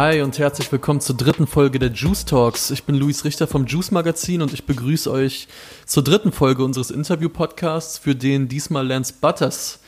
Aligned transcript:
Hi 0.00 0.22
und 0.22 0.38
herzlich 0.38 0.72
willkommen 0.72 1.02
zur 1.02 1.14
dritten 1.14 1.46
Folge 1.46 1.78
der 1.78 1.90
Juice 1.90 2.24
Talks. 2.24 2.70
Ich 2.70 2.84
bin 2.84 2.94
Luis 2.94 3.26
Richter 3.26 3.46
vom 3.46 3.66
Juice 3.66 3.90
Magazin 3.90 4.40
und 4.40 4.54
ich 4.54 4.64
begrüße 4.64 5.10
euch 5.10 5.46
zur 5.84 6.02
dritten 6.02 6.32
Folge 6.32 6.64
unseres 6.64 6.90
Interview-Podcasts, 6.90 7.98
für 7.98 8.14
den 8.14 8.48
diesmal 8.48 8.86
Lance 8.86 9.12
Butters 9.20 9.80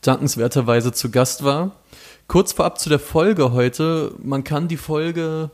dankenswerterweise 0.00 0.92
zu 0.92 1.10
Gast 1.10 1.44
war. 1.44 1.72
Kurz 2.28 2.54
vorab 2.54 2.80
zu 2.80 2.88
der 2.88 2.98
Folge 2.98 3.52
heute. 3.52 4.14
Man 4.22 4.42
kann 4.42 4.68
die 4.68 4.78
Folge, 4.78 5.50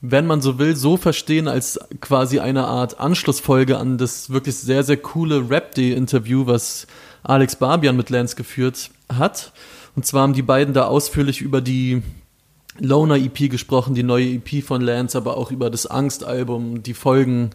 wenn 0.00 0.28
man 0.28 0.40
so 0.40 0.60
will, 0.60 0.76
so 0.76 0.96
verstehen 0.96 1.48
als 1.48 1.80
quasi 2.00 2.38
eine 2.38 2.68
Art 2.68 3.00
Anschlussfolge 3.00 3.76
an 3.76 3.98
das 3.98 4.30
wirklich 4.30 4.54
sehr, 4.54 4.84
sehr 4.84 4.98
coole 4.98 5.50
Rap 5.50 5.74
Day-Interview, 5.74 6.46
was 6.46 6.86
Alex 7.24 7.56
Barbian 7.56 7.96
mit 7.96 8.08
Lance 8.08 8.36
geführt 8.36 8.92
hat. 9.12 9.50
Und 9.96 10.06
zwar 10.06 10.22
haben 10.22 10.32
die 10.32 10.42
beiden 10.42 10.74
da 10.74 10.84
ausführlich 10.84 11.40
über 11.40 11.60
die 11.60 12.04
Loner 12.80 13.16
EP 13.16 13.50
gesprochen, 13.50 13.94
die 13.94 14.02
neue 14.02 14.34
EP 14.34 14.64
von 14.64 14.80
Lance, 14.80 15.16
aber 15.16 15.36
auch 15.36 15.50
über 15.50 15.70
das 15.70 15.86
Angst-Album, 15.86 16.82
die 16.82 16.94
Folgen, 16.94 17.50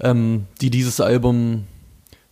ähm, 0.00 0.46
die 0.60 0.70
dieses 0.70 1.00
Album 1.00 1.64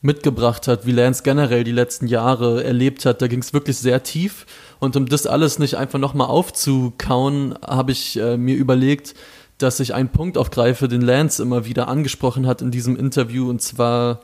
mitgebracht 0.02 0.68
hat, 0.68 0.86
wie 0.86 0.92
Lance 0.92 1.22
generell 1.22 1.64
die 1.64 1.72
letzten 1.72 2.06
Jahre 2.06 2.62
erlebt 2.62 3.06
hat. 3.06 3.22
Da 3.22 3.26
ging 3.26 3.40
es 3.40 3.52
wirklich 3.52 3.78
sehr 3.78 4.02
tief. 4.02 4.46
Und 4.78 4.96
um 4.96 5.06
das 5.06 5.26
alles 5.26 5.58
nicht 5.58 5.76
einfach 5.76 5.98
nochmal 5.98 6.28
aufzukauen, 6.28 7.54
habe 7.66 7.92
ich 7.92 8.18
äh, 8.18 8.36
mir 8.36 8.56
überlegt, 8.56 9.14
dass 9.58 9.80
ich 9.80 9.94
einen 9.94 10.10
Punkt 10.10 10.36
aufgreife, 10.38 10.88
den 10.88 11.00
Lance 11.00 11.42
immer 11.42 11.64
wieder 11.64 11.88
angesprochen 11.88 12.46
hat 12.46 12.60
in 12.60 12.70
diesem 12.70 12.96
Interview, 12.96 13.48
und 13.48 13.62
zwar, 13.62 14.20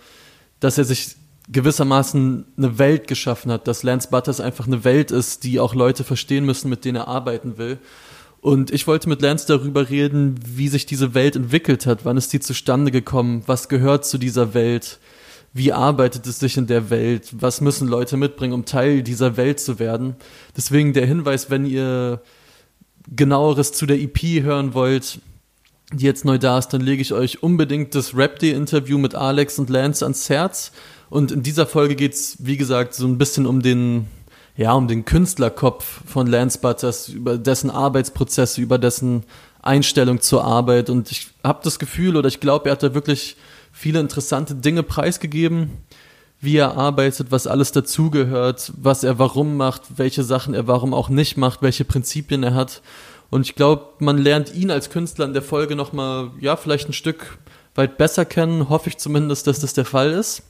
dass 0.60 0.76
er 0.76 0.84
sich 0.84 1.16
gewissermaßen 1.50 2.44
eine 2.56 2.78
Welt 2.78 3.08
geschaffen 3.08 3.50
hat, 3.50 3.66
dass 3.66 3.82
Lance 3.82 4.08
Butters 4.10 4.40
einfach 4.40 4.66
eine 4.66 4.84
Welt 4.84 5.10
ist, 5.10 5.44
die 5.44 5.60
auch 5.60 5.74
Leute 5.74 6.04
verstehen 6.04 6.44
müssen, 6.44 6.68
mit 6.68 6.84
denen 6.84 6.96
er 6.96 7.08
arbeiten 7.08 7.58
will. 7.58 7.78
Und 8.40 8.72
ich 8.72 8.86
wollte 8.86 9.08
mit 9.08 9.22
Lance 9.22 9.46
darüber 9.46 9.88
reden, 9.88 10.34
wie 10.44 10.68
sich 10.68 10.86
diese 10.86 11.14
Welt 11.14 11.36
entwickelt 11.36 11.86
hat, 11.86 12.04
wann 12.04 12.16
ist 12.16 12.32
die 12.32 12.40
zustande 12.40 12.90
gekommen, 12.90 13.42
was 13.46 13.68
gehört 13.68 14.04
zu 14.04 14.18
dieser 14.18 14.54
Welt, 14.54 14.98
wie 15.52 15.72
arbeitet 15.72 16.26
es 16.26 16.40
sich 16.40 16.56
in 16.56 16.66
der 16.66 16.90
Welt, 16.90 17.28
was 17.32 17.60
müssen 17.60 17.86
Leute 17.86 18.16
mitbringen, 18.16 18.54
um 18.54 18.64
Teil 18.64 19.02
dieser 19.02 19.36
Welt 19.36 19.60
zu 19.60 19.78
werden. 19.78 20.16
Deswegen 20.56 20.92
der 20.92 21.06
Hinweis, 21.06 21.50
wenn 21.50 21.66
ihr 21.66 22.22
genaueres 23.14 23.72
zu 23.72 23.86
der 23.86 24.00
EP 24.00 24.42
hören 24.42 24.74
wollt, 24.74 25.20
die 25.92 26.06
jetzt 26.06 26.24
neu 26.24 26.38
da 26.38 26.58
ist, 26.58 26.68
dann 26.68 26.80
lege 26.80 27.02
ich 27.02 27.12
euch 27.12 27.42
unbedingt 27.42 27.94
das 27.94 28.16
Rap 28.16 28.38
Day 28.38 28.52
Interview 28.52 28.98
mit 28.98 29.14
Alex 29.14 29.58
und 29.58 29.70
Lance 29.70 30.04
ans 30.04 30.28
Herz. 30.28 30.72
Und 31.12 31.30
in 31.30 31.42
dieser 31.42 31.66
Folge 31.66 31.94
geht 31.94 32.14
es, 32.14 32.38
wie 32.38 32.56
gesagt, 32.56 32.94
so 32.94 33.06
ein 33.06 33.18
bisschen 33.18 33.46
um 33.46 33.60
den, 33.60 34.06
ja, 34.56 34.72
um 34.72 34.88
den 34.88 35.04
Künstlerkopf 35.04 36.00
von 36.06 36.26
Lance 36.26 36.58
Butters, 36.58 37.10
über 37.10 37.36
dessen 37.36 37.68
Arbeitsprozesse, 37.68 38.62
über 38.62 38.78
dessen 38.78 39.24
Einstellung 39.60 40.22
zur 40.22 40.42
Arbeit. 40.42 40.88
Und 40.88 41.10
ich 41.10 41.28
habe 41.44 41.60
das 41.64 41.78
Gefühl, 41.78 42.16
oder 42.16 42.28
ich 42.28 42.40
glaube, 42.40 42.70
er 42.70 42.72
hat 42.72 42.82
da 42.82 42.94
wirklich 42.94 43.36
viele 43.72 44.00
interessante 44.00 44.54
Dinge 44.54 44.82
preisgegeben, 44.82 45.72
wie 46.40 46.56
er 46.56 46.78
arbeitet, 46.78 47.30
was 47.30 47.46
alles 47.46 47.72
dazugehört, 47.72 48.72
was 48.78 49.04
er 49.04 49.18
warum 49.18 49.58
macht, 49.58 49.98
welche 49.98 50.22
Sachen 50.22 50.54
er 50.54 50.66
warum 50.66 50.94
auch 50.94 51.10
nicht 51.10 51.36
macht, 51.36 51.60
welche 51.60 51.84
Prinzipien 51.84 52.42
er 52.42 52.54
hat. 52.54 52.80
Und 53.28 53.42
ich 53.42 53.54
glaube, 53.54 53.84
man 53.98 54.16
lernt 54.16 54.54
ihn 54.54 54.70
als 54.70 54.88
Künstler 54.88 55.26
in 55.26 55.34
der 55.34 55.42
Folge 55.42 55.76
nochmal, 55.76 56.30
ja, 56.40 56.56
vielleicht 56.56 56.88
ein 56.88 56.94
Stück 56.94 57.36
weit 57.74 57.98
besser 57.98 58.24
kennen. 58.24 58.70
Hoffe 58.70 58.88
ich 58.88 58.96
zumindest, 58.96 59.46
dass 59.46 59.60
das 59.60 59.74
der 59.74 59.84
Fall 59.84 60.12
ist. 60.12 60.44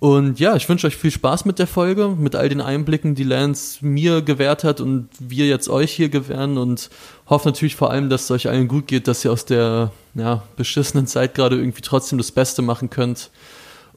Und 0.00 0.40
ja, 0.40 0.56
ich 0.56 0.66
wünsche 0.66 0.86
euch 0.86 0.96
viel 0.96 1.10
Spaß 1.10 1.44
mit 1.44 1.58
der 1.58 1.66
Folge, 1.66 2.08
mit 2.08 2.34
all 2.34 2.48
den 2.48 2.62
Einblicken, 2.62 3.14
die 3.14 3.22
Lance 3.22 3.84
mir 3.84 4.22
gewährt 4.22 4.64
hat 4.64 4.80
und 4.80 5.10
wir 5.18 5.46
jetzt 5.46 5.68
euch 5.68 5.92
hier 5.92 6.08
gewähren 6.08 6.56
und 6.56 6.88
hoffe 7.26 7.48
natürlich 7.48 7.76
vor 7.76 7.90
allem, 7.90 8.08
dass 8.08 8.24
es 8.24 8.30
euch 8.30 8.48
allen 8.48 8.66
gut 8.66 8.86
geht, 8.86 9.06
dass 9.08 9.22
ihr 9.26 9.30
aus 9.30 9.44
der 9.44 9.92
ja, 10.14 10.42
beschissenen 10.56 11.06
Zeit 11.06 11.34
gerade 11.34 11.56
irgendwie 11.56 11.82
trotzdem 11.82 12.16
das 12.16 12.32
Beste 12.32 12.62
machen 12.62 12.88
könnt 12.88 13.30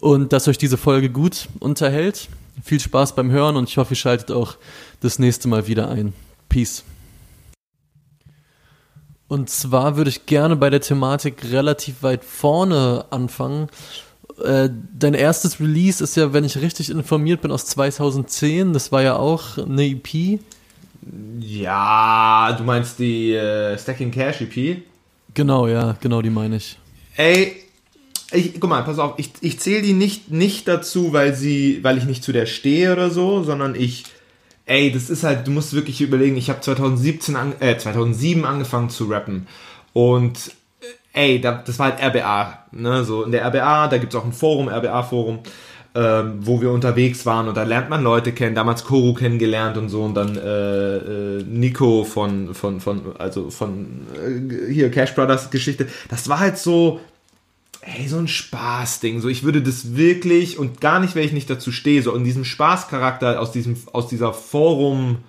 und 0.01 0.33
dass 0.33 0.49
euch 0.49 0.57
diese 0.57 0.75
Folge 0.75 1.09
gut 1.09 1.47
unterhält. 1.61 2.27
Viel 2.61 2.81
Spaß 2.81 3.15
beim 3.15 3.31
Hören 3.31 3.55
und 3.55 3.69
ich 3.69 3.77
hoffe, 3.77 3.93
ihr 3.93 3.97
schaltet 3.97 4.29
auch 4.29 4.57
das 4.99 5.19
nächste 5.19 5.47
Mal 5.47 5.67
wieder 5.67 5.89
ein. 5.89 6.11
Peace. 6.49 6.83
Und 9.29 9.49
zwar 9.49 9.95
würde 9.95 10.09
ich 10.09 10.25
gerne 10.25 10.57
bei 10.57 10.69
der 10.69 10.81
Thematik 10.81 11.45
relativ 11.49 12.03
weit 12.03 12.25
vorne 12.25 13.05
anfangen 13.09 13.69
äh, 14.43 14.69
dein 14.97 15.13
erstes 15.13 15.59
Release 15.59 16.03
ist 16.03 16.15
ja, 16.15 16.33
wenn 16.33 16.43
ich 16.43 16.57
richtig 16.57 16.89
informiert 16.89 17.41
bin, 17.41 17.51
aus 17.51 17.65
2010. 17.65 18.73
Das 18.73 18.91
war 18.91 19.01
ja 19.01 19.15
auch 19.15 19.57
eine 19.57 19.85
EP. 19.85 20.39
Ja, 21.39 22.55
du 22.57 22.63
meinst 22.63 22.99
die 22.99 23.33
äh, 23.33 23.77
Stacking 23.77 24.11
Cash 24.11 24.41
EP? 24.41 24.81
Genau, 25.33 25.67
ja, 25.67 25.97
genau, 25.99 26.21
die 26.21 26.29
meine 26.29 26.57
ich. 26.57 26.77
Ey, 27.15 27.63
ich, 28.31 28.59
guck 28.59 28.69
mal, 28.69 28.83
pass 28.83 28.99
auf, 28.99 29.13
ich, 29.17 29.31
ich 29.41 29.59
zähle 29.59 29.81
die 29.81 29.93
nicht, 29.93 30.31
nicht 30.31 30.67
dazu, 30.67 31.13
weil 31.13 31.35
sie, 31.35 31.83
weil 31.83 31.97
ich 31.97 32.05
nicht 32.05 32.23
zu 32.23 32.31
der 32.31 32.45
stehe 32.45 32.93
oder 32.93 33.09
so, 33.09 33.43
sondern 33.43 33.75
ich, 33.75 34.05
ey, 34.65 34.91
das 34.91 35.09
ist 35.09 35.23
halt, 35.23 35.45
du 35.47 35.51
musst 35.51 35.73
wirklich 35.73 36.01
überlegen, 36.01 36.37
ich 36.37 36.49
habe 36.49 36.61
2017 36.61 37.35
an, 37.35 37.53
äh, 37.59 37.77
2007 37.77 38.45
angefangen 38.45 38.89
zu 38.89 39.05
rappen 39.05 39.47
und 39.93 40.51
ey, 41.13 41.39
da, 41.39 41.63
das 41.65 41.79
war 41.79 41.91
halt 41.91 42.03
RBA, 42.03 42.65
ne, 42.71 43.03
so 43.03 43.23
in 43.23 43.31
der 43.31 43.45
RBA, 43.45 43.87
da 43.87 43.97
gibt's 43.97 44.15
auch 44.15 44.25
ein 44.25 44.33
Forum, 44.33 44.67
RBA-Forum, 44.67 45.39
ähm, 45.95 46.39
wo 46.39 46.59
wir 46.59 46.71
unterwegs 46.71 47.25
waren 47.27 47.47
und 47.47 47.55
da 47.55 47.63
lernt 47.63 47.89
man 47.89 48.01
Leute 48.01 48.31
kennen, 48.31 48.55
damals 48.55 48.83
Koru 48.83 49.13
kennengelernt 49.13 49.77
und 49.77 49.89
so 49.89 50.03
und 50.03 50.15
dann 50.15 50.35
äh, 50.35 50.97
äh, 50.97 51.43
Nico 51.43 52.03
von, 52.03 52.55
von, 52.55 52.81
von, 52.81 53.15
also 53.19 53.51
von 53.51 54.07
äh, 54.15 54.73
hier 54.73 54.89
Cash 54.89 55.13
Brothers 55.13 55.51
Geschichte, 55.51 55.87
das 56.09 56.27
war 56.29 56.39
halt 56.39 56.57
so, 56.57 56.99
ey, 57.81 58.07
so 58.07 58.17
ein 58.17 58.27
Spaßding, 58.27 59.21
so 59.21 59.29
ich 59.29 59.43
würde 59.43 59.61
das 59.61 59.95
wirklich 59.95 60.57
und 60.57 60.81
gar 60.81 60.99
nicht, 60.99 61.15
weil 61.15 61.25
ich 61.25 61.33
nicht 61.33 61.49
dazu 61.49 61.71
stehe, 61.71 62.01
so 62.01 62.15
in 62.15 62.23
diesem 62.23 62.43
Spaßcharakter, 62.43 63.39
aus 63.39 63.51
diesem, 63.51 63.77
aus 63.91 64.07
dieser 64.07 64.33
Forum, 64.33 65.19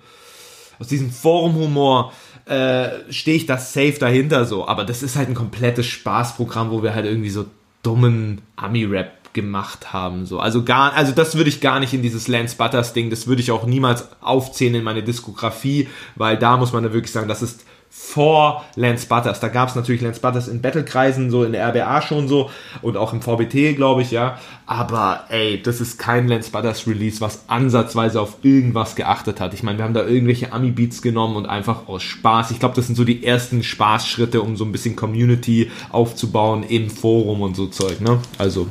aus 0.79 0.87
diesem 0.87 1.11
Forumhumor, 1.11 2.13
äh, 2.45 2.89
stehe 3.09 3.37
ich 3.37 3.45
das 3.45 3.73
safe 3.73 3.97
dahinter 3.99 4.45
so. 4.45 4.67
Aber 4.67 4.83
das 4.83 5.03
ist 5.03 5.15
halt 5.15 5.29
ein 5.29 5.35
komplettes 5.35 5.85
Spaßprogramm, 5.87 6.71
wo 6.71 6.83
wir 6.83 6.93
halt 6.93 7.05
irgendwie 7.05 7.29
so 7.29 7.45
dummen 7.83 8.41
Ami-Rap 8.55 9.33
gemacht 9.33 9.93
haben. 9.93 10.25
So. 10.25 10.39
Also 10.39 10.63
gar, 10.63 10.93
also 10.93 11.11
das 11.11 11.35
würde 11.35 11.49
ich 11.49 11.61
gar 11.61 11.79
nicht 11.79 11.93
in 11.93 12.01
dieses 12.01 12.27
Lance 12.27 12.55
Butters 12.55 12.93
Ding, 12.93 13.09
das 13.09 13.27
würde 13.27 13.41
ich 13.41 13.51
auch 13.51 13.65
niemals 13.65 14.07
aufzählen 14.21 14.75
in 14.75 14.83
meine 14.83 15.03
Diskografie, 15.03 15.89
weil 16.15 16.37
da 16.37 16.57
muss 16.57 16.71
man 16.71 16.83
da 16.83 16.93
wirklich 16.93 17.11
sagen, 17.11 17.27
das 17.27 17.43
ist 17.43 17.65
vor 17.97 18.65
Lance 18.75 19.07
Butters. 19.07 19.39
Da 19.39 19.47
gab 19.47 19.69
es 19.69 19.75
natürlich 19.75 20.01
Lance 20.01 20.19
Butters 20.19 20.49
in 20.49 20.61
Battlekreisen, 20.61 21.31
so 21.31 21.45
in 21.45 21.53
der 21.53 21.65
RBA 21.69 22.01
schon 22.01 22.27
so 22.27 22.49
und 22.81 22.97
auch 22.97 23.13
im 23.13 23.21
VBT, 23.21 23.73
glaube 23.77 24.01
ich, 24.01 24.11
ja. 24.11 24.37
Aber 24.65 25.23
ey, 25.29 25.61
das 25.63 25.79
ist 25.79 25.97
kein 25.97 26.27
Lance 26.27 26.51
Butters 26.51 26.87
Release, 26.87 27.21
was 27.21 27.47
ansatzweise 27.47 28.19
auf 28.19 28.39
irgendwas 28.43 28.97
geachtet 28.97 29.39
hat. 29.39 29.53
Ich 29.53 29.63
meine, 29.63 29.77
wir 29.77 29.85
haben 29.85 29.93
da 29.93 30.05
irgendwelche 30.05 30.51
Ami-Beats 30.51 31.01
genommen 31.01 31.37
und 31.37 31.45
einfach 31.45 31.87
aus 31.87 32.03
Spaß. 32.03 32.51
Ich 32.51 32.59
glaube, 32.59 32.75
das 32.75 32.87
sind 32.87 32.95
so 32.95 33.05
die 33.05 33.25
ersten 33.25 33.63
Spaßschritte, 33.63 34.41
um 34.41 34.57
so 34.57 34.65
ein 34.65 34.73
bisschen 34.73 34.97
Community 34.97 35.71
aufzubauen 35.89 36.63
im 36.63 36.89
Forum 36.89 37.41
und 37.41 37.55
so 37.55 37.67
Zeug, 37.67 38.01
ne? 38.01 38.19
Also, 38.37 38.67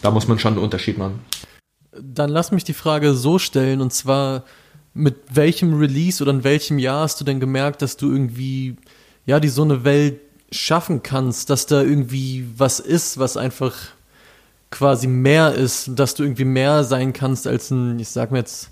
da 0.00 0.10
muss 0.10 0.28
man 0.28 0.38
schon 0.38 0.54
einen 0.54 0.62
Unterschied 0.62 0.96
machen. 0.96 1.20
Dann 2.00 2.30
lass 2.30 2.52
mich 2.52 2.64
die 2.64 2.72
Frage 2.72 3.12
so 3.12 3.38
stellen 3.38 3.82
und 3.82 3.92
zwar 3.92 4.44
mit 4.94 5.16
welchem 5.30 5.78
Release 5.78 6.22
oder 6.22 6.32
in 6.32 6.44
welchem 6.44 6.78
Jahr 6.78 7.02
hast 7.02 7.20
du 7.20 7.24
denn 7.24 7.40
gemerkt, 7.40 7.82
dass 7.82 7.96
du 7.96 8.10
irgendwie, 8.10 8.76
ja, 9.26 9.40
die 9.40 9.48
so 9.48 9.62
eine 9.62 9.84
Welt 9.84 10.20
schaffen 10.50 11.02
kannst, 11.02 11.48
dass 11.48 11.66
da 11.66 11.80
irgendwie 11.80 12.46
was 12.56 12.78
ist, 12.78 13.18
was 13.18 13.36
einfach 13.36 13.74
quasi 14.70 15.06
mehr 15.06 15.54
ist, 15.54 15.90
dass 15.94 16.14
du 16.14 16.22
irgendwie 16.24 16.44
mehr 16.44 16.84
sein 16.84 17.12
kannst 17.12 17.46
als 17.46 17.70
ein, 17.70 17.98
ich 17.98 18.08
sag 18.08 18.32
mir 18.32 18.38
jetzt, 18.38 18.70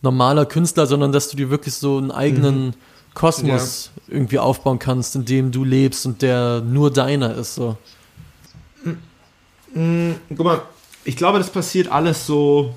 normaler 0.00 0.46
Künstler, 0.46 0.86
sondern 0.86 1.12
dass 1.12 1.28
du 1.28 1.36
dir 1.36 1.50
wirklich 1.50 1.74
so 1.74 1.98
einen 1.98 2.10
eigenen 2.10 2.66
mhm. 2.66 2.74
Kosmos 3.14 3.90
ja. 4.06 4.14
irgendwie 4.14 4.38
aufbauen 4.38 4.78
kannst, 4.78 5.16
in 5.16 5.24
dem 5.24 5.50
du 5.50 5.64
lebst 5.64 6.06
und 6.06 6.22
der 6.22 6.60
nur 6.60 6.92
deiner 6.92 7.34
ist. 7.34 7.56
So. 7.56 7.76
Mhm. 9.74 10.14
Guck 10.28 10.44
mal, 10.44 10.62
ich 11.04 11.16
glaube, 11.16 11.38
das 11.38 11.50
passiert 11.50 11.88
alles 11.88 12.26
so 12.26 12.74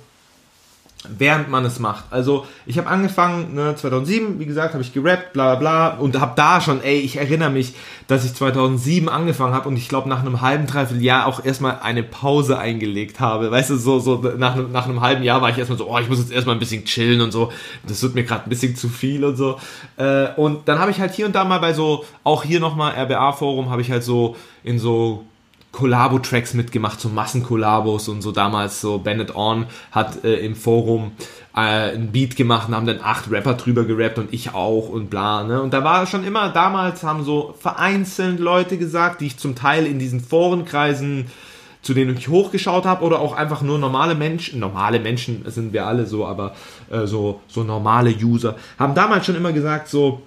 während 1.08 1.50
man 1.50 1.66
es 1.66 1.80
macht. 1.80 2.06
Also 2.12 2.46
ich 2.66 2.78
habe 2.78 2.88
angefangen, 2.88 3.56
ne, 3.56 3.76
2007, 3.76 4.40
wie 4.40 4.46
gesagt, 4.46 4.74
habe 4.74 4.84
ich 4.84 4.94
gerappt, 4.94 5.34
bla 5.34 5.56
bla 5.56 5.90
bla 5.90 6.00
und 6.00 6.20
habe 6.20 6.34
da 6.36 6.62
schon, 6.62 6.82
ey, 6.84 7.00
ich 7.00 7.18
erinnere 7.18 7.50
mich, 7.50 7.74
dass 8.08 8.24
ich 8.24 8.34
2007 8.36 9.10
angefangen 9.10 9.54
habe 9.54 9.68
und 9.68 9.78
ich 9.78 9.90
glaube 9.90 10.10
nach 10.10 10.20
einem 10.20 10.42
halben, 10.42 10.68
dreiviertel 10.68 11.04
Jahr 11.04 11.26
auch 11.26 11.44
erstmal 11.44 11.80
eine 11.82 12.04
Pause 12.04 12.60
eingelegt 12.60 13.20
habe. 13.20 13.50
Weißt 13.50 13.72
du, 13.72 13.78
so, 13.78 14.00
so 14.00 14.18
nach, 14.38 14.56
nach 14.56 14.86
einem 14.86 15.02
halben 15.02 15.24
Jahr 15.24 15.42
war 15.42 15.50
ich 15.50 15.58
erstmal 15.58 15.78
so, 15.78 15.90
oh, 15.90 15.98
ich 15.98 16.10
muss 16.10 16.20
jetzt 16.20 16.32
erstmal 16.32 16.56
ein 16.56 16.60
bisschen 16.60 16.86
chillen 16.86 17.22
und 17.22 17.32
so. 17.32 17.52
Das 17.88 18.04
wird 18.04 18.14
mir 18.14 18.24
gerade 18.24 18.46
ein 18.46 18.50
bisschen 18.50 18.76
zu 18.76 18.90
viel 18.90 19.26
und 19.26 19.36
so. 19.36 19.58
Äh, 19.98 20.28
und 20.36 20.68
dann 20.68 20.80
habe 20.80 20.92
ich 20.92 21.00
halt 21.00 21.14
hier 21.14 21.26
und 21.26 21.34
da 21.34 21.46
mal 21.46 21.60
bei 21.60 21.74
so, 21.74 22.06
auch 22.24 22.44
hier 22.44 22.60
nochmal 22.60 22.94
RBA-Forum, 22.94 23.70
habe 23.70 23.82
ich 23.82 23.90
halt 23.90 24.04
so 24.04 24.36
in 24.64 24.78
so 24.78 25.26
Kollabo-Tracks 25.72 26.54
mitgemacht, 26.54 27.00
so 27.00 27.10
Massenkollabos 27.10 28.10
und 28.10 28.22
so 28.22 28.32
damals 28.32 28.82
so 28.82 28.98
Bennett 28.98 29.36
On 29.36 29.66
hat 29.92 30.24
äh, 30.24 30.36
im 30.36 30.56
Forum 30.56 31.14
äh, 31.56 31.94
ein 31.94 32.12
Beat 32.12 32.36
gemacht 32.36 32.68
und 32.68 32.76
haben 32.76 32.86
dann 32.86 33.00
acht 33.02 33.32
Rapper 33.32 33.54
drüber 33.54 33.86
gerappt 33.86 34.18
und 34.18 34.34
ich 34.34 34.54
auch 34.54 34.90
und 34.90 35.10
bla, 35.10 35.44
ne? 35.44 35.62
Und 35.62 35.74
da 35.74 35.84
war 35.84 36.06
schon 36.08 36.26
immer, 36.26 36.50
damals 36.50 37.04
haben 37.04 37.24
so 37.24 37.56
vereinzelt 37.60 38.40
Leute 38.40 38.78
gesagt, 38.78 39.22
die 39.22 39.28
ich 39.28 39.38
zum 39.38 39.56
Teil 39.56 39.86
in 39.86 40.00
diesen 40.00 40.20
Forenkreisen 40.20 41.28
zu 41.82 41.94
denen 41.94 42.16
ich 42.16 42.28
hochgeschaut 42.28 42.86
habe 42.86 43.04
oder 43.04 43.20
auch 43.20 43.36
einfach 43.36 43.62
nur 43.62 43.80
normale 43.80 44.16
Menschen, 44.16 44.60
normale 44.60 45.00
Menschen 45.00 45.44
sind 45.50 45.74
wir 45.74 45.88
alle 45.88 46.06
so, 46.06 46.26
aber 46.26 46.54
äh, 46.92 47.08
so, 47.08 47.42
so 47.48 47.64
normale 47.64 48.12
User, 48.12 48.56
haben 48.78 48.94
damals 48.94 49.26
schon 49.26 49.36
immer 49.36 49.52
gesagt 49.52 49.88
so, 49.88 50.22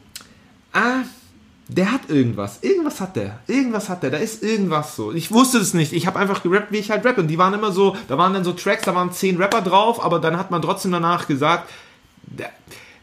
ah, 0.73 1.03
der 1.69 1.93
hat 1.93 2.11
irgendwas. 2.11 2.59
Irgendwas 2.63 3.01
hat 3.01 3.17
der. 3.17 3.39
Irgendwas 3.47 3.89
hat 3.89 4.03
der. 4.03 4.11
Da 4.11 4.19
ist 4.19 4.43
irgendwas 4.43 4.97
so. 4.97 5.13
Ich 5.13 5.33
wusste 5.33 5.59
es 5.59 5.73
nicht. 5.73 5.93
Ich 5.93 6.07
habe 6.07 6.19
einfach 6.19 6.43
gerappt, 6.43 6.73
wie 6.73 6.79
ich 6.79 6.91
halt 6.91 7.05
rappe. 7.07 7.23
Und 7.23 7.29
die 7.29 7.39
waren 7.39 7.55
immer 7.55 7.73
so, 7.73 7.97
da 8.09 8.19
waren 8.19 8.35
dann 8.35 8.45
so 8.45 8.53
Tracks, 8.53 8.85
da 8.85 8.95
waren 8.95 9.13
zehn 9.13 9.37
Rapper 9.39 9.63
drauf, 9.63 10.05
aber 10.05 10.19
dann 10.19 10.37
hat 10.37 10.51
man 10.51 10.61
trotzdem 10.61 10.93
danach 10.93 11.27
gesagt, 11.27 11.71
der, 12.23 12.51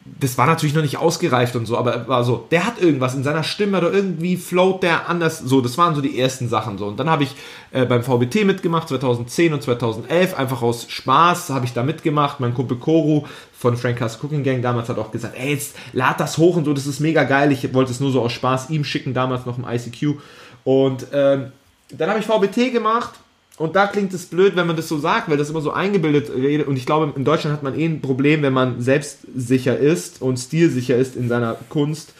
das 0.03 0.37
war 0.37 0.47
natürlich 0.47 0.73
noch 0.73 0.81
nicht 0.81 0.97
ausgereift 0.97 1.55
und 1.55 1.67
so, 1.67 1.77
aber 1.77 2.07
war 2.07 2.23
so, 2.23 2.47
der 2.49 2.65
hat 2.65 2.81
irgendwas 2.81 3.13
in 3.13 3.23
seiner 3.23 3.43
Stimme 3.43 3.77
oder 3.77 3.93
irgendwie 3.93 4.35
float 4.35 4.81
der 4.81 5.07
anders. 5.07 5.39
So, 5.39 5.61
das 5.61 5.77
waren 5.77 5.93
so 5.93 6.01
die 6.01 6.19
ersten 6.19 6.49
Sachen 6.49 6.79
so. 6.79 6.87
Und 6.87 6.99
dann 6.99 7.09
habe 7.09 7.23
ich 7.23 7.35
äh, 7.71 7.85
beim 7.85 8.01
VBT 8.01 8.45
mitgemacht, 8.45 8.89
2010 8.89 9.53
und 9.53 9.61
2011, 9.61 10.37
einfach 10.37 10.63
aus 10.63 10.87
Spaß 10.89 11.51
habe 11.51 11.65
ich 11.65 11.73
da 11.73 11.83
mitgemacht. 11.83 12.39
Mein 12.39 12.55
Kumpel 12.55 12.77
Koru 12.77 13.25
von 13.53 13.77
Frank 13.77 13.99
Cass 13.99 14.17
Cooking 14.23 14.43
Gang 14.43 14.63
damals 14.63 14.89
hat 14.89 14.97
auch 14.97 15.11
gesagt, 15.11 15.35
ey, 15.37 15.51
jetzt 15.51 15.75
lad 15.93 16.19
das 16.19 16.39
hoch 16.39 16.55
und 16.55 16.65
so, 16.65 16.73
das 16.73 16.87
ist 16.87 16.99
mega 16.99 17.23
geil. 17.23 17.51
Ich 17.51 17.71
wollte 17.73 17.91
es 17.91 17.99
nur 17.99 18.11
so 18.11 18.21
aus 18.21 18.31
Spaß 18.31 18.71
ihm 18.71 18.83
schicken, 18.83 19.13
damals 19.13 19.45
noch 19.45 19.59
im 19.59 19.65
ICQ. 19.65 20.19
Und 20.63 21.05
ähm, 21.13 21.51
dann 21.91 22.09
habe 22.09 22.19
ich 22.19 22.25
VBT 22.25 22.73
gemacht 22.73 23.13
und 23.61 23.75
da 23.75 23.85
klingt 23.85 24.11
es 24.13 24.25
blöd, 24.25 24.55
wenn 24.55 24.65
man 24.65 24.75
das 24.75 24.87
so 24.87 24.97
sagt, 24.97 25.29
weil 25.29 25.37
das 25.37 25.51
immer 25.51 25.61
so 25.61 25.71
eingebildet 25.71 26.31
redet. 26.35 26.67
Und 26.67 26.77
ich 26.77 26.85
glaube, 26.87 27.13
in 27.15 27.23
Deutschland 27.23 27.55
hat 27.55 27.61
man 27.61 27.77
eh 27.77 27.85
ein 27.85 28.01
Problem, 28.01 28.41
wenn 28.41 28.53
man 28.53 28.81
selbstsicher 28.81 29.77
ist 29.77 30.21
und 30.21 30.37
stilsicher 30.37 30.97
ist 30.97 31.15
in 31.15 31.29
seiner 31.29 31.55
Kunst. 31.69 32.13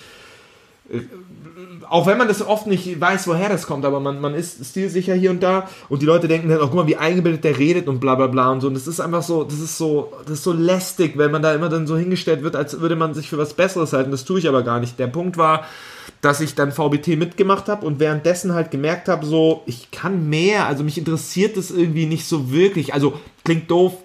Auch 1.92 2.08
wenn 2.08 2.18
man 2.18 2.30
das 2.30 2.42
oft 2.42 2.68
nicht 2.68 3.02
weiß, 3.02 3.28
woher 3.28 3.50
das 3.50 3.68
kommt, 3.68 3.84
aber 3.84 4.00
man, 4.00 4.22
man 4.22 4.34
ist 4.34 4.66
stilsicher 4.66 5.14
hier 5.14 5.30
und 5.30 5.44
da 5.44 5.68
und 5.90 6.02
die 6.02 6.06
Leute 6.06 6.30
denken 6.30 6.48
dann, 6.48 6.60
oh, 6.60 6.68
guck 6.68 6.76
mal, 6.76 6.88
wie 6.88 6.96
eingebildet 6.96 7.44
der 7.44 7.60
redet 7.60 7.90
und 7.90 8.00
bla 8.00 8.16
bla 8.16 8.28
bla 8.28 8.50
und 8.50 8.62
so. 8.62 8.68
Und 8.68 8.76
das 8.76 8.88
ist 8.88 9.02
einfach 9.02 9.22
so, 9.22 9.44
das 9.44 9.60
ist 9.60 9.78
so, 9.78 10.14
das 10.24 10.36
ist 10.36 10.44
so 10.46 10.54
lästig, 10.54 11.18
wenn 11.18 11.32
man 11.32 11.42
da 11.42 11.54
immer 11.54 11.68
dann 11.68 11.88
so 11.88 11.98
hingestellt 11.98 12.44
wird, 12.44 12.56
als 12.56 12.80
würde 12.80 12.96
man 12.96 13.14
sich 13.14 13.28
für 13.28 13.38
was 13.38 13.56
Besseres 13.56 13.92
halten. 13.92 14.10
Das 14.10 14.24
tue 14.24 14.40
ich 14.40 14.48
aber 14.48 14.64
gar 14.64 14.80
nicht. 14.80 15.00
Der 15.00 15.08
Punkt 15.08 15.36
war, 15.36 15.66
dass 16.22 16.40
ich 16.40 16.56
dann 16.56 16.72
VBT 16.72 17.18
mitgemacht 17.18 17.68
habe 17.68 17.86
und 17.86 18.00
währenddessen 18.00 18.54
halt 18.54 18.72
gemerkt 18.72 19.10
habe, 19.10 19.26
so, 19.26 19.64
ich 19.66 19.92
kann 19.92 20.30
mehr, 20.30 20.68
also 20.68 20.86
mich 20.86 20.98
interessiert 20.98 21.58
das 21.58 21.72
irgendwie 21.72 22.06
nicht 22.06 22.26
so 22.26 22.54
wirklich. 22.54 22.94
Also 22.94 23.20
klingt 23.44 23.70
doof, 23.70 23.98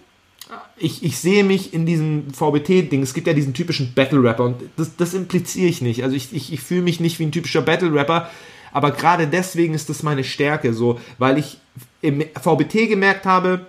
ich, 0.78 1.02
ich 1.02 1.18
sehe 1.18 1.42
mich 1.42 1.72
in 1.72 1.86
diesem 1.86 2.32
VBT-Ding. 2.32 3.02
Es 3.02 3.14
gibt 3.14 3.26
ja 3.26 3.32
diesen 3.32 3.54
typischen 3.54 3.94
Battle-Rapper 3.94 4.44
und 4.44 4.56
das, 4.76 4.96
das 4.96 5.14
impliziere 5.14 5.68
ich 5.68 5.80
nicht. 5.80 6.02
Also 6.04 6.16
ich, 6.16 6.34
ich, 6.34 6.52
ich 6.52 6.60
fühle 6.60 6.82
mich 6.82 7.00
nicht 7.00 7.18
wie 7.18 7.24
ein 7.24 7.32
typischer 7.32 7.62
Battle-Rapper, 7.62 8.30
aber 8.72 8.90
gerade 8.90 9.26
deswegen 9.26 9.72
ist 9.72 9.88
das 9.88 10.02
meine 10.02 10.24
Stärke, 10.24 10.74
so, 10.74 11.00
weil 11.18 11.38
ich 11.38 11.58
im 12.02 12.20
VBT 12.20 12.88
gemerkt 12.88 13.24
habe, 13.24 13.66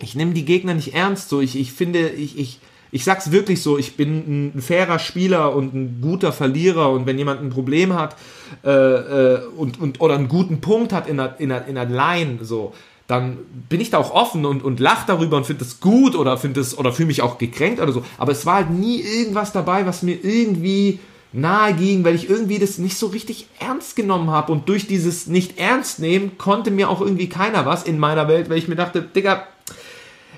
ich 0.00 0.16
nehme 0.16 0.32
die 0.32 0.44
Gegner 0.44 0.74
nicht 0.74 0.94
ernst, 0.94 1.28
so, 1.28 1.40
ich, 1.40 1.56
ich 1.56 1.72
finde, 1.72 2.08
ich, 2.08 2.36
ich, 2.36 2.58
ich 2.90 3.04
sag's 3.04 3.30
wirklich 3.30 3.62
so, 3.62 3.78
ich 3.78 3.96
bin 3.96 4.52
ein 4.56 4.62
fairer 4.62 4.98
Spieler 4.98 5.54
und 5.54 5.74
ein 5.74 6.00
guter 6.00 6.32
Verlierer 6.32 6.90
und 6.90 7.06
wenn 7.06 7.18
jemand 7.18 7.40
ein 7.40 7.50
Problem 7.50 7.94
hat 7.94 8.16
äh, 8.64 8.70
äh, 8.70 9.46
und, 9.56 9.80
und, 9.80 10.00
oder 10.00 10.16
einen 10.16 10.28
guten 10.28 10.60
Punkt 10.60 10.92
hat 10.92 11.08
in 11.08 11.18
der, 11.18 11.36
in 11.38 11.50
der, 11.50 11.66
in 11.66 11.76
der 11.76 11.86
Line, 11.86 12.38
so, 12.42 12.74
dann 13.12 13.36
bin 13.68 13.80
ich 13.80 13.90
da 13.90 13.98
auch 13.98 14.10
offen 14.10 14.46
und, 14.46 14.64
und 14.64 14.80
lach 14.80 15.04
darüber 15.04 15.36
und 15.36 15.44
finde 15.44 15.64
es 15.64 15.80
gut 15.80 16.16
oder 16.16 16.38
finde 16.38 16.60
es 16.60 16.76
oder 16.76 16.92
fühle 16.92 17.08
mich 17.08 17.20
auch 17.20 17.36
gekränkt 17.36 17.78
oder 17.78 17.92
so. 17.92 18.02
Aber 18.16 18.32
es 18.32 18.46
war 18.46 18.54
halt 18.54 18.70
nie 18.70 19.00
irgendwas 19.00 19.52
dabei, 19.52 19.84
was 19.84 20.02
mir 20.02 20.24
irgendwie 20.24 20.98
nahe 21.32 21.74
ging, 21.74 22.04
weil 22.04 22.14
ich 22.14 22.30
irgendwie 22.30 22.58
das 22.58 22.78
nicht 22.78 22.96
so 22.96 23.08
richtig 23.08 23.48
ernst 23.58 23.96
genommen 23.96 24.30
habe. 24.30 24.50
Und 24.50 24.66
durch 24.70 24.86
dieses 24.86 25.26
nicht 25.26 25.58
ernst 25.58 25.98
nehmen 25.98 26.38
konnte 26.38 26.70
mir 26.70 26.88
auch 26.88 27.02
irgendwie 27.02 27.28
keiner 27.28 27.66
was 27.66 27.82
in 27.82 27.98
meiner 27.98 28.28
Welt, 28.28 28.48
weil 28.48 28.56
ich 28.56 28.68
mir 28.68 28.76
dachte, 28.76 29.02
Digga, 29.02 29.46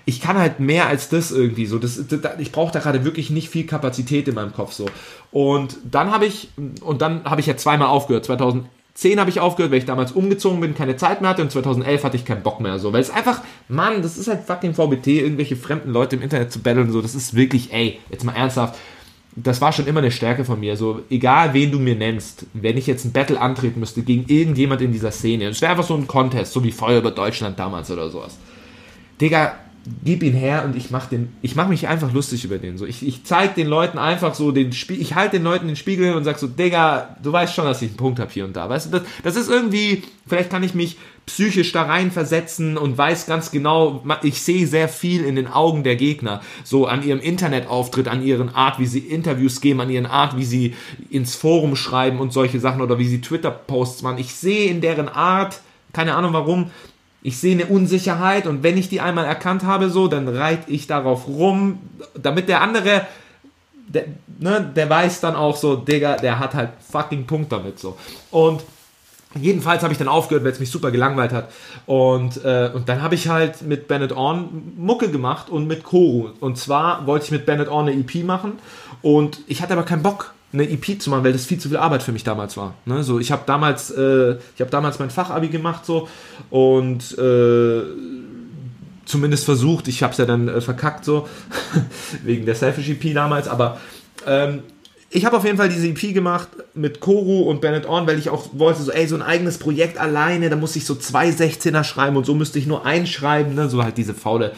ich 0.04 0.20
kann 0.20 0.36
halt 0.36 0.58
mehr 0.58 0.88
als 0.88 1.08
das 1.08 1.30
irgendwie 1.30 1.66
so. 1.66 1.78
Das, 1.78 2.00
das 2.08 2.40
ich 2.40 2.50
brauche 2.50 2.72
da 2.72 2.80
gerade 2.80 3.04
wirklich 3.04 3.30
nicht 3.30 3.50
viel 3.50 3.66
Kapazität 3.66 4.26
in 4.26 4.34
meinem 4.34 4.52
Kopf 4.52 4.72
so. 4.72 4.86
Und 5.30 5.76
dann 5.88 6.10
habe 6.10 6.26
ich 6.26 6.48
und 6.80 7.02
dann 7.02 7.22
habe 7.22 7.40
ich 7.40 7.46
ja 7.46 7.56
zweimal 7.56 7.88
aufgehört. 7.88 8.26
2010 8.94 9.20
habe 9.20 9.30
ich 9.30 9.40
aufgehört, 9.40 9.72
weil 9.72 9.78
ich 9.78 9.86
damals 9.86 10.12
umgezogen 10.12 10.60
bin, 10.60 10.74
keine 10.74 10.96
Zeit 10.96 11.20
mehr 11.20 11.30
hatte 11.30 11.42
und 11.42 11.50
2011 11.50 12.04
hatte 12.04 12.16
ich 12.16 12.24
keinen 12.24 12.42
Bock 12.42 12.60
mehr 12.60 12.78
so, 12.78 12.92
weil 12.92 13.00
es 13.00 13.10
einfach, 13.10 13.42
Mann, 13.68 14.02
das 14.02 14.16
ist 14.16 14.28
halt 14.28 14.44
fucking 14.44 14.74
VBT, 14.74 15.08
irgendwelche 15.08 15.56
fremden 15.56 15.90
Leute 15.90 16.16
im 16.16 16.22
Internet 16.22 16.52
zu 16.52 16.60
battlen 16.60 16.92
so, 16.92 17.02
das 17.02 17.14
ist 17.14 17.34
wirklich, 17.34 17.72
ey, 17.72 17.98
jetzt 18.10 18.24
mal 18.24 18.34
ernsthaft, 18.34 18.78
das 19.36 19.60
war 19.60 19.72
schon 19.72 19.88
immer 19.88 19.98
eine 19.98 20.12
Stärke 20.12 20.44
von 20.44 20.60
mir. 20.60 20.76
So, 20.76 21.02
egal 21.10 21.54
wen 21.54 21.72
du 21.72 21.80
mir 21.80 21.96
nennst, 21.96 22.46
wenn 22.52 22.76
ich 22.76 22.86
jetzt 22.86 23.04
ein 23.04 23.10
Battle 23.10 23.40
antreten 23.40 23.80
müsste 23.80 24.02
gegen 24.02 24.26
irgendjemand 24.28 24.80
in 24.80 24.92
dieser 24.92 25.10
Szene, 25.10 25.48
es 25.48 25.60
wäre 25.60 25.72
einfach 25.72 25.84
so 25.84 25.96
ein 25.96 26.06
Contest, 26.06 26.52
so 26.52 26.62
wie 26.62 26.70
Feuer 26.70 26.98
über 26.98 27.10
Deutschland 27.10 27.58
damals 27.58 27.90
oder 27.90 28.10
sowas. 28.10 28.38
Digga, 29.20 29.54
gib 30.04 30.22
ihn 30.22 30.32
her 30.32 30.64
und 30.64 30.76
ich 30.76 30.90
mach 30.90 31.08
ich 31.42 31.56
mach 31.56 31.68
mich 31.68 31.88
einfach 31.88 32.12
lustig 32.12 32.44
über 32.44 32.58
den. 32.58 32.78
So, 32.78 32.86
ich, 32.86 33.06
ich 33.06 33.24
zeig 33.24 33.54
den 33.54 33.66
Leuten 33.66 33.98
einfach 33.98 34.34
so 34.34 34.50
den 34.50 34.72
Spiel, 34.72 35.00
ich 35.00 35.14
halte 35.14 35.36
den 35.36 35.44
Leuten 35.44 35.66
den 35.66 35.76
Spiegel 35.76 36.06
hin 36.06 36.14
und 36.14 36.24
sag 36.24 36.38
so, 36.38 36.46
Digga, 36.46 37.16
du 37.22 37.32
weißt 37.32 37.54
schon, 37.54 37.66
dass 37.66 37.82
ich 37.82 37.88
einen 37.88 37.96
Punkt 37.96 38.18
habe 38.18 38.30
hier 38.30 38.44
und 38.44 38.56
da. 38.56 38.68
Weißt 38.68 38.86
du, 38.86 38.98
das, 38.98 39.02
das 39.22 39.36
ist 39.36 39.50
irgendwie, 39.50 40.02
vielleicht 40.26 40.50
kann 40.50 40.62
ich 40.62 40.74
mich 40.74 40.96
psychisch 41.26 41.72
da 41.72 41.82
rein 41.84 42.10
versetzen 42.10 42.76
und 42.76 42.98
weiß 42.98 43.26
ganz 43.26 43.50
genau, 43.50 44.04
ich 44.22 44.42
sehe 44.42 44.66
sehr 44.66 44.88
viel 44.88 45.24
in 45.24 45.36
den 45.36 45.46
Augen 45.46 45.82
der 45.82 45.96
Gegner, 45.96 46.42
so 46.64 46.86
an 46.86 47.02
ihrem 47.02 47.20
Internetauftritt, 47.20 48.08
an 48.08 48.22
ihren 48.22 48.54
Art, 48.54 48.78
wie 48.78 48.86
sie 48.86 49.00
Interviews 49.00 49.60
geben, 49.60 49.80
an 49.80 49.90
ihren 49.90 50.06
Art, 50.06 50.36
wie 50.36 50.44
sie 50.44 50.74
ins 51.10 51.34
Forum 51.34 51.76
schreiben 51.76 52.20
und 52.20 52.32
solche 52.32 52.60
Sachen 52.60 52.82
oder 52.82 52.98
wie 52.98 53.08
sie 53.08 53.20
Twitter-Posts 53.20 54.02
machen. 54.02 54.18
Ich 54.18 54.34
sehe 54.34 54.70
in 54.70 54.80
deren 54.80 55.08
Art, 55.08 55.60
keine 55.92 56.14
Ahnung 56.14 56.32
warum, 56.34 56.70
ich 57.24 57.38
sehe 57.38 57.54
eine 57.54 57.66
Unsicherheit 57.66 58.46
und 58.46 58.62
wenn 58.62 58.76
ich 58.76 58.90
die 58.90 59.00
einmal 59.00 59.24
erkannt 59.24 59.64
habe, 59.64 59.88
so, 59.88 60.08
dann 60.08 60.28
reite 60.28 60.70
ich 60.70 60.86
darauf 60.86 61.26
rum, 61.26 61.78
damit 62.14 62.50
der 62.50 62.60
andere, 62.60 63.06
der, 63.88 64.04
ne, 64.38 64.70
der 64.76 64.90
weiß 64.90 65.22
dann 65.22 65.34
auch 65.34 65.56
so, 65.56 65.74
Digga, 65.74 66.16
der 66.16 66.38
hat 66.38 66.52
halt 66.52 66.70
fucking 66.92 67.26
Punkt 67.26 67.50
damit, 67.50 67.78
so. 67.78 67.96
Und 68.30 68.62
jedenfalls 69.40 69.82
habe 69.82 69.94
ich 69.94 69.98
dann 69.98 70.06
aufgehört, 70.06 70.44
weil 70.44 70.52
es 70.52 70.60
mich 70.60 70.70
super 70.70 70.90
gelangweilt 70.90 71.32
hat. 71.32 71.50
Und, 71.86 72.44
äh, 72.44 72.70
und 72.74 72.90
dann 72.90 73.00
habe 73.00 73.14
ich 73.14 73.26
halt 73.26 73.62
mit 73.62 73.88
Bennett 73.88 74.14
On 74.14 74.74
Mucke 74.76 75.10
gemacht 75.10 75.48
und 75.48 75.66
mit 75.66 75.82
Koru. 75.82 76.28
Und 76.40 76.58
zwar 76.58 77.06
wollte 77.06 77.24
ich 77.24 77.30
mit 77.30 77.46
Bennett 77.46 77.68
On 77.70 77.88
eine 77.88 77.98
EP 77.98 78.22
machen 78.22 78.58
und 79.00 79.40
ich 79.46 79.62
hatte 79.62 79.72
aber 79.72 79.84
keinen 79.84 80.02
Bock 80.02 80.33
eine 80.54 80.70
EP 80.70 81.00
zu 81.00 81.10
machen, 81.10 81.24
weil 81.24 81.32
das 81.32 81.44
viel 81.44 81.58
zu 81.58 81.68
viel 81.68 81.76
Arbeit 81.76 82.02
für 82.02 82.12
mich 82.12 82.24
damals 82.24 82.56
war. 82.56 82.74
Ne? 82.86 83.02
So, 83.02 83.18
ich 83.18 83.30
habe 83.32 83.42
damals, 83.44 83.90
äh, 83.90 84.36
ich 84.54 84.60
habe 84.60 84.70
damals 84.70 84.98
mein 84.98 85.10
Fachabi 85.10 85.48
gemacht 85.48 85.84
so 85.84 86.08
und 86.50 87.18
äh, 87.18 87.82
zumindest 89.04 89.44
versucht. 89.44 89.88
Ich 89.88 90.02
habe 90.02 90.12
es 90.12 90.18
ja 90.18 90.24
dann 90.24 90.48
äh, 90.48 90.60
verkackt 90.60 91.04
so 91.04 91.28
wegen 92.24 92.46
der 92.46 92.54
Selfish 92.54 92.88
EP 92.88 93.12
damals, 93.12 93.48
aber 93.48 93.80
ähm, 94.26 94.62
ich 95.10 95.24
habe 95.24 95.36
auf 95.36 95.44
jeden 95.44 95.58
Fall 95.58 95.68
diese 95.68 95.86
EP 95.86 96.14
gemacht 96.14 96.48
mit 96.74 97.00
Koru 97.00 97.42
und 97.42 97.60
Bennett 97.60 97.88
On, 97.88 98.06
weil 98.06 98.18
ich 98.18 98.30
auch 98.30 98.48
wollte, 98.52 98.82
so, 98.82 98.90
ey, 98.90 99.06
so 99.06 99.14
ein 99.14 99.22
eigenes 99.22 99.58
Projekt 99.58 99.98
alleine, 99.98 100.50
da 100.50 100.56
muss 100.56 100.74
ich 100.76 100.84
so 100.84 100.94
zwei 100.94 101.30
16er 101.30 101.84
schreiben 101.84 102.16
und 102.16 102.26
so 102.26 102.34
müsste 102.34 102.58
ich 102.58 102.66
nur 102.66 102.84
einschreiben, 102.84 103.54
ne? 103.54 103.68
so 103.68 103.82
halt 103.82 103.96
diese 103.96 104.14
faule 104.14 104.52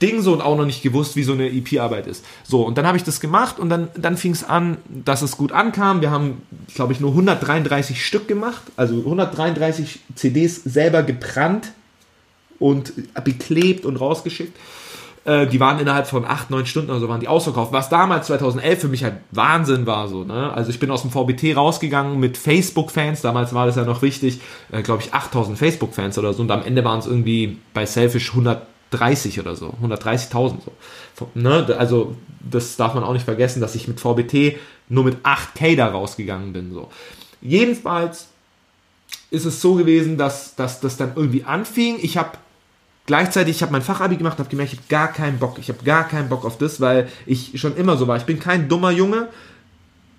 Ding 0.00 0.22
so 0.22 0.32
und 0.32 0.40
auch 0.40 0.56
noch 0.56 0.66
nicht 0.66 0.82
gewusst, 0.82 1.16
wie 1.16 1.22
so 1.22 1.32
eine 1.32 1.48
EP-Arbeit 1.48 2.06
ist. 2.06 2.24
So, 2.44 2.62
und 2.62 2.78
dann 2.78 2.86
habe 2.86 2.96
ich 2.96 3.04
das 3.04 3.20
gemacht 3.20 3.58
und 3.58 3.68
dann, 3.68 3.88
dann 3.96 4.16
fing 4.16 4.32
es 4.32 4.44
an, 4.44 4.78
dass 4.88 5.22
es 5.22 5.36
gut 5.36 5.52
ankam. 5.52 6.00
Wir 6.00 6.10
haben, 6.10 6.42
glaube 6.74 6.92
ich, 6.92 7.00
nur 7.00 7.10
133 7.10 8.04
Stück 8.04 8.26
gemacht, 8.26 8.62
also 8.76 8.98
133 8.98 10.00
CDs 10.14 10.62
selber 10.64 11.02
gebrannt 11.02 11.72
und 12.58 12.92
beklebt 13.24 13.84
und 13.84 13.96
rausgeschickt. 13.96 14.56
Äh, 15.24 15.46
die 15.46 15.60
waren 15.60 15.78
innerhalb 15.78 16.06
von 16.06 16.24
8, 16.24 16.50
9 16.50 16.64
Stunden 16.64 16.90
oder 16.90 17.00
so 17.00 17.08
waren 17.08 17.20
die 17.20 17.28
ausverkauft, 17.28 17.72
was 17.72 17.90
damals 17.90 18.28
2011 18.28 18.80
für 18.80 18.88
mich 18.88 19.04
halt 19.04 19.16
Wahnsinn 19.32 19.84
war 19.86 20.08
so, 20.08 20.24
ne? 20.24 20.52
Also 20.52 20.70
ich 20.70 20.80
bin 20.80 20.90
aus 20.90 21.02
dem 21.02 21.10
VBT 21.10 21.56
rausgegangen 21.56 22.18
mit 22.18 22.38
Facebook-Fans, 22.38 23.20
damals 23.20 23.52
war 23.52 23.66
das 23.66 23.76
ja 23.76 23.84
noch 23.84 24.00
wichtig, 24.00 24.40
äh, 24.72 24.80
glaube 24.82 25.02
ich 25.02 25.12
8000 25.12 25.58
Facebook-Fans 25.58 26.16
oder 26.16 26.32
so 26.32 26.42
und 26.42 26.50
am 26.50 26.62
Ende 26.62 26.84
waren 26.84 27.00
es 27.00 27.06
irgendwie 27.06 27.58
bei 27.74 27.84
Selfish 27.84 28.30
100 28.30 28.62
130 28.92 29.40
oder 29.40 29.56
so, 29.56 29.74
130.000 29.82 30.56
so. 31.14 31.28
Ne? 31.34 31.74
Also 31.78 32.16
das 32.40 32.76
darf 32.76 32.94
man 32.94 33.04
auch 33.04 33.12
nicht 33.12 33.24
vergessen, 33.24 33.60
dass 33.60 33.74
ich 33.74 33.88
mit 33.88 34.00
VBT 34.00 34.58
nur 34.88 35.04
mit 35.04 35.18
8K 35.24 35.76
da 35.76 35.86
rausgegangen 35.88 36.52
bin. 36.52 36.72
So. 36.72 36.90
Jedenfalls 37.40 38.28
ist 39.30 39.44
es 39.44 39.60
so 39.60 39.74
gewesen, 39.74 40.18
dass, 40.18 40.56
dass 40.56 40.80
das 40.80 40.96
dann 40.96 41.12
irgendwie 41.14 41.44
anfing. 41.44 41.98
Ich 42.02 42.16
habe 42.16 42.32
gleichzeitig, 43.06 43.56
ich 43.56 43.62
habe 43.62 43.72
mein 43.72 43.82
Fachabi 43.82 44.16
gemacht 44.16 44.38
und 44.38 44.44
habe 44.44 44.50
gemerkt, 44.50 44.72
ich 44.72 44.78
habe 44.80 44.88
gar 44.88 45.12
keinen 45.12 45.38
Bock. 45.38 45.58
Ich 45.58 45.68
habe 45.68 45.84
gar 45.84 46.08
keinen 46.08 46.28
Bock 46.28 46.44
auf 46.44 46.58
das, 46.58 46.80
weil 46.80 47.08
ich 47.26 47.60
schon 47.60 47.76
immer 47.76 47.96
so 47.96 48.08
war. 48.08 48.16
Ich 48.16 48.24
bin 48.24 48.40
kein 48.40 48.68
dummer 48.68 48.90
Junge, 48.90 49.28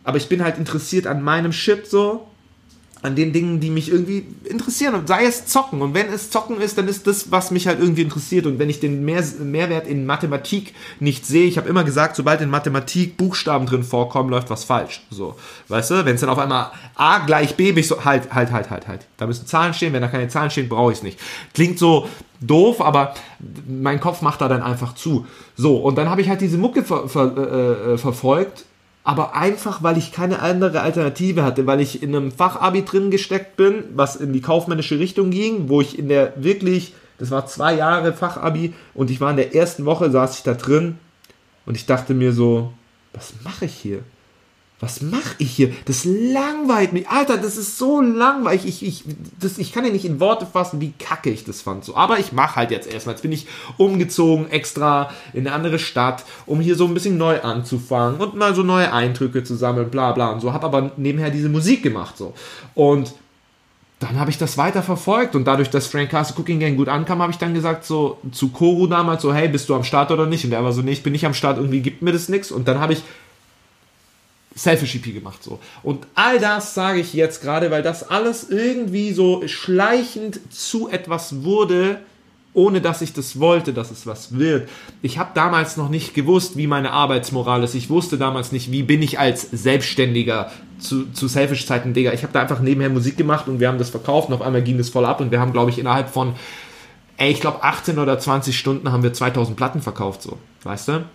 aber 0.03 0.17
ich 0.17 0.29
bin 0.29 0.43
halt 0.43 0.57
interessiert 0.57 1.07
an 1.07 1.21
meinem 1.21 1.51
Shit 1.51 1.87
so 1.87 2.27
an 3.03 3.15
den 3.15 3.33
Dingen, 3.33 3.59
die 3.59 3.71
mich 3.71 3.91
irgendwie 3.91 4.25
interessieren. 4.43 4.93
Und 4.93 5.07
sei 5.07 5.25
es 5.25 5.47
Zocken. 5.47 5.81
Und 5.81 5.93
wenn 5.93 6.07
es 6.07 6.29
Zocken 6.29 6.61
ist, 6.61 6.77
dann 6.77 6.87
ist 6.87 7.07
das, 7.07 7.31
was 7.31 7.49
mich 7.49 7.67
halt 7.67 7.79
irgendwie 7.79 8.03
interessiert. 8.03 8.45
Und 8.45 8.59
wenn 8.59 8.69
ich 8.69 8.79
den 8.79 9.03
Mehr 9.03 9.23
Mehrwert 9.39 9.87
in 9.87 10.05
Mathematik 10.05 10.73
nicht 10.99 11.25
sehe, 11.25 11.47
ich 11.47 11.57
habe 11.57 11.67
immer 11.67 11.83
gesagt, 11.83 12.15
sobald 12.15 12.41
in 12.41 12.49
Mathematik 12.49 13.17
Buchstaben 13.17 13.65
drin 13.65 13.83
vorkommen, 13.83 14.29
läuft 14.29 14.51
was 14.51 14.63
falsch. 14.63 15.01
So, 15.09 15.35
weißt 15.69 15.91
du, 15.91 16.05
wenn 16.05 16.15
es 16.15 16.21
dann 16.21 16.29
auf 16.29 16.37
einmal 16.37 16.71
A 16.95 17.19
gleich 17.25 17.55
B, 17.55 17.71
bin 17.71 17.79
ich 17.79 17.87
so, 17.87 18.05
halt, 18.05 18.31
halt, 18.33 18.51
halt, 18.51 18.69
halt, 18.69 18.87
halt. 18.87 19.07
Da 19.17 19.25
müssen 19.25 19.47
Zahlen 19.47 19.73
stehen. 19.73 19.93
Wenn 19.93 20.01
da 20.01 20.07
keine 20.07 20.27
Zahlen 20.27 20.51
stehen, 20.51 20.69
brauche 20.69 20.91
ich 20.91 20.99
es 20.99 21.03
nicht. 21.03 21.19
Klingt 21.53 21.79
so 21.79 22.07
doof, 22.39 22.81
aber 22.81 23.15
mein 23.67 23.99
Kopf 23.99 24.21
macht 24.21 24.41
da 24.41 24.47
dann 24.47 24.61
einfach 24.61 24.93
zu. 24.93 25.25
So, 25.55 25.77
und 25.77 25.97
dann 25.97 26.09
habe 26.09 26.21
ich 26.21 26.29
halt 26.29 26.41
diese 26.41 26.57
Mucke 26.57 26.83
ver 26.83 27.09
ver 27.09 27.35
äh, 27.35 27.93
äh 27.93 27.97
verfolgt 27.97 28.65
aber 29.03 29.35
einfach, 29.35 29.81
weil 29.81 29.97
ich 29.97 30.11
keine 30.11 30.39
andere 30.39 30.81
Alternative 30.81 31.43
hatte, 31.43 31.65
weil 31.65 31.81
ich 31.81 32.03
in 32.03 32.15
einem 32.15 32.31
Fachabi 32.31 32.85
drin 32.85 33.09
gesteckt 33.09 33.57
bin, 33.57 33.83
was 33.95 34.15
in 34.15 34.31
die 34.31 34.41
kaufmännische 34.41 34.99
Richtung 34.99 35.31
ging, 35.31 35.69
wo 35.69 35.81
ich 35.81 35.97
in 35.97 36.07
der 36.07 36.33
wirklich, 36.35 36.93
das 37.17 37.31
war 37.31 37.47
zwei 37.47 37.75
Jahre 37.75 38.13
Fachabi 38.13 38.73
und 38.93 39.09
ich 39.09 39.19
war 39.19 39.31
in 39.31 39.37
der 39.37 39.55
ersten 39.55 39.85
Woche, 39.85 40.11
saß 40.11 40.37
ich 40.37 40.43
da 40.43 40.53
drin 40.53 40.97
und 41.65 41.75
ich 41.75 41.87
dachte 41.87 42.13
mir 42.13 42.31
so, 42.31 42.73
was 43.13 43.33
mache 43.43 43.65
ich 43.65 43.73
hier? 43.73 43.99
Was 44.81 45.01
mache 45.01 45.35
ich 45.37 45.51
hier? 45.51 45.71
Das 45.85 46.05
langweilt 46.05 46.91
mich. 46.91 47.07
Alter, 47.07 47.37
das 47.37 47.55
ist 47.55 47.77
so 47.77 48.01
langweilig. 48.01 48.65
Ich, 48.65 48.83
ich, 48.83 49.03
das, 49.39 49.59
ich 49.59 49.71
kann 49.71 49.85
ja 49.85 49.91
nicht 49.91 50.05
in 50.05 50.19
Worte 50.19 50.47
fassen, 50.47 50.81
wie 50.81 50.91
kacke 50.97 51.29
ich 51.29 51.43
das 51.43 51.61
fand. 51.61 51.85
So, 51.85 51.95
aber 51.95 52.17
ich 52.17 52.31
mache 52.31 52.55
halt 52.55 52.71
jetzt 52.71 52.91
erstmal. 52.91 53.13
Jetzt 53.13 53.21
bin 53.21 53.31
ich 53.31 53.45
umgezogen 53.77 54.49
extra 54.49 55.11
in 55.33 55.45
eine 55.45 55.55
andere 55.55 55.77
Stadt, 55.77 56.25
um 56.47 56.59
hier 56.59 56.75
so 56.75 56.85
ein 56.85 56.95
bisschen 56.95 57.17
neu 57.17 57.41
anzufangen 57.41 58.19
und 58.19 58.35
mal 58.35 58.55
so 58.55 58.63
neue 58.63 58.91
Eindrücke 58.91 59.43
zu 59.43 59.55
sammeln, 59.55 59.91
bla 59.91 60.13
bla 60.13 60.31
und 60.31 60.39
so. 60.39 60.51
Hab 60.51 60.63
aber 60.63 60.91
nebenher 60.97 61.29
diese 61.29 61.49
Musik 61.49 61.83
gemacht. 61.83 62.17
so 62.17 62.33
Und 62.73 63.13
dann 63.99 64.19
habe 64.19 64.31
ich 64.31 64.39
das 64.39 64.57
weiter 64.57 64.81
verfolgt 64.81 65.35
und 65.35 65.45
dadurch, 65.45 65.69
dass 65.69 65.85
Frank 65.85 66.09
Castle 66.09 66.35
Cooking 66.39 66.59
Gang 66.59 66.75
gut 66.75 66.89
ankam, 66.89 67.21
habe 67.21 67.31
ich 67.31 67.37
dann 67.37 67.53
gesagt 67.53 67.85
so 67.85 68.17
zu 68.31 68.49
Koru 68.49 68.87
damals 68.87 69.21
so, 69.21 69.31
hey, 69.31 69.47
bist 69.47 69.69
du 69.69 69.75
am 69.75 69.83
Start 69.83 70.09
oder 70.09 70.25
nicht? 70.25 70.43
Und 70.43 70.53
er 70.53 70.63
war 70.63 70.71
so, 70.71 70.81
nee, 70.81 70.91
ich 70.91 71.03
bin 71.03 71.13
nicht 71.13 71.27
am 71.27 71.35
Start, 71.35 71.57
irgendwie 71.57 71.81
gibt 71.81 72.01
mir 72.01 72.11
das 72.11 72.27
nichts. 72.27 72.51
Und 72.51 72.67
dann 72.67 72.79
habe 72.79 72.93
ich 72.93 73.03
Selfish 74.55 74.95
EP 74.95 75.13
gemacht 75.13 75.43
so. 75.43 75.59
Und 75.81 76.05
all 76.13 76.39
das 76.39 76.73
sage 76.73 76.99
ich 76.99 77.13
jetzt 77.13 77.41
gerade, 77.41 77.71
weil 77.71 77.83
das 77.83 78.09
alles 78.09 78.49
irgendwie 78.49 79.13
so 79.13 79.47
schleichend 79.47 80.39
zu 80.51 80.89
etwas 80.89 81.43
wurde, 81.43 81.99
ohne 82.53 82.81
dass 82.81 83.01
ich 83.01 83.13
das 83.13 83.39
wollte, 83.39 83.71
dass 83.71 83.91
es 83.91 84.05
was 84.05 84.37
wird. 84.37 84.67
Ich 85.01 85.17
habe 85.17 85.31
damals 85.33 85.77
noch 85.77 85.89
nicht 85.89 86.13
gewusst, 86.13 86.57
wie 86.57 86.67
meine 86.67 86.91
Arbeitsmoral 86.91 87.63
ist. 87.63 87.75
Ich 87.75 87.89
wusste 87.89 88.17
damals 88.17 88.51
nicht, 88.51 88.71
wie 88.71 88.83
bin 88.83 89.01
ich 89.01 89.19
als 89.19 89.47
Selbstständiger 89.51 90.51
zu, 90.77 91.09
zu 91.13 91.29
Selfish-Zeiten, 91.29 91.93
Digga. 91.93 92.11
Ich 92.11 92.23
habe 92.23 92.33
da 92.33 92.41
einfach 92.41 92.59
nebenher 92.59 92.89
Musik 92.89 93.15
gemacht 93.15 93.47
und 93.47 93.61
wir 93.61 93.69
haben 93.69 93.77
das 93.77 93.89
verkauft 93.89 94.27
und 94.27 94.33
auf 94.33 94.41
einmal 94.41 94.63
ging 94.63 94.77
das 94.77 94.89
voll 94.89 95.05
ab 95.05 95.21
und 95.21 95.31
wir 95.31 95.39
haben, 95.39 95.53
glaube 95.53 95.71
ich, 95.71 95.79
innerhalb 95.79 96.09
von, 96.09 96.33
ey, 97.15 97.31
ich 97.31 97.39
glaube 97.39 97.63
18 97.63 97.99
oder 97.99 98.19
20 98.19 98.57
Stunden 98.57 98.91
haben 98.91 99.03
wir 99.03 99.13
2000 99.13 99.55
Platten 99.55 99.81
verkauft, 99.81 100.21
so, 100.21 100.37
weißt 100.63 100.89
du? 100.89 101.05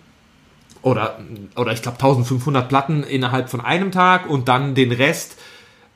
Oder, 0.87 1.17
oder 1.55 1.71
ich 1.73 1.81
glaube 1.81 1.97
1500 1.97 2.67
Platten 2.69 3.03
innerhalb 3.03 3.49
von 3.49 3.61
einem 3.61 3.91
Tag 3.91 4.29
und 4.29 4.47
dann 4.47 4.73
den 4.73 4.91
Rest 4.91 5.37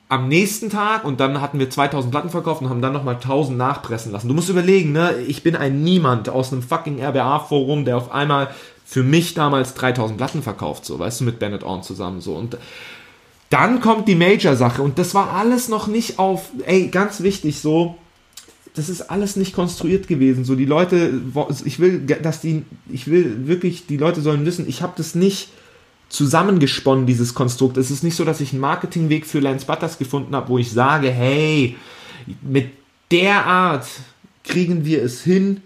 am 0.08 0.28
nächsten 0.28 0.68
Tag 0.68 1.04
und 1.04 1.20
dann 1.20 1.40
hatten 1.40 1.58
wir 1.58 1.70
2000 1.70 2.10
Platten 2.10 2.28
verkauft 2.28 2.60
und 2.60 2.68
haben 2.68 2.82
dann 2.82 2.92
nochmal 2.92 3.14
1000 3.14 3.56
nachpressen 3.56 4.12
lassen. 4.12 4.28
Du 4.28 4.34
musst 4.34 4.50
überlegen, 4.50 4.92
ne? 4.92 5.14
ich 5.26 5.42
bin 5.42 5.56
ein 5.56 5.82
Niemand 5.82 6.28
aus 6.28 6.52
einem 6.52 6.62
fucking 6.62 7.02
RBA-Forum, 7.02 7.86
der 7.86 7.96
auf 7.96 8.12
einmal 8.12 8.50
für 8.84 9.02
mich 9.02 9.32
damals 9.32 9.72
3000 9.72 10.18
Platten 10.18 10.42
verkauft, 10.42 10.84
so, 10.84 10.98
weißt 10.98 11.20
du, 11.20 11.24
mit 11.24 11.38
Bennett 11.38 11.64
On 11.64 11.82
zusammen, 11.82 12.20
so. 12.20 12.34
Und 12.34 12.58
dann 13.48 13.80
kommt 13.80 14.06
die 14.06 14.14
Major-Sache 14.14 14.82
und 14.82 14.98
das 14.98 15.14
war 15.14 15.32
alles 15.32 15.68
noch 15.68 15.86
nicht 15.86 16.18
auf, 16.18 16.50
ey, 16.66 16.88
ganz 16.88 17.22
wichtig, 17.22 17.60
so, 17.60 17.96
das 18.74 18.88
ist 18.88 19.02
alles 19.02 19.36
nicht 19.36 19.54
konstruiert 19.54 20.08
gewesen. 20.08 20.44
So 20.44 20.54
die 20.54 20.64
Leute, 20.64 21.20
ich 21.64 21.78
will, 21.78 22.00
dass 22.00 22.40
die, 22.40 22.64
ich 22.90 23.06
will 23.06 23.46
wirklich, 23.46 23.86
die 23.86 23.98
Leute 23.98 24.22
sollen 24.22 24.46
wissen, 24.46 24.68
ich 24.68 24.82
habe 24.82 24.94
das 24.96 25.14
nicht 25.14 25.48
zusammengesponnen, 26.08 27.06
dieses 27.06 27.34
Konstrukt. 27.34 27.76
Es 27.76 27.90
ist 27.90 28.02
nicht 28.02 28.16
so, 28.16 28.24
dass 28.24 28.40
ich 28.40 28.52
einen 28.52 28.60
Marketingweg 28.60 29.26
für 29.26 29.40
Lance 29.40 29.66
Butters 29.66 29.98
gefunden 29.98 30.34
habe, 30.34 30.48
wo 30.48 30.58
ich 30.58 30.70
sage, 30.70 31.10
hey, 31.10 31.76
mit 32.42 32.70
der 33.10 33.46
Art 33.46 33.86
kriegen 34.44 34.84
wir 34.84 35.02
es 35.02 35.22
hin, 35.22 35.60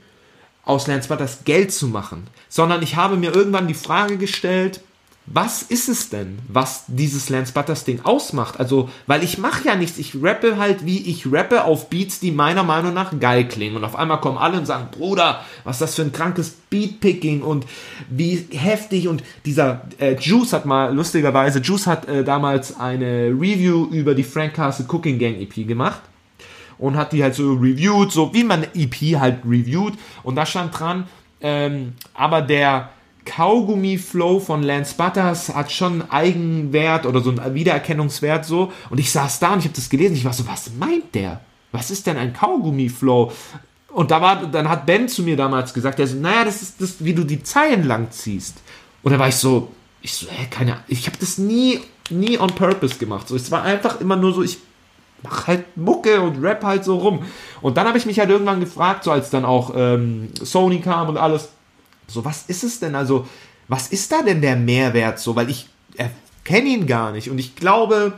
aus 0.64 0.86
Lance 0.86 1.08
Butters 1.08 1.44
Geld 1.44 1.72
zu 1.72 1.88
machen. 1.88 2.26
Sondern 2.48 2.82
ich 2.82 2.96
habe 2.96 3.16
mir 3.16 3.34
irgendwann 3.34 3.68
die 3.68 3.74
Frage 3.74 4.16
gestellt, 4.18 4.80
was 5.26 5.62
ist 5.62 5.88
es 5.88 6.08
denn, 6.08 6.38
was 6.46 6.84
dieses 6.86 7.28
Lance 7.30 7.52
Butters 7.52 7.84
Ding 7.84 8.00
ausmacht? 8.04 8.60
Also, 8.60 8.88
weil 9.08 9.24
ich 9.24 9.38
mache 9.38 9.66
ja 9.66 9.74
nichts, 9.74 9.98
ich 9.98 10.14
rappe 10.22 10.56
halt, 10.56 10.86
wie 10.86 10.98
ich 11.10 11.26
rappe 11.30 11.64
auf 11.64 11.90
Beats, 11.90 12.20
die 12.20 12.30
meiner 12.30 12.62
Meinung 12.62 12.94
nach 12.94 13.18
geil 13.18 13.48
klingen. 13.48 13.76
Und 13.76 13.84
auf 13.84 13.96
einmal 13.96 14.20
kommen 14.20 14.38
alle 14.38 14.58
und 14.58 14.66
sagen, 14.66 14.88
Bruder, 14.92 15.44
was 15.64 15.76
ist 15.76 15.80
das 15.82 15.94
für 15.96 16.02
ein 16.02 16.12
krankes 16.12 16.50
Beatpicking 16.70 17.42
und 17.42 17.66
wie 18.08 18.46
heftig. 18.52 19.08
Und 19.08 19.24
dieser 19.44 19.82
äh, 19.98 20.14
Juice 20.14 20.52
hat 20.52 20.64
mal, 20.64 20.94
lustigerweise, 20.94 21.58
Juice 21.58 21.88
hat 21.88 22.08
äh, 22.08 22.22
damals 22.22 22.78
eine 22.78 23.30
Review 23.30 23.86
über 23.90 24.14
die 24.14 24.24
Frank 24.24 24.54
Castle 24.54 24.86
Cooking 24.88 25.18
Gang 25.18 25.40
EP 25.40 25.66
gemacht. 25.66 26.02
Und 26.78 26.96
hat 26.96 27.12
die 27.12 27.22
halt 27.22 27.34
so 27.34 27.54
reviewed, 27.54 28.12
so 28.12 28.32
wie 28.32 28.44
man 28.44 28.62
eine 28.62 28.74
EP 28.74 29.18
halt 29.18 29.38
reviewt. 29.44 29.94
Und 30.22 30.36
da 30.36 30.46
stand 30.46 30.78
dran, 30.78 31.08
ähm, 31.40 31.94
aber 32.14 32.42
der 32.42 32.90
Kaugummi-Flow 33.26 34.40
von 34.40 34.62
Lance 34.62 34.94
Butters 34.96 35.54
hat 35.54 35.70
schon 35.70 36.00
einen 36.00 36.10
Eigenwert 36.10 37.04
oder 37.04 37.20
so 37.20 37.30
einen 37.30 37.54
Wiedererkennungswert 37.54 38.46
so. 38.46 38.72
Und 38.88 38.98
ich 38.98 39.12
saß 39.12 39.38
da 39.40 39.52
und 39.52 39.58
ich 39.58 39.66
habe 39.66 39.76
das 39.76 39.90
gelesen. 39.90 40.16
Ich 40.16 40.24
war 40.24 40.32
so, 40.32 40.46
was 40.46 40.70
meint 40.78 41.14
der? 41.14 41.40
Was 41.72 41.90
ist 41.90 42.06
denn 42.06 42.16
ein 42.16 42.32
Kaugummi-Flow? 42.32 43.32
Und 43.88 44.10
da 44.10 44.20
war, 44.20 44.46
dann 44.46 44.68
hat 44.68 44.86
Ben 44.86 45.08
zu 45.08 45.22
mir 45.22 45.36
damals 45.36 45.74
gesagt, 45.74 45.98
er 46.00 46.06
so, 46.06 46.16
naja, 46.16 46.44
das 46.44 46.62
ist 46.62 46.80
das, 46.80 47.04
wie 47.04 47.14
du 47.14 47.24
die 47.24 47.42
Zeilen 47.42 47.84
lang 47.84 48.10
ziehst. 48.10 48.56
Und 49.02 49.12
da 49.12 49.18
war 49.18 49.28
ich 49.28 49.36
so, 49.36 49.72
ich 50.02 50.14
so, 50.14 50.26
hä, 50.30 50.46
keine 50.50 50.78
ich 50.88 51.06
habe 51.06 51.16
das 51.18 51.38
nie, 51.38 51.80
nie 52.10 52.38
on 52.38 52.48
purpose 52.48 52.96
gemacht. 52.98 53.28
So, 53.28 53.36
es 53.36 53.50
war 53.50 53.62
einfach 53.62 54.00
immer 54.00 54.16
nur 54.16 54.32
so, 54.32 54.42
ich 54.42 54.58
mach 55.22 55.46
halt 55.46 55.76
Mucke 55.76 56.20
und 56.20 56.42
rap 56.42 56.62
halt 56.62 56.84
so 56.84 56.98
rum. 56.98 57.24
Und 57.60 57.76
dann 57.76 57.86
habe 57.86 57.98
ich 57.98 58.06
mich 58.06 58.18
halt 58.18 58.30
irgendwann 58.30 58.60
gefragt, 58.60 59.04
so 59.04 59.10
als 59.10 59.30
dann 59.30 59.44
auch 59.44 59.72
ähm, 59.74 60.28
Sony 60.42 60.80
kam 60.80 61.08
und 61.08 61.16
alles, 61.16 61.48
so, 62.06 62.24
was 62.24 62.44
ist 62.48 62.64
es 62.64 62.80
denn? 62.80 62.94
Also, 62.94 63.26
was 63.68 63.88
ist 63.88 64.12
da 64.12 64.22
denn 64.22 64.40
der 64.40 64.56
Mehrwert 64.56 65.18
so? 65.18 65.34
Weil 65.34 65.50
ich 65.50 65.68
kenne 66.44 66.68
ihn 66.68 66.86
gar 66.86 67.12
nicht. 67.12 67.30
Und 67.30 67.38
ich 67.38 67.56
glaube, 67.56 68.14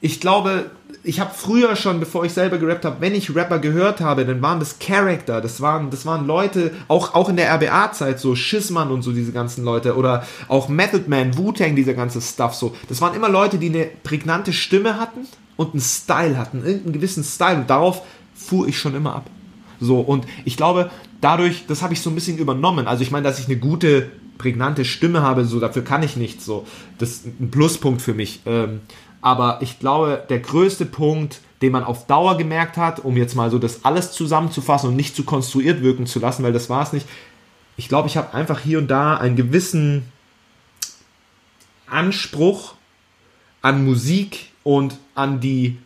ich 0.00 0.20
glaube, 0.20 0.70
ich 1.02 1.20
habe 1.20 1.30
früher 1.34 1.76
schon, 1.76 2.00
bevor 2.00 2.24
ich 2.24 2.32
selber 2.32 2.58
gerappt 2.58 2.84
habe, 2.84 2.96
wenn 3.00 3.14
ich 3.14 3.34
Rapper 3.34 3.58
gehört 3.58 4.00
habe, 4.00 4.26
dann 4.26 4.42
waren 4.42 4.58
das 4.58 4.78
Charakter, 4.78 5.40
das 5.40 5.60
waren, 5.60 5.90
das 5.90 6.04
waren 6.04 6.26
Leute, 6.26 6.72
auch, 6.88 7.14
auch 7.14 7.28
in 7.28 7.36
der 7.36 7.54
RBA-Zeit, 7.54 8.18
so 8.18 8.34
Schissmann 8.34 8.90
und 8.90 9.02
so 9.02 9.12
diese 9.12 9.32
ganzen 9.32 9.64
Leute, 9.64 9.96
oder 9.96 10.26
auch 10.48 10.68
Method 10.68 11.04
Man, 11.06 11.36
Wu-Tang, 11.38 11.76
dieser 11.76 11.94
ganze 11.94 12.20
Stuff, 12.20 12.54
so. 12.54 12.74
Das 12.88 13.00
waren 13.00 13.14
immer 13.14 13.28
Leute, 13.28 13.58
die 13.58 13.68
eine 13.68 13.88
prägnante 14.02 14.52
Stimme 14.52 14.98
hatten 14.98 15.26
und 15.56 15.72
einen 15.72 15.82
Style 15.82 16.36
hatten, 16.36 16.64
irgendeinen 16.64 16.94
gewissen 16.94 17.24
Style. 17.24 17.56
Und 17.58 17.70
darauf 17.70 18.02
fuhr 18.34 18.68
ich 18.68 18.78
schon 18.78 18.94
immer 18.94 19.14
ab. 19.14 19.30
So, 19.80 20.00
und 20.00 20.26
ich 20.44 20.56
glaube, 20.56 20.90
dadurch, 21.20 21.66
das 21.66 21.82
habe 21.82 21.92
ich 21.92 22.00
so 22.00 22.10
ein 22.10 22.14
bisschen 22.14 22.38
übernommen. 22.38 22.86
Also 22.86 23.02
ich 23.02 23.10
meine, 23.10 23.24
dass 23.24 23.38
ich 23.38 23.46
eine 23.46 23.56
gute, 23.56 24.10
prägnante 24.38 24.84
Stimme 24.84 25.22
habe, 25.22 25.44
so 25.44 25.60
dafür 25.60 25.84
kann 25.84 26.02
ich 26.02 26.16
nichts. 26.16 26.44
So, 26.44 26.66
das 26.98 27.10
ist 27.10 27.26
ein 27.40 27.50
Pluspunkt 27.50 28.00
für 28.00 28.14
mich. 28.14 28.40
Ähm, 28.46 28.80
aber 29.20 29.58
ich 29.60 29.78
glaube, 29.78 30.24
der 30.28 30.38
größte 30.38 30.86
Punkt, 30.86 31.40
den 31.60 31.72
man 31.72 31.84
auf 31.84 32.06
Dauer 32.06 32.38
gemerkt 32.38 32.78
hat, 32.78 33.04
um 33.04 33.16
jetzt 33.16 33.34
mal 33.34 33.50
so 33.50 33.58
das 33.58 33.84
alles 33.84 34.12
zusammenzufassen 34.12 34.88
und 34.88 34.96
nicht 34.96 35.14
zu 35.14 35.24
konstruiert 35.24 35.82
wirken 35.82 36.06
zu 36.06 36.20
lassen, 36.20 36.42
weil 36.42 36.54
das 36.54 36.70
war 36.70 36.82
es 36.82 36.92
nicht. 36.92 37.06
Ich 37.76 37.88
glaube, 37.88 38.08
ich 38.08 38.16
habe 38.16 38.32
einfach 38.34 38.60
hier 38.60 38.78
und 38.78 38.88
da 38.88 39.16
einen 39.16 39.36
gewissen 39.36 40.04
Anspruch 41.86 42.74
an 43.62 43.84
Musik 43.84 44.50
und 44.62 44.98
an 45.14 45.40
die 45.40 45.76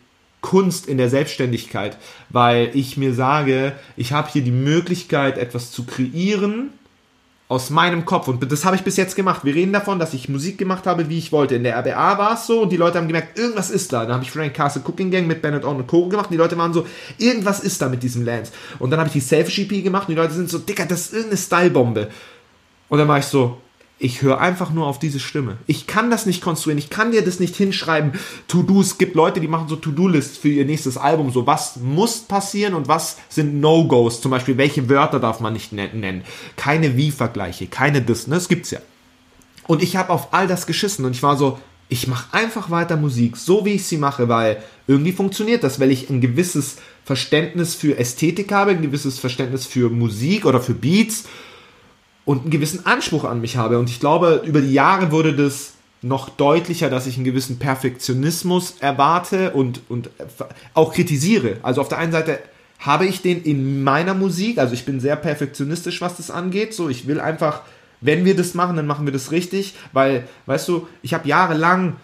Kunst 0.45 0.85
in 0.85 0.99
der 0.99 1.09
Selbstständigkeit, 1.09 1.97
weil 2.29 2.69
ich 2.73 2.97
mir 2.97 3.15
sage, 3.15 3.73
ich 3.97 4.13
habe 4.13 4.29
hier 4.31 4.43
die 4.43 4.51
Möglichkeit, 4.51 5.39
etwas 5.39 5.71
zu 5.71 5.85
kreieren 5.85 6.69
aus 7.47 7.71
meinem 7.71 8.05
Kopf. 8.05 8.27
Und 8.27 8.51
das 8.51 8.63
habe 8.63 8.75
ich 8.75 8.83
bis 8.83 8.95
jetzt 8.95 9.15
gemacht. 9.15 9.43
Wir 9.43 9.55
reden 9.55 9.73
davon, 9.73 9.97
dass 9.97 10.13
ich 10.13 10.29
Musik 10.29 10.59
gemacht 10.59 10.85
habe, 10.85 11.09
wie 11.09 11.17
ich 11.17 11.31
wollte. 11.31 11.55
In 11.55 11.63
der 11.63 11.79
RBA 11.79 12.19
war 12.19 12.35
es 12.35 12.45
so 12.45 12.61
und 12.61 12.71
die 12.71 12.77
Leute 12.77 12.99
haben 12.99 13.07
gemerkt, 13.07 13.39
irgendwas 13.39 13.71
ist 13.71 13.91
da. 13.91 14.03
Dann 14.03 14.13
habe 14.13 14.23
ich 14.23 14.29
Frank 14.29 14.53
Castle 14.53 14.83
Cooking 14.85 15.09
Gang 15.09 15.25
mit 15.25 15.41
Bennett 15.41 15.65
On 15.65 15.77
und 15.77 15.87
Co. 15.87 16.07
gemacht 16.09 16.27
und 16.27 16.33
die 16.33 16.37
Leute 16.37 16.57
waren 16.59 16.73
so, 16.73 16.85
irgendwas 17.17 17.61
ist 17.61 17.81
da 17.81 17.89
mit 17.89 18.03
diesem 18.03 18.23
Lance. 18.23 18.51
Und 18.77 18.91
dann 18.91 18.99
habe 18.99 19.07
ich 19.07 19.13
die 19.13 19.21
Selfish 19.21 19.57
EP 19.57 19.83
gemacht 19.83 20.07
und 20.07 20.15
die 20.15 20.21
Leute 20.21 20.33
sind 20.35 20.47
so, 20.47 20.59
Dicker, 20.59 20.85
das 20.85 21.07
ist 21.07 21.13
irgendeine 21.13 21.37
Stylebombe. 21.37 22.09
Und 22.89 22.99
dann 22.99 23.07
war 23.07 23.17
ich 23.17 23.25
so, 23.25 23.57
ich 23.97 24.21
höre 24.21 24.41
einfach 24.41 24.71
nur 24.71 24.87
auf 24.87 24.99
diese 24.99 25.21
Stimme. 25.21 25.57
Ich 25.67 25.87
kann 25.87 26.11
das 26.11 26.25
nicht 26.25 26.41
konstruieren. 26.41 26.77
Ich 26.77 26.89
kann 26.89 27.11
dir 27.11 27.23
das 27.23 27.39
nicht 27.39 27.55
hinschreiben. 27.55 28.13
To-Dos. 28.47 28.87
Es 28.87 28.97
gibt 28.97 29.15
Leute, 29.15 29.39
die 29.39 29.47
machen 29.47 29.69
so 29.69 29.77
To-Do-Lists 29.77 30.37
für 30.37 30.49
ihr 30.49 30.65
nächstes 30.65 30.97
Album. 30.97 31.31
So, 31.31 31.47
was 31.47 31.77
muss 31.77 32.19
passieren 32.19 32.73
und 32.73 32.89
was 32.89 33.17
sind 33.29 33.61
No-Gos? 33.61 34.19
Zum 34.19 34.31
Beispiel, 34.31 34.57
welche 34.57 34.89
Wörter 34.89 35.21
darf 35.21 35.39
man 35.39 35.53
nicht 35.53 35.71
nennen? 35.71 36.23
Keine 36.57 36.97
Wie-Vergleiche, 36.97 37.67
keine 37.67 38.01
das. 38.01 38.27
Ne? 38.27 38.35
Das 38.35 38.49
gibt's 38.49 38.71
ja. 38.71 38.79
Und 39.65 39.81
ich 39.81 39.95
habe 39.95 40.11
auf 40.11 40.33
all 40.33 40.47
das 40.47 40.67
geschissen 40.67 41.05
und 41.05 41.13
ich 41.13 41.23
war 41.23 41.37
so, 41.37 41.57
Ich 41.87 42.07
mache 42.07 42.33
einfach 42.33 42.71
weiter 42.71 42.97
Musik, 42.97 43.37
so 43.37 43.63
wie 43.63 43.73
ich 43.73 43.85
sie 43.85 43.97
mache, 43.97 44.27
weil 44.27 44.63
irgendwie 44.87 45.11
funktioniert 45.11 45.63
das, 45.63 45.79
weil 45.79 45.91
ich 45.91 46.09
ein 46.09 46.19
gewisses 46.19 46.77
Verständnis 47.03 47.75
für 47.75 47.97
Ästhetik 47.97 48.51
habe, 48.51 48.71
ein 48.71 48.81
gewisses 48.81 49.19
Verständnis 49.19 49.67
für 49.67 49.89
Musik 49.89 50.45
oder 50.45 50.59
für 50.59 50.73
Beats 50.73 51.25
und 52.25 52.41
einen 52.41 52.51
gewissen 52.51 52.85
Anspruch 52.85 53.23
an 53.23 53.41
mich 53.41 53.57
habe. 53.57 53.79
Und 53.79 53.89
ich 53.89 53.99
glaube, 53.99 54.41
über 54.45 54.61
die 54.61 54.73
Jahre 54.73 55.11
wurde 55.11 55.35
das 55.35 55.73
noch 56.01 56.29
deutlicher, 56.29 56.89
dass 56.89 57.07
ich 57.07 57.15
einen 57.15 57.25
gewissen 57.25 57.57
Perfektionismus 57.57 58.75
erwarte 58.79 59.51
und, 59.51 59.81
und 59.89 60.09
auch 60.73 60.93
kritisiere. 60.93 61.57
Also 61.63 61.81
auf 61.81 61.87
der 61.87 61.97
einen 61.97 62.11
Seite 62.11 62.39
habe 62.79 63.05
ich 63.05 63.21
den 63.21 63.41
in 63.43 63.83
meiner 63.83 64.13
Musik, 64.13 64.57
also 64.57 64.73
ich 64.73 64.85
bin 64.85 64.99
sehr 64.99 65.15
perfektionistisch, 65.15 66.01
was 66.01 66.17
das 66.17 66.29
angeht. 66.29 66.73
So, 66.73 66.89
ich 66.89 67.07
will 67.07 67.19
einfach, 67.19 67.61
wenn 68.01 68.25
wir 68.25 68.35
das 68.35 68.53
machen, 68.53 68.75
dann 68.75 68.85
machen 68.85 69.05
wir 69.05 69.13
das 69.13 69.31
richtig, 69.31 69.75
weil, 69.93 70.27
weißt 70.45 70.67
du, 70.67 70.87
ich 71.01 71.13
habe 71.13 71.27
jahrelang 71.27 71.95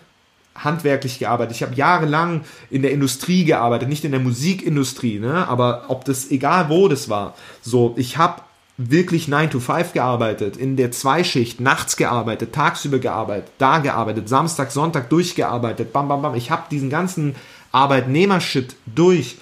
handwerklich 0.56 1.20
gearbeitet. 1.20 1.56
Ich 1.56 1.64
habe 1.64 1.76
jahrelang 1.76 2.42
in 2.70 2.82
der 2.82 2.92
Industrie 2.92 3.46
gearbeitet, 3.46 3.90
nicht 3.90 4.04
in 4.04 4.12
der 4.12 4.20
Musikindustrie, 4.20 5.20
ne? 5.20 5.48
aber 5.48 5.86
ob 5.88 6.06
das 6.06 6.30
egal 6.30 6.70
wo 6.70 6.88
das 6.88 7.10
war. 7.10 7.36
So, 7.62 7.94
ich 7.98 8.18
habe 8.18 8.42
wirklich 8.78 9.28
9 9.28 9.52
to 9.52 9.60
5 9.60 9.94
gearbeitet, 9.94 10.58
in 10.58 10.76
der 10.76 10.92
Zweischicht, 10.92 11.60
nachts 11.60 11.98
gearbeitet, 11.98 12.54
tagsüber 12.54 13.00
gearbeitet, 13.00 13.52
da 13.58 13.80
gearbeitet, 13.80 14.30
Samstag, 14.30 14.72
Sonntag 14.72 15.10
durchgearbeitet, 15.10 15.94
bam, 15.94 16.08
bam, 16.08 16.22
bam. 16.22 16.36
Ich 16.36 16.52
habe 16.52 16.64
diesen 16.72 16.90
ganzen 16.90 17.36
Arbeitnehmershit 17.72 18.76
durch 18.86 19.38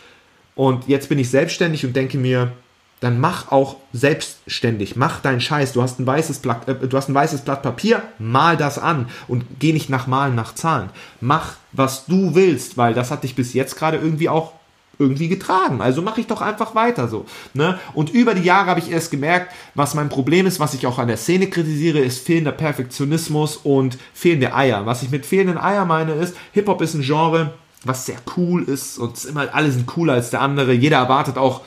und 0.56 0.88
jetzt 0.88 1.10
bin 1.10 1.20
ich 1.20 1.30
selbstständig 1.30 1.86
und 1.86 1.96
denke 1.96 2.18
mir, 2.18 2.52
dann 3.00 3.20
mach 3.20 3.52
auch 3.52 3.78
selbstständig, 3.94 4.96
mach 4.96 5.22
deinen 5.22 5.40
Scheiß. 5.40 5.72
Du 5.72 5.82
hast 5.82 6.00
ein 6.00 6.06
weißes 6.06 6.40
Blatt, 6.40 6.68
äh, 6.68 6.76
du 6.76 6.98
hast 6.98 7.08
ein 7.08 7.16
weißes 7.16 7.42
Blatt 7.42 7.64
Papier, 7.64 8.04
mal 8.18 8.58
das 8.58 8.78
an 8.78 9.08
und 9.28 9.46
geh 9.60 9.72
nicht 9.72 9.90
nach 9.90 10.08
Malen, 10.08 10.36
nach 10.36 10.54
Zahlen. 10.56 10.90
Mach, 11.22 11.56
was 11.72 12.06
du 12.06 12.36
willst, 12.36 12.78
weil 12.78 12.94
das 12.94 13.12
hat 13.12 13.24
dich 13.24 13.36
bis 13.36 13.54
jetzt 13.54 13.78
gerade 13.78 13.98
irgendwie 13.98 14.28
auch 14.28 14.54
irgendwie 15.00 15.30
getragen. 15.30 15.82
Also 15.82 16.02
mache 16.02 16.20
ich 16.20 16.28
doch 16.28 16.42
einfach 16.42 16.76
weiter 16.76 17.08
so. 17.08 17.26
Ne? 17.54 17.80
Und 17.94 18.10
über 18.12 18.36
die 18.36 18.44
Jahre 18.44 18.68
habe 18.70 18.82
ich 18.82 18.92
erst 18.92 19.10
gemerkt, 19.10 19.54
was 19.74 19.96
mein 19.96 20.10
Problem 20.10 20.46
ist, 20.46 20.60
was 20.60 20.74
ich 20.74 20.86
auch 20.86 21.00
an 21.00 21.08
der 21.08 21.18
Szene 21.18 21.48
kritisiere, 21.48 22.00
ist 22.00 22.26
fehlender 22.26 22.52
Perfektionismus 22.52 23.58
und 23.58 23.98
fehlende 24.14 24.54
Eier. 24.54 24.86
Was 24.86 25.02
ich 25.02 25.10
mit 25.10 25.26
fehlenden 25.26 25.58
Eier 25.58 25.86
meine 25.86 26.14
ist, 26.14 26.36
Hip-Hop 26.52 26.82
ist 26.82 26.94
ein 26.94 27.02
Genre, 27.02 27.54
was 27.86 28.06
sehr 28.06 28.18
cool 28.36 28.64
ist 28.64 28.98
und 28.98 29.24
immer 29.24 29.48
alle 29.54 29.72
sind 29.72 29.88
cooler 29.88 30.14
als 30.14 30.32
der 30.32 30.42
andere. 30.42 30.74
Jeder 30.74 30.98
erwartet 30.98 31.38
auch, 31.38 31.62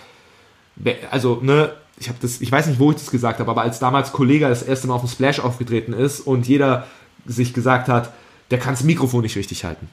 also, 1.10 1.38
ne, 1.42 1.72
ich 1.98 2.08
habe 2.08 2.18
das, 2.20 2.42
ich 2.42 2.52
weiß 2.52 2.66
nicht, 2.66 2.78
wo 2.78 2.90
ich 2.90 2.98
das 2.98 3.10
gesagt 3.10 3.40
habe, 3.40 3.50
aber 3.50 3.62
als 3.62 3.78
damals 3.78 4.12
Kollege 4.12 4.48
das 4.48 4.62
erste 4.62 4.88
Mal 4.88 4.94
auf 4.94 5.02
dem 5.02 5.08
Splash 5.08 5.40
aufgetreten 5.40 5.94
ist 5.94 6.20
und 6.20 6.46
jeder 6.46 6.86
sich 7.24 7.54
gesagt 7.54 7.88
hat, 7.88 8.12
der 8.50 8.58
kann 8.58 8.74
das 8.74 8.82
Mikrofon 8.82 9.22
nicht 9.22 9.36
richtig 9.36 9.64
halten. 9.64 9.88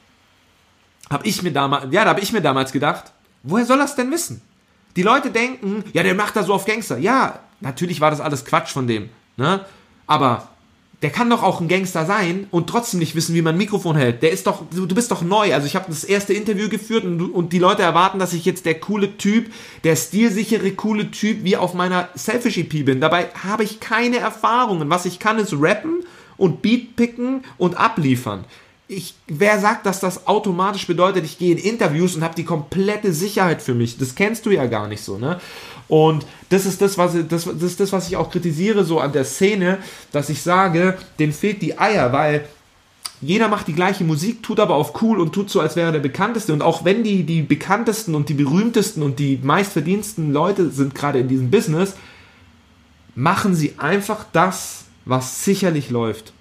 Habe 1.09 1.25
ich 1.25 1.41
mir 1.41 1.51
damals, 1.51 1.85
ja, 1.91 2.03
da 2.03 2.09
habe 2.09 2.19
ich 2.19 2.33
mir 2.33 2.41
damals 2.41 2.73
gedacht, 2.73 3.13
Woher 3.43 3.65
soll 3.65 3.77
das 3.77 3.95
denn 3.95 4.11
wissen? 4.11 4.41
Die 4.95 5.03
Leute 5.03 5.31
denken, 5.31 5.83
ja, 5.93 6.03
der 6.03 6.15
macht 6.15 6.35
da 6.35 6.43
so 6.43 6.53
auf 6.53 6.65
Gangster. 6.65 6.97
Ja, 6.97 7.39
natürlich 7.61 8.01
war 8.01 8.11
das 8.11 8.21
alles 8.21 8.45
Quatsch 8.45 8.71
von 8.71 8.87
dem. 8.87 9.09
Ne? 9.37 9.65
Aber 10.07 10.49
der 11.01 11.11
kann 11.11 11.29
doch 11.29 11.43
auch 11.43 11.61
ein 11.61 11.69
Gangster 11.69 12.05
sein 12.05 12.47
und 12.51 12.67
trotzdem 12.67 12.99
nicht 12.99 13.15
wissen, 13.15 13.33
wie 13.33 13.41
man 13.41 13.55
ein 13.55 13.57
Mikrofon 13.57 13.95
hält. 13.95 14.21
Der 14.21 14.31
ist 14.31 14.47
doch, 14.47 14.63
du, 14.69 14.87
bist 14.87 15.11
doch 15.11 15.21
neu. 15.21 15.53
Also 15.53 15.65
ich 15.65 15.75
habe 15.75 15.85
das 15.87 16.03
erste 16.03 16.33
Interview 16.33 16.67
geführt 16.67 17.05
und, 17.05 17.21
und, 17.21 17.53
die 17.53 17.59
Leute 17.59 17.83
erwarten, 17.83 18.19
dass 18.19 18.33
ich 18.33 18.43
jetzt 18.43 18.65
der 18.65 18.79
coole 18.79 19.15
Typ, 19.17 19.53
der 19.85 19.95
stilsichere, 19.95 20.71
coole 20.71 21.11
Typ 21.11 21.43
wie 21.43 21.55
auf 21.55 21.73
meiner 21.73 22.09
Selfish-EP 22.15 22.83
bin. 22.83 22.99
Dabei 22.99 23.27
habe 23.43 23.63
ich 23.63 23.79
keine 23.79 24.17
Erfahrungen. 24.17 24.89
Was 24.89 25.05
ich 25.05 25.19
kann, 25.19 25.39
ist 25.39 25.53
rappen 25.53 26.03
und 26.35 26.61
Beat 26.61 26.97
picken 26.97 27.45
und 27.57 27.77
abliefern 27.77 28.43
ich, 28.91 29.13
wer 29.27 29.59
sagt, 29.59 29.85
dass 29.85 29.99
das 29.99 30.25
automatisch 30.25 30.87
bedeutet, 30.87 31.23
ich 31.23 31.37
gehe 31.37 31.51
in 31.51 31.59
Interviews 31.59 32.15
und 32.15 32.23
habe 32.23 32.33
die 32.33 32.43
komplette 32.43 33.13
Sicherheit 33.13 33.61
für 33.61 33.75
mich? 33.75 33.99
Das 33.99 34.15
kennst 34.15 34.47
du 34.47 34.49
ja 34.49 34.65
gar 34.65 34.87
nicht 34.87 35.03
so, 35.03 35.19
ne? 35.19 35.39
Und 35.87 36.25
das 36.49 36.65
ist 36.65 36.81
das, 36.81 36.97
was 36.97 37.13
das, 37.13 37.45
das 37.45 37.45
ist 37.45 37.79
das, 37.79 37.91
was 37.93 38.07
ich 38.07 38.17
auch 38.17 38.31
kritisiere 38.31 38.83
so 38.83 38.99
an 38.99 39.11
der 39.11 39.25
Szene, 39.25 39.77
dass 40.11 40.29
ich 40.29 40.41
sage, 40.41 40.97
denen 41.19 41.33
fehlt 41.33 41.61
die 41.61 41.77
Eier, 41.77 42.11
weil 42.11 42.47
jeder 43.21 43.47
macht 43.47 43.67
die 43.67 43.73
gleiche 43.73 44.03
Musik, 44.03 44.41
tut 44.41 44.59
aber 44.59 44.73
auf 44.73 44.99
cool 45.03 45.19
und 45.19 45.33
tut 45.33 45.51
so, 45.51 45.59
als 45.59 45.75
wäre 45.75 45.89
er 45.89 45.93
der 45.93 45.99
bekannteste. 45.99 46.51
Und 46.51 46.63
auch 46.63 46.83
wenn 46.83 47.03
die 47.03 47.23
die 47.23 47.43
bekanntesten 47.43 48.15
und 48.15 48.27
die 48.27 48.33
berühmtesten 48.33 49.03
und 49.03 49.19
die 49.19 49.39
meistverdiensten 49.43 50.33
Leute 50.33 50.71
sind 50.71 50.95
gerade 50.95 51.19
in 51.19 51.27
diesem 51.27 51.51
Business, 51.51 51.93
machen 53.13 53.53
sie 53.53 53.75
einfach 53.77 54.25
das, 54.31 54.85
was 55.05 55.45
sicherlich 55.45 55.91
läuft. 55.91 56.33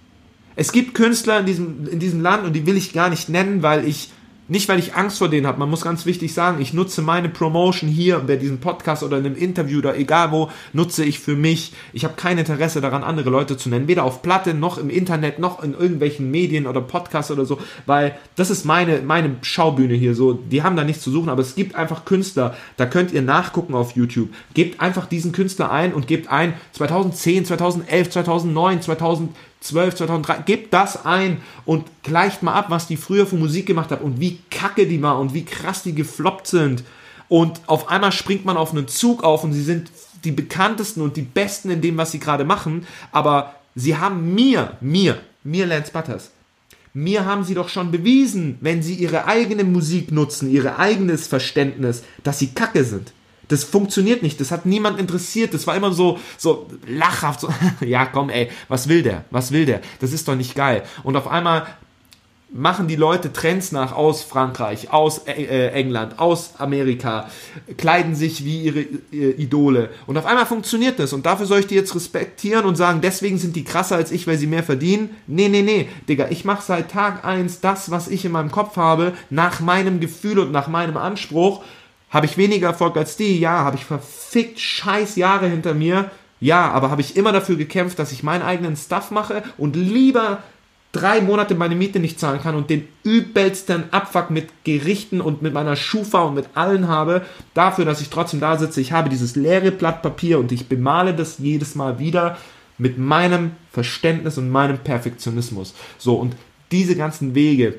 Es 0.59 0.73
gibt 0.73 0.93
Künstler 0.95 1.39
in 1.39 1.47
diesem, 1.47 1.87
in 1.87 2.01
diesem 2.01 2.21
Land 2.21 2.45
und 2.45 2.53
die 2.53 2.67
will 2.67 2.77
ich 2.77 2.93
gar 2.93 3.11
nicht 3.11 3.29
nennen, 3.29 3.63
weil 3.63 3.87
ich 3.87 4.11
nicht, 4.49 4.69
weil 4.69 4.79
ich 4.79 4.95
Angst 4.95 5.19
vor 5.19 5.29
denen 5.29 5.47
habe. 5.47 5.59
Man 5.59 5.71
muss 5.71 5.83
ganz 5.83 6.05
wichtig 6.05 6.35
sagen, 6.35 6.61
ich 6.61 6.73
nutze 6.73 7.01
meine 7.01 7.29
Promotion 7.29 7.89
hier 7.89 8.19
bei 8.19 8.35
diesem 8.37 8.59
Podcast 8.59 9.03
oder 9.03 9.19
in 9.19 9.27
einem 9.27 9.37
Interview 9.37 9.79
oder 9.79 9.97
egal 9.97 10.33
wo, 10.33 10.51
nutze 10.73 11.05
ich 11.05 11.21
für 11.21 11.37
mich. 11.37 11.75
Ich 11.93 12.05
habe 12.05 12.15
kein 12.17 12.39
Interesse 12.39 12.81
daran, 12.81 13.05
andere 13.05 13.31
Leute 13.31 13.57
zu 13.57 13.69
nennen. 13.69 13.87
Weder 13.87 14.03
auf 14.03 14.23
Platte, 14.23 14.55
noch 14.55 14.79
im 14.79 14.91
Internet, 14.91 15.39
noch 15.39 15.63
in 15.63 15.75
irgendwelchen 15.75 16.31
Medien 16.31 16.67
oder 16.67 16.81
Podcasts 16.81 17.31
oder 17.31 17.45
so. 17.45 17.59
Weil 17.87 18.17
das 18.35 18.51
ist 18.51 18.65
meine, 18.65 19.03
meine 19.03 19.37
Schaubühne 19.43 19.95
hier 19.95 20.15
so. 20.17 20.33
Die 20.33 20.63
haben 20.65 20.77
da 20.77 20.83
nichts 20.83 21.05
zu 21.05 21.13
suchen, 21.13 21.29
aber 21.29 21.43
es 21.43 21.55
gibt 21.55 21.77
einfach 21.77 22.05
Künstler. 22.05 22.57
Da 22.79 22.87
könnt 22.87 23.13
ihr 23.13 23.23
nachgucken 23.23 23.75
auf 23.75 23.93
YouTube. 23.93 24.31
Gebt 24.55 24.81
einfach 24.81 25.07
diesen 25.07 25.31
Künstler 25.31 25.71
ein 25.71 25.93
und 25.93 26.09
gebt 26.09 26.33
ein 26.33 26.55
2010, 26.73 27.45
2011, 27.45 28.11
2009, 28.11 28.83
2000 28.83 29.31
12, 29.61 29.97
2003, 29.97 30.43
gebt 30.43 30.73
das 30.73 31.05
ein 31.05 31.41
und 31.65 31.87
gleicht 32.03 32.43
mal 32.43 32.55
ab, 32.55 32.67
was 32.69 32.87
die 32.87 32.97
früher 32.97 33.27
für 33.27 33.37
Musik 33.37 33.67
gemacht 33.67 33.91
haben 33.91 34.05
und 34.05 34.21
wie 34.21 34.39
kacke 34.51 34.87
die 34.87 35.03
war 35.03 35.19
und 35.19 35.35
wie 35.35 35.45
krass 35.45 35.83
die 35.83 35.95
gefloppt 35.95 36.47
sind. 36.47 36.85
Und 37.29 37.61
auf 37.67 37.89
einmal 37.89 38.13
springt 38.13 38.45
man 38.45 38.57
auf 38.57 38.73
einen 38.73 38.89
Zug 38.89 39.23
auf 39.25 39.45
und 39.45 39.53
sie 39.53 39.63
sind 39.63 39.91
die 40.25 40.33
bekanntesten 40.33 41.03
und 41.03 41.17
die 41.17 41.23
besten 41.23 41.71
in 41.71 41.81
dem, 41.81 41.97
was 41.97 42.13
sie 42.13 42.21
gerade 42.21 42.45
machen. 42.45 42.87
Aber 43.13 43.55
sie 43.75 43.97
haben 43.97 44.35
mir, 44.35 44.77
mir, 44.81 45.19
mir 45.45 45.67
Lance 45.67 45.93
Butters, 45.93 46.31
mir 46.95 47.27
haben 47.27 47.45
sie 47.45 47.55
doch 47.55 47.69
schon 47.69 47.91
bewiesen, 47.91 48.59
wenn 48.61 48.83
sie 48.83 48.95
ihre 48.95 49.27
eigene 49.27 49.65
Musik 49.65 50.11
nutzen, 50.11 50.51
ihr 50.51 50.79
eigenes 50.79 51.27
Verständnis, 51.27 52.03
dass 52.23 52.39
sie 52.39 52.49
kacke 52.49 52.85
sind. 52.85 53.13
Das 53.49 53.65
funktioniert 53.65 54.23
nicht. 54.23 54.41
Das 54.41 54.51
hat 54.51 54.67
niemand 54.67 55.01
interessiert. 55.01 55.55
Das 55.55 55.67
war 55.67 55.75
immer 55.75 55.93
so, 55.93 56.19
so 56.37 56.69
lachhaft. 56.87 57.41
So, 57.41 57.49
ja, 57.85 58.07
komm, 58.07 58.31
ey, 58.31 58.51
was 58.69 58.89
will 58.89 59.03
der? 59.03 59.25
Was 59.31 59.53
will 59.53 59.67
der? 59.67 59.81
Das 60.01 60.13
ist 60.13 60.29
doch 60.29 60.37
nicht 60.37 60.55
geil. 60.55 60.85
Und 61.03 61.17
auf 61.17 61.27
einmal 61.27 61.67
machen 62.51 62.89
die 62.89 62.97
Leute 62.97 63.33
Trends 63.33 63.73
nach 63.73 63.95
aus 63.95 64.23
Frankreich, 64.23 64.91
aus 64.91 65.27
äh, 65.27 65.69
England, 65.69 66.19
aus 66.19 66.55
Amerika, 66.59 67.29
kleiden 67.77 68.15
sich 68.15 68.45
wie 68.45 68.63
ihre 68.63 68.81
äh, 68.81 69.31
Idole. 69.33 69.91
Und 70.07 70.17
auf 70.17 70.25
einmal 70.25 70.47
funktioniert 70.47 70.99
das. 70.99 71.13
Und 71.13 71.27
dafür 71.27 71.47
soll 71.47 71.61
ich 71.61 71.67
die 71.67 71.75
jetzt 71.75 71.95
respektieren 71.95 72.65
und 72.65 72.77
sagen, 72.77 73.01
deswegen 73.03 73.39
sind 73.39 73.55
die 73.55 73.65
krasser 73.65 73.97
als 73.97 74.13
ich, 74.13 74.27
weil 74.27 74.39
sie 74.39 74.47
mehr 74.47 74.63
verdienen. 74.63 75.11
Nee, 75.27 75.49
nee, 75.49 75.63
nee. 75.63 75.89
Digga, 76.09 76.29
ich 76.31 76.45
mache 76.45 76.63
seit 76.63 76.91
Tag 76.91 77.25
eins 77.25 77.61
das, 77.61 77.91
was 77.91 78.09
ich 78.09 78.25
in 78.25 78.33
meinem 78.33 78.51
Kopf 78.51 78.77
habe, 78.77 79.13
nach 79.31 79.61
meinem 79.61 80.01
Gefühl 80.01 80.39
und 80.39 80.53
nach 80.53 80.69
meinem 80.69 80.97
Anspruch. 80.97 81.63
Habe 82.11 82.27
ich 82.27 82.39
weniger 82.39 82.69
Erfolg 82.69 82.97
als 82.97 83.17
die? 83.17 83.39
Ja. 83.39 83.65
Habe 83.65 83.77
ich 83.77 83.85
verfickt 83.85 84.59
scheiß 84.59 85.17
Jahre 85.17 85.49
hinter 85.49 85.75
mir? 85.75 86.11
Ja. 86.41 86.71
Aber 86.71 86.91
habe 86.91 87.01
ich 87.01 87.17
immer 87.17 87.33
dafür 87.33 87.57
gekämpft, 87.57 87.99
dass 87.99 88.13
ich 88.13 88.23
meinen 88.23 88.43
eigenen 88.43 88.77
Stuff 88.77 89.11
mache 89.11 89.43
und 89.57 89.77
lieber 89.77 90.43
drei 90.93 91.21
Monate 91.21 91.55
meine 91.55 91.75
Miete 91.75 92.01
nicht 92.01 92.19
zahlen 92.19 92.41
kann 92.41 92.55
und 92.55 92.71
den 92.71 92.89
übelsten 93.03 93.93
Abfuck 93.93 94.31
mit 94.31 94.49
Gerichten 94.65 95.21
und 95.21 95.43
mit 95.43 95.53
meiner 95.53 95.77
Schufa 95.77 96.23
und 96.23 96.35
mit 96.35 96.47
allen 96.55 96.89
habe, 96.89 97.23
dafür, 97.55 97.85
dass 97.85 98.01
ich 98.01 98.09
trotzdem 98.09 98.41
da 98.41 98.57
sitze, 98.57 98.81
ich 98.81 98.93
habe 98.93 99.11
dieses 99.11 99.37
leere 99.37 99.71
Blatt 99.71 100.03
Papier 100.03 100.39
und 100.39 100.51
ich 100.51 100.69
bemale 100.69 101.15
das 101.15 101.39
jedes 101.39 101.75
Mal 101.75 101.99
wieder 101.99 102.39
mit 102.79 102.97
meinem 102.97 103.53
Verständnis 103.73 104.39
und 104.39 104.51
meinem 104.51 104.79
Perfektionismus. 104.79 105.75
So, 105.99 106.15
und 106.15 106.37
diese 106.71 106.97
ganzen 106.97 107.35
Wege, 107.35 107.75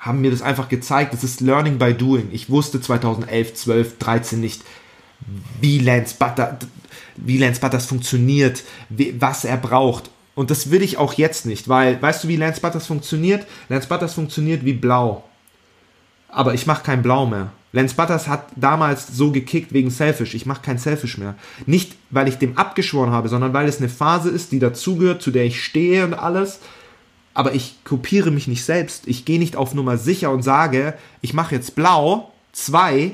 haben 0.00 0.22
mir 0.22 0.30
das 0.30 0.42
einfach 0.42 0.68
gezeigt. 0.68 1.12
Das 1.12 1.22
ist 1.22 1.40
Learning 1.40 1.78
by 1.78 1.94
Doing. 1.94 2.30
Ich 2.32 2.50
wusste 2.50 2.80
2011, 2.80 3.54
12, 3.54 3.98
13 3.98 4.40
nicht, 4.40 4.62
wie 5.60 5.78
Lance 5.78 6.16
Butter, 6.18 6.58
wie 7.16 7.38
Lance 7.38 7.60
Butters 7.60 7.86
funktioniert, 7.86 8.64
was 8.88 9.44
er 9.44 9.58
braucht. 9.58 10.10
Und 10.34 10.50
das 10.50 10.70
will 10.70 10.82
ich 10.82 10.96
auch 10.96 11.12
jetzt 11.12 11.44
nicht, 11.44 11.68
weil, 11.68 12.00
weißt 12.00 12.24
du, 12.24 12.28
wie 12.28 12.36
Lance 12.36 12.62
Butters 12.62 12.86
funktioniert? 12.86 13.46
Lance 13.68 13.88
Butters 13.88 14.14
funktioniert 14.14 14.64
wie 14.64 14.72
Blau. 14.72 15.22
Aber 16.28 16.54
ich 16.54 16.66
mache 16.66 16.82
kein 16.82 17.02
Blau 17.02 17.26
mehr. 17.26 17.52
Lance 17.72 17.94
Butters 17.94 18.26
hat 18.26 18.46
damals 18.56 19.08
so 19.08 19.30
gekickt 19.30 19.72
wegen 19.72 19.90
Selfish. 19.90 20.34
Ich 20.34 20.46
mache 20.46 20.62
kein 20.62 20.78
Selfish 20.78 21.18
mehr. 21.18 21.34
Nicht, 21.66 21.94
weil 22.08 22.26
ich 22.26 22.38
dem 22.38 22.56
abgeschworen 22.56 23.10
habe, 23.10 23.28
sondern 23.28 23.52
weil 23.52 23.68
es 23.68 23.78
eine 23.78 23.88
Phase 23.88 24.30
ist, 24.30 24.50
die 24.50 24.58
dazugehört, 24.58 25.20
zu 25.20 25.30
der 25.30 25.44
ich 25.44 25.62
stehe 25.62 26.04
und 26.04 26.14
alles 26.14 26.60
aber 27.34 27.54
ich 27.54 27.84
kopiere 27.84 28.30
mich 28.30 28.48
nicht 28.48 28.64
selbst. 28.64 29.06
Ich 29.06 29.24
gehe 29.24 29.38
nicht 29.38 29.56
auf 29.56 29.74
Nummer 29.74 29.98
sicher 29.98 30.30
und 30.30 30.42
sage, 30.42 30.94
ich 31.20 31.34
mache 31.34 31.54
jetzt 31.54 31.74
blau, 31.74 32.32
zwei, 32.52 33.12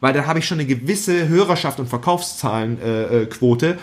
weil 0.00 0.12
dann 0.12 0.26
habe 0.26 0.38
ich 0.38 0.46
schon 0.46 0.58
eine 0.58 0.68
gewisse 0.68 1.28
Hörerschaft 1.28 1.80
und 1.80 1.88
Verkaufszahlenquote, 1.88 3.66
äh, 3.66 3.70
äh 3.70 3.78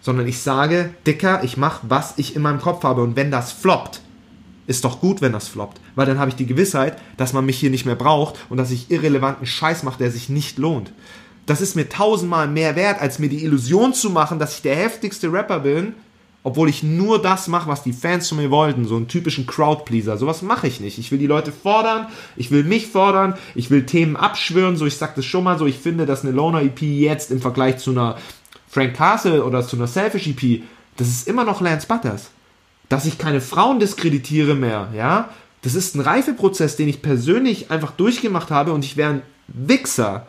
sondern 0.00 0.28
ich 0.28 0.38
sage, 0.38 0.90
Dicker, 1.06 1.42
ich 1.42 1.56
mache, 1.56 1.86
was 1.88 2.14
ich 2.16 2.36
in 2.36 2.42
meinem 2.42 2.60
Kopf 2.60 2.84
habe 2.84 3.02
und 3.02 3.16
wenn 3.16 3.30
das 3.30 3.52
floppt, 3.52 4.00
ist 4.66 4.84
doch 4.84 5.00
gut, 5.00 5.20
wenn 5.20 5.32
das 5.32 5.48
floppt. 5.48 5.80
Weil 5.94 6.06
dann 6.06 6.18
habe 6.18 6.30
ich 6.30 6.36
die 6.36 6.46
Gewissheit, 6.46 6.98
dass 7.16 7.32
man 7.32 7.46
mich 7.46 7.58
hier 7.58 7.70
nicht 7.70 7.86
mehr 7.86 7.94
braucht 7.94 8.46
und 8.48 8.56
dass 8.56 8.70
ich 8.70 8.90
irrelevanten 8.90 9.46
Scheiß 9.46 9.82
mache, 9.82 9.98
der 9.98 10.10
sich 10.10 10.28
nicht 10.28 10.58
lohnt. 10.58 10.92
Das 11.44 11.60
ist 11.60 11.76
mir 11.76 11.88
tausendmal 11.88 12.48
mehr 12.48 12.74
wert, 12.74 13.00
als 13.00 13.18
mir 13.18 13.28
die 13.28 13.44
Illusion 13.44 13.94
zu 13.94 14.10
machen, 14.10 14.38
dass 14.38 14.56
ich 14.56 14.62
der 14.62 14.74
heftigste 14.74 15.32
Rapper 15.32 15.60
bin, 15.60 15.94
obwohl 16.46 16.68
ich 16.68 16.84
nur 16.84 17.20
das 17.20 17.48
mache, 17.48 17.68
was 17.68 17.82
die 17.82 17.92
Fans 17.92 18.28
von 18.28 18.38
mir 18.38 18.52
wollten, 18.52 18.84
so 18.84 18.94
einen 18.94 19.08
typischen 19.08 19.46
Crowdpleaser. 19.46 20.16
Sowas 20.16 20.42
mache 20.42 20.68
ich 20.68 20.78
nicht. 20.78 20.96
Ich 20.96 21.10
will 21.10 21.18
die 21.18 21.26
Leute 21.26 21.50
fordern, 21.50 22.06
ich 22.36 22.52
will 22.52 22.62
mich 22.62 22.86
fordern, 22.86 23.34
ich 23.56 23.68
will 23.68 23.84
Themen 23.84 24.14
abschwören, 24.14 24.76
so 24.76 24.86
ich 24.86 24.96
sag 24.96 25.16
das 25.16 25.24
schon 25.24 25.42
mal 25.42 25.58
so, 25.58 25.66
ich 25.66 25.78
finde, 25.78 26.06
dass 26.06 26.22
eine 26.22 26.30
Loner 26.30 26.62
EP 26.62 26.80
jetzt 26.82 27.32
im 27.32 27.40
Vergleich 27.40 27.78
zu 27.78 27.90
einer 27.90 28.16
Frank 28.68 28.94
Castle 28.94 29.44
oder 29.44 29.66
zu 29.66 29.74
einer 29.74 29.88
Selfish 29.88 30.28
EP, 30.28 30.62
das 30.96 31.08
ist 31.08 31.26
immer 31.26 31.44
noch 31.44 31.60
Lance 31.60 31.88
Butters 31.88 32.30
dass 32.88 33.04
ich 33.04 33.18
keine 33.18 33.40
Frauen 33.40 33.80
diskreditiere 33.80 34.54
mehr, 34.54 34.88
ja, 34.94 35.30
das 35.62 35.74
ist 35.74 35.96
ein 35.96 36.00
Reifeprozess, 36.00 36.76
den 36.76 36.88
ich 36.88 37.02
persönlich 37.02 37.70
einfach 37.72 37.90
durchgemacht 37.90 38.50
habe 38.50 38.72
und 38.72 38.84
ich 38.84 38.96
wäre 38.96 39.14
ein 39.14 39.22
Wichser, 39.48 40.28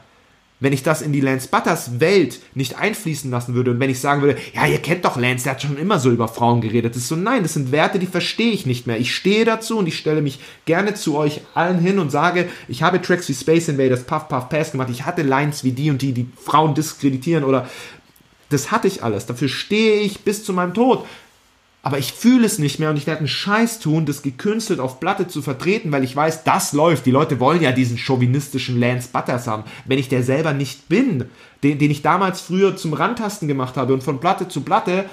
wenn 0.60 0.74
ich 0.74 0.82
das 0.82 1.02
in 1.02 1.14
die 1.14 1.22
Lance 1.22 1.50
Butters 1.50 2.00
Welt 2.00 2.40
nicht 2.56 2.78
einfließen 2.80 3.30
lassen 3.30 3.54
würde 3.54 3.72
und 3.72 3.80
wenn 3.80 3.90
ich 3.90 4.00
sagen 4.00 4.22
würde, 4.22 4.40
ja, 4.54 4.66
ihr 4.66 4.80
kennt 4.80 5.06
doch 5.06 5.18
Lance, 5.18 5.44
der 5.44 5.54
hat 5.54 5.62
schon 5.62 5.78
immer 5.78 6.00
so 6.00 6.10
über 6.10 6.28
Frauen 6.28 6.62
geredet. 6.62 6.96
Das 6.96 7.04
ist 7.04 7.10
so, 7.10 7.16
nein, 7.16 7.44
das 7.44 7.54
sind 7.54 7.72
Werte, 7.72 8.00
die 8.00 8.08
verstehe 8.08 8.52
ich 8.52 8.66
nicht 8.66 8.88
mehr. 8.88 9.00
Ich 9.00 9.14
stehe 9.16 9.46
dazu 9.46 9.78
und 9.78 9.88
ich 9.88 9.98
stelle 9.98 10.22
mich 10.22 10.40
gerne 10.66 10.96
zu 10.96 11.16
euch 11.16 11.42
allen 11.54 11.80
hin 11.80 12.00
und 12.00 12.12
sage, 12.12 12.48
ich 12.68 12.82
habe 12.82 13.02
Tracks 13.02 13.30
wie 13.30 13.36
Space 13.36 13.68
Invaders, 13.68 14.04
Puff 14.04 14.28
Puff 14.28 14.50
Pass 14.50 14.72
gemacht, 14.72 14.90
ich 14.92 15.06
hatte 15.06 15.22
Lines 15.22 15.64
wie 15.64 15.74
die 15.74 15.92
und 15.92 16.02
die, 16.02 16.14
die 16.14 16.28
Frauen 16.44 16.74
diskreditieren 16.74 17.44
oder 17.44 17.70
das 18.50 18.72
hatte 18.72 18.88
ich 18.88 19.04
alles. 19.04 19.26
Dafür 19.26 19.50
stehe 19.50 20.02
ich 20.02 20.22
bis 20.22 20.44
zu 20.44 20.54
meinem 20.54 20.74
Tod 20.74 21.06
aber 21.84 22.00
ich 22.00 22.12
fühle 22.12 22.46
es 22.46 22.60
nicht 22.60 22.80
mehr 22.80 22.90
und 22.90 22.98
ich 22.98 23.08
werde 23.08 23.20
einen 23.20 23.28
Scheiß 23.28 23.80
tun, 23.80 24.06
das 24.06 24.22
gekünstelt 24.22 24.80
auf 24.80 25.00
Platte 25.00 25.28
zu 25.28 25.42
vertreten, 25.42 25.92
weil 25.92 26.04
ich 26.04 26.16
weiß, 26.16 26.44
das 26.44 26.74
läuft. 26.74 27.06
Die 27.06 27.12
Leute 27.12 27.40
wollen 27.40 27.62
ja 27.62 27.72
diesen 27.72 27.98
chauvinistischen 27.98 28.80
Lance 28.80 29.10
Butters 29.14 29.48
haben. 29.48 29.64
Wenn 29.86 30.00
ich 30.00 30.10
der 30.10 30.24
selber 30.24 30.54
nicht 30.54 30.90
bin, 30.90 31.26
den, 31.64 31.80
den 31.80 31.92
ich 31.92 32.02
damals 32.02 32.42
früher 32.42 32.76
zum 32.76 32.94
Randtasten 32.94 33.48
gemacht 33.48 33.78
habe 33.78 33.94
und 33.94 34.04
von 34.04 34.20
Platte 34.20 34.48
zu 34.48 34.62
Platte, 34.62 35.06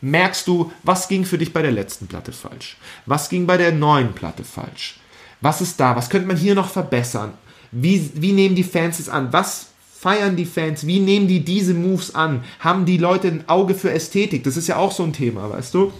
merkst 0.00 0.46
du, 0.48 0.72
was 0.82 1.08
ging 1.08 1.24
für 1.24 1.38
dich 1.38 1.52
bei 1.52 1.62
der 1.62 1.72
letzten 1.72 2.06
Platte 2.06 2.32
falsch? 2.32 2.76
Was 3.06 3.28
ging 3.28 3.46
bei 3.46 3.56
der 3.56 3.72
neuen 3.72 4.12
Platte 4.12 4.44
falsch? 4.44 4.98
Was 5.40 5.60
ist 5.60 5.80
da? 5.80 5.96
Was 5.96 6.08
könnte 6.08 6.28
man 6.28 6.36
hier 6.36 6.54
noch 6.54 6.70
verbessern? 6.70 7.34
Wie, 7.72 8.10
wie 8.14 8.32
nehmen 8.32 8.54
die 8.54 8.64
Fans 8.64 8.98
es 8.98 9.08
an? 9.08 9.32
Was 9.32 9.66
feiern 10.00 10.34
die 10.34 10.46
Fans? 10.46 10.86
Wie 10.86 10.98
nehmen 10.98 11.28
die 11.28 11.44
diese 11.44 11.74
Moves 11.74 12.14
an? 12.14 12.42
Haben 12.58 12.86
die 12.86 12.96
Leute 12.96 13.28
ein 13.28 13.44
Auge 13.48 13.74
für 13.74 13.90
Ästhetik? 13.90 14.44
Das 14.44 14.56
ist 14.56 14.66
ja 14.66 14.76
auch 14.76 14.92
so 14.92 15.02
ein 15.02 15.12
Thema, 15.12 15.50
weißt 15.50 15.74
du? 15.74 15.92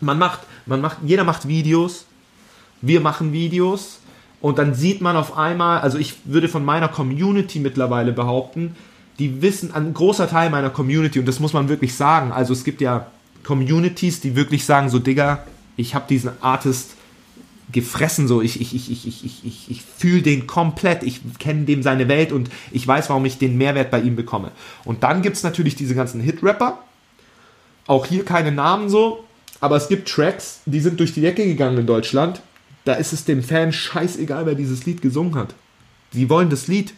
Man 0.00 0.20
macht, 0.20 0.42
man 0.66 0.80
macht, 0.80 0.98
jeder 1.04 1.24
macht 1.24 1.48
Videos. 1.48 2.06
Wir 2.80 3.00
machen 3.00 3.32
Videos. 3.32 3.98
Und 4.40 4.58
dann 4.58 4.74
sieht 4.74 5.00
man 5.00 5.16
auf 5.16 5.36
einmal, 5.36 5.80
also 5.80 5.98
ich 5.98 6.14
würde 6.24 6.48
von 6.48 6.64
meiner 6.64 6.86
Community 6.86 7.58
mittlerweile 7.58 8.12
behaupten, 8.12 8.76
die 9.18 9.42
wissen, 9.42 9.74
ein 9.74 9.94
großer 9.94 10.28
Teil 10.28 10.48
meiner 10.48 10.70
Community, 10.70 11.18
und 11.18 11.26
das 11.26 11.40
muss 11.40 11.52
man 11.52 11.68
wirklich 11.68 11.94
sagen, 11.94 12.30
also 12.30 12.52
es 12.52 12.62
gibt 12.62 12.80
ja 12.80 13.08
Communities, 13.42 14.20
die 14.20 14.36
wirklich 14.36 14.64
sagen, 14.64 14.88
so 14.88 15.00
Digga, 15.00 15.44
ich 15.76 15.96
habe 15.96 16.04
diesen 16.08 16.30
Artist 16.40 16.92
gefressen, 17.72 18.28
so 18.28 18.42
ich, 18.42 18.60
ich, 18.60 18.74
ich, 18.74 18.90
ich, 18.90 19.06
ich, 19.06 19.44
ich, 19.44 19.70
ich, 19.70 19.82
fühle 19.82 20.22
den 20.22 20.46
komplett, 20.46 21.02
ich 21.02 21.20
kenne 21.38 21.64
dem 21.64 21.82
seine 21.82 22.08
Welt 22.08 22.32
und 22.32 22.50
ich 22.72 22.86
weiß, 22.86 23.08
warum 23.10 23.24
ich 23.24 23.38
den 23.38 23.56
Mehrwert 23.56 23.90
bei 23.90 24.00
ihm 24.00 24.16
bekomme. 24.16 24.50
Und 24.84 25.02
dann 25.02 25.22
gibt 25.22 25.36
es 25.36 25.42
natürlich 25.42 25.74
diese 25.74 25.94
ganzen 25.94 26.20
Hit-Rapper, 26.20 26.78
auch 27.86 28.06
hier 28.06 28.24
keine 28.24 28.52
Namen 28.52 28.88
so, 28.88 29.24
aber 29.60 29.76
es 29.76 29.88
gibt 29.88 30.08
Tracks, 30.08 30.60
die 30.66 30.80
sind 30.80 31.00
durch 31.00 31.12
die 31.12 31.20
Decke 31.20 31.44
gegangen 31.44 31.78
in 31.78 31.86
Deutschland, 31.86 32.40
da 32.84 32.94
ist 32.94 33.12
es 33.12 33.24
dem 33.24 33.42
Fan 33.42 33.72
scheißegal, 33.72 34.46
wer 34.46 34.54
dieses 34.54 34.86
Lied 34.86 35.02
gesungen 35.02 35.34
hat. 35.34 35.54
Die 36.12 36.28
wollen 36.28 36.50
das 36.50 36.66
Lied. 36.66 36.94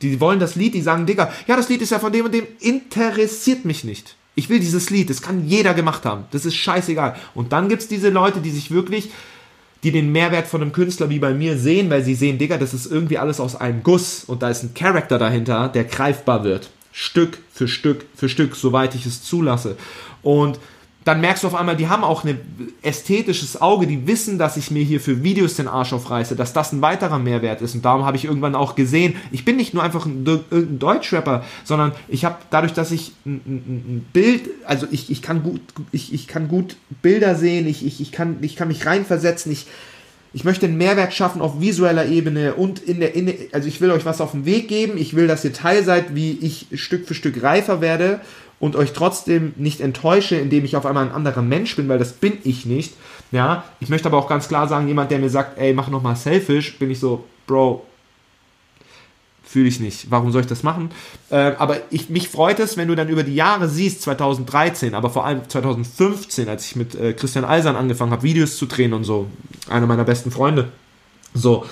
Die 0.00 0.20
wollen 0.20 0.38
das 0.38 0.54
Lied, 0.54 0.74
die 0.74 0.80
sagen, 0.80 1.06
Digga, 1.06 1.32
ja, 1.48 1.56
das 1.56 1.68
Lied 1.68 1.82
ist 1.82 1.90
ja 1.90 1.98
von 1.98 2.12
dem 2.12 2.26
und 2.26 2.32
dem, 2.32 2.46
interessiert 2.60 3.64
mich 3.64 3.82
nicht. 3.82 4.14
Ich 4.36 4.48
will 4.48 4.60
dieses 4.60 4.90
Lied, 4.90 5.10
das 5.10 5.22
kann 5.22 5.48
jeder 5.48 5.74
gemacht 5.74 6.04
haben. 6.04 6.24
Das 6.30 6.46
ist 6.46 6.54
scheißegal. 6.54 7.16
Und 7.34 7.52
dann 7.52 7.68
gibt 7.68 7.82
es 7.82 7.88
diese 7.88 8.08
Leute, 8.10 8.40
die 8.40 8.50
sich 8.50 8.70
wirklich 8.70 9.10
die 9.82 9.92
den 9.92 10.10
Mehrwert 10.10 10.46
von 10.46 10.62
einem 10.62 10.72
Künstler 10.72 11.08
wie 11.08 11.18
bei 11.18 11.34
mir 11.34 11.56
sehen, 11.56 11.90
weil 11.90 12.02
sie 12.02 12.14
sehen, 12.14 12.38
Digga, 12.38 12.58
das 12.58 12.74
ist 12.74 12.90
irgendwie 12.90 13.18
alles 13.18 13.40
aus 13.40 13.56
einem 13.56 13.82
Guss 13.82 14.24
und 14.24 14.42
da 14.42 14.50
ist 14.50 14.62
ein 14.62 14.74
Charakter 14.74 15.18
dahinter, 15.18 15.68
der 15.68 15.84
greifbar 15.84 16.44
wird. 16.44 16.70
Stück 16.92 17.38
für 17.52 17.68
Stück 17.68 18.06
für 18.14 18.28
Stück, 18.28 18.56
soweit 18.56 18.94
ich 18.94 19.06
es 19.06 19.22
zulasse. 19.22 19.76
Und 20.22 20.58
dann 21.08 21.22
merkst 21.22 21.42
du 21.42 21.46
auf 21.46 21.54
einmal, 21.54 21.74
die 21.74 21.88
haben 21.88 22.04
auch 22.04 22.22
ein 22.22 22.38
ästhetisches 22.82 23.62
Auge, 23.62 23.86
die 23.86 24.06
wissen, 24.06 24.36
dass 24.36 24.58
ich 24.58 24.70
mir 24.70 24.82
hier 24.82 25.00
für 25.00 25.22
Videos 25.22 25.54
den 25.54 25.66
Arsch 25.66 25.94
aufreiße, 25.94 26.36
dass 26.36 26.52
das 26.52 26.70
ein 26.72 26.82
weiterer 26.82 27.18
Mehrwert 27.18 27.62
ist. 27.62 27.74
Und 27.74 27.82
darum 27.82 28.04
habe 28.04 28.18
ich 28.18 28.26
irgendwann 28.26 28.54
auch 28.54 28.74
gesehen, 28.74 29.16
ich 29.32 29.46
bin 29.46 29.56
nicht 29.56 29.72
nur 29.72 29.82
einfach 29.82 30.04
ein, 30.04 30.26
ein 30.52 30.78
Deutschrapper, 30.78 31.44
sondern 31.64 31.92
ich 32.08 32.26
habe 32.26 32.36
dadurch, 32.50 32.74
dass 32.74 32.90
ich 32.90 33.12
ein, 33.24 33.40
ein, 33.46 34.06
Bild, 34.12 34.50
also 34.66 34.86
ich, 34.90 35.10
ich, 35.10 35.22
kann 35.22 35.42
gut, 35.42 35.62
ich, 35.92 36.12
ich 36.12 36.28
kann 36.28 36.46
gut 36.46 36.76
Bilder 37.00 37.36
sehen, 37.36 37.66
ich, 37.66 37.86
ich, 37.86 38.02
ich, 38.02 38.12
kann, 38.12 38.36
ich 38.42 38.54
kann 38.54 38.68
mich 38.68 38.84
reinversetzen, 38.84 39.50
ich, 39.50 39.64
ich 40.32 40.44
möchte 40.44 40.66
einen 40.66 40.76
Mehrwert 40.76 41.14
schaffen 41.14 41.40
auf 41.40 41.60
visueller 41.60 42.06
Ebene 42.06 42.54
und 42.54 42.80
in 42.80 43.00
der, 43.00 43.14
in 43.14 43.26
der, 43.26 43.34
also 43.52 43.68
ich 43.68 43.80
will 43.80 43.90
euch 43.90 44.04
was 44.04 44.20
auf 44.20 44.32
den 44.32 44.44
Weg 44.44 44.68
geben, 44.68 44.98
ich 44.98 45.14
will, 45.14 45.26
dass 45.26 45.44
ihr 45.44 45.52
Teil 45.52 45.84
seid, 45.84 46.14
wie 46.14 46.32
ich 46.40 46.66
Stück 46.74 47.06
für 47.06 47.14
Stück 47.14 47.42
reifer 47.42 47.80
werde 47.80 48.20
und 48.60 48.76
euch 48.76 48.92
trotzdem 48.92 49.54
nicht 49.56 49.80
enttäusche, 49.80 50.36
indem 50.36 50.64
ich 50.64 50.76
auf 50.76 50.86
einmal 50.86 51.06
ein 51.06 51.12
anderer 51.12 51.42
Mensch 51.42 51.76
bin, 51.76 51.88
weil 51.88 51.98
das 51.98 52.12
bin 52.12 52.38
ich 52.44 52.66
nicht. 52.66 52.94
Ja, 53.30 53.64
ich 53.80 53.88
möchte 53.88 54.08
aber 54.08 54.18
auch 54.18 54.28
ganz 54.28 54.48
klar 54.48 54.68
sagen, 54.68 54.88
jemand, 54.88 55.10
der 55.10 55.18
mir 55.18 55.30
sagt, 55.30 55.58
ey, 55.58 55.74
mach 55.74 55.88
nochmal 55.88 56.16
Selfish, 56.16 56.78
bin 56.78 56.90
ich 56.90 56.98
so, 56.98 57.24
Bro, 57.46 57.84
fühle 59.48 59.68
ich 59.68 59.80
nicht. 59.80 60.10
Warum 60.10 60.30
soll 60.30 60.42
ich 60.42 60.46
das 60.46 60.62
machen? 60.62 60.90
Äh, 61.30 61.36
aber 61.58 61.78
ich, 61.90 62.10
mich 62.10 62.28
freut 62.28 62.60
es, 62.60 62.76
wenn 62.76 62.88
du 62.88 62.94
dann 62.94 63.08
über 63.08 63.22
die 63.22 63.34
Jahre 63.34 63.68
siehst, 63.68 64.02
2013, 64.02 64.94
aber 64.94 65.08
vor 65.08 65.24
allem 65.24 65.48
2015, 65.48 66.48
als 66.48 66.66
ich 66.66 66.76
mit 66.76 66.94
äh, 66.94 67.14
Christian 67.14 67.46
Eisern 67.46 67.74
angefangen 67.74 68.12
habe, 68.12 68.22
Videos 68.22 68.58
zu 68.58 68.66
drehen 68.66 68.92
und 68.92 69.04
so, 69.04 69.26
einer 69.70 69.86
meiner 69.86 70.04
besten 70.04 70.30
Freunde, 70.30 70.70
so, 71.32 71.64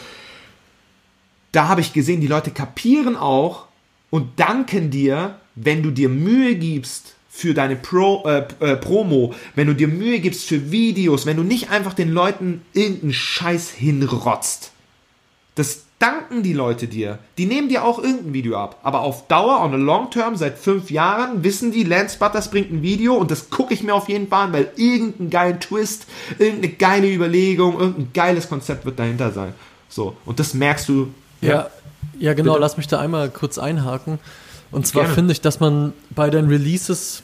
da 1.53 1.69
habe 1.69 1.83
ich 1.83 1.93
gesehen, 1.93 2.21
die 2.21 2.27
Leute 2.27 2.51
kapieren 2.51 3.15
auch 3.15 3.67
und 4.09 4.41
danken 4.41 4.91
dir, 4.91 5.39
wenn 5.55 5.83
du 5.83 5.91
dir 5.91 6.09
Mühe 6.09 6.55
gibst 6.55 7.17
für 7.29 7.53
deine 7.53 7.77
Pro, 7.77 8.25
äh, 8.27 8.47
äh, 8.61 8.77
Promo, 8.77 9.35
wenn 9.55 9.67
du 9.67 9.75
dir 9.75 9.89
Mühe 9.89 10.21
gibst 10.21 10.49
für 10.49 10.71
Videos, 10.71 11.27
wenn 11.27 11.37
du 11.37 11.43
nicht 11.43 11.69
einfach 11.69 11.93
den 11.93 12.11
Leuten 12.11 12.63
irgendeinen 12.73 13.13
Scheiß 13.13 13.71
hinrotzt. 13.71 14.73
Das 15.55 15.86
danken 15.99 16.43
die 16.43 16.53
Leute 16.53 16.87
dir. 16.89 17.19
Die 17.39 17.47
nehmen 17.47 17.69
dir 17.69 17.85
auch 17.85 17.99
irgendein 17.99 18.33
Video 18.35 18.57
ab. 18.57 18.81
Aber 18.83 19.01
auf 19.01 19.29
Dauer, 19.29 19.61
on 19.63 19.73
a 19.73 19.77
long 19.77 20.11
term, 20.11 20.37
seit 20.37 20.59
fünf 20.59 20.91
Jahren, 20.91 21.43
wissen 21.43 21.73
die, 21.73 21.85
Lance 21.85 22.19
Butters 22.19 22.51
bringt 22.51 22.71
ein 22.71 22.83
Video 22.83 23.15
und 23.15 23.31
das 23.31 23.51
gucke 23.51 23.73
ich 23.73 23.83
mir 23.83 23.95
auf 23.95 24.09
jeden 24.09 24.29
Fall 24.29 24.47
an, 24.47 24.53
weil 24.53 24.71
irgendein 24.77 25.31
geiler 25.31 25.59
Twist, 25.59 26.07
irgendeine 26.39 26.75
geile 26.75 27.13
Überlegung, 27.13 27.79
irgendein 27.79 28.13
geiles 28.13 28.49
Konzept 28.49 28.85
wird 28.85 28.99
dahinter 28.99 29.33
sein. 29.33 29.55
So. 29.89 30.17
Und 30.27 30.39
das 30.39 30.55
merkst 30.55 30.89
du. 30.89 31.09
Ja, 31.41 31.71
ja, 32.19 32.35
genau. 32.35 32.53
Bitte? 32.53 32.61
Lass 32.61 32.77
mich 32.77 32.89
da 32.89 33.01
einmal 33.01 33.31
kurz 33.31 33.59
einhaken. 33.59 34.19
Und 34.71 34.87
zwar 34.87 35.07
finde 35.07 35.33
ich, 35.33 35.41
dass 35.41 35.61
man 35.61 35.93
bei 36.11 36.29
den 36.29 36.49
Releases 36.49 37.23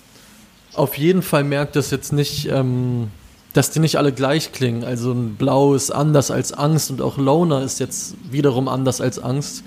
auf 0.75 0.97
jeden 0.97 1.23
Fall 1.23 1.45
merkt, 1.45 1.77
dass 1.77 1.91
jetzt 1.91 2.13
nicht, 2.13 2.49
ähm, 2.49 3.11
dass 3.53 3.71
die 3.71 3.81
nicht 3.81 3.97
alle 3.97 4.13
gleich 4.13 4.53
klingen. 4.53 4.85
Also 4.85 5.13
ein 5.13 5.37
Blau 5.37 5.75
ist 5.75 5.91
anders 5.91 6.31
als 6.31 6.53
Angst 6.53 6.91
und 6.91 7.03
auch 7.03 7.19
Loner 7.19 7.63
ist 7.63 7.81
jetzt 7.81 8.15
wiederum 8.31 8.69
anders 8.69 9.01
als 9.01 9.19
Angst. 9.19 9.63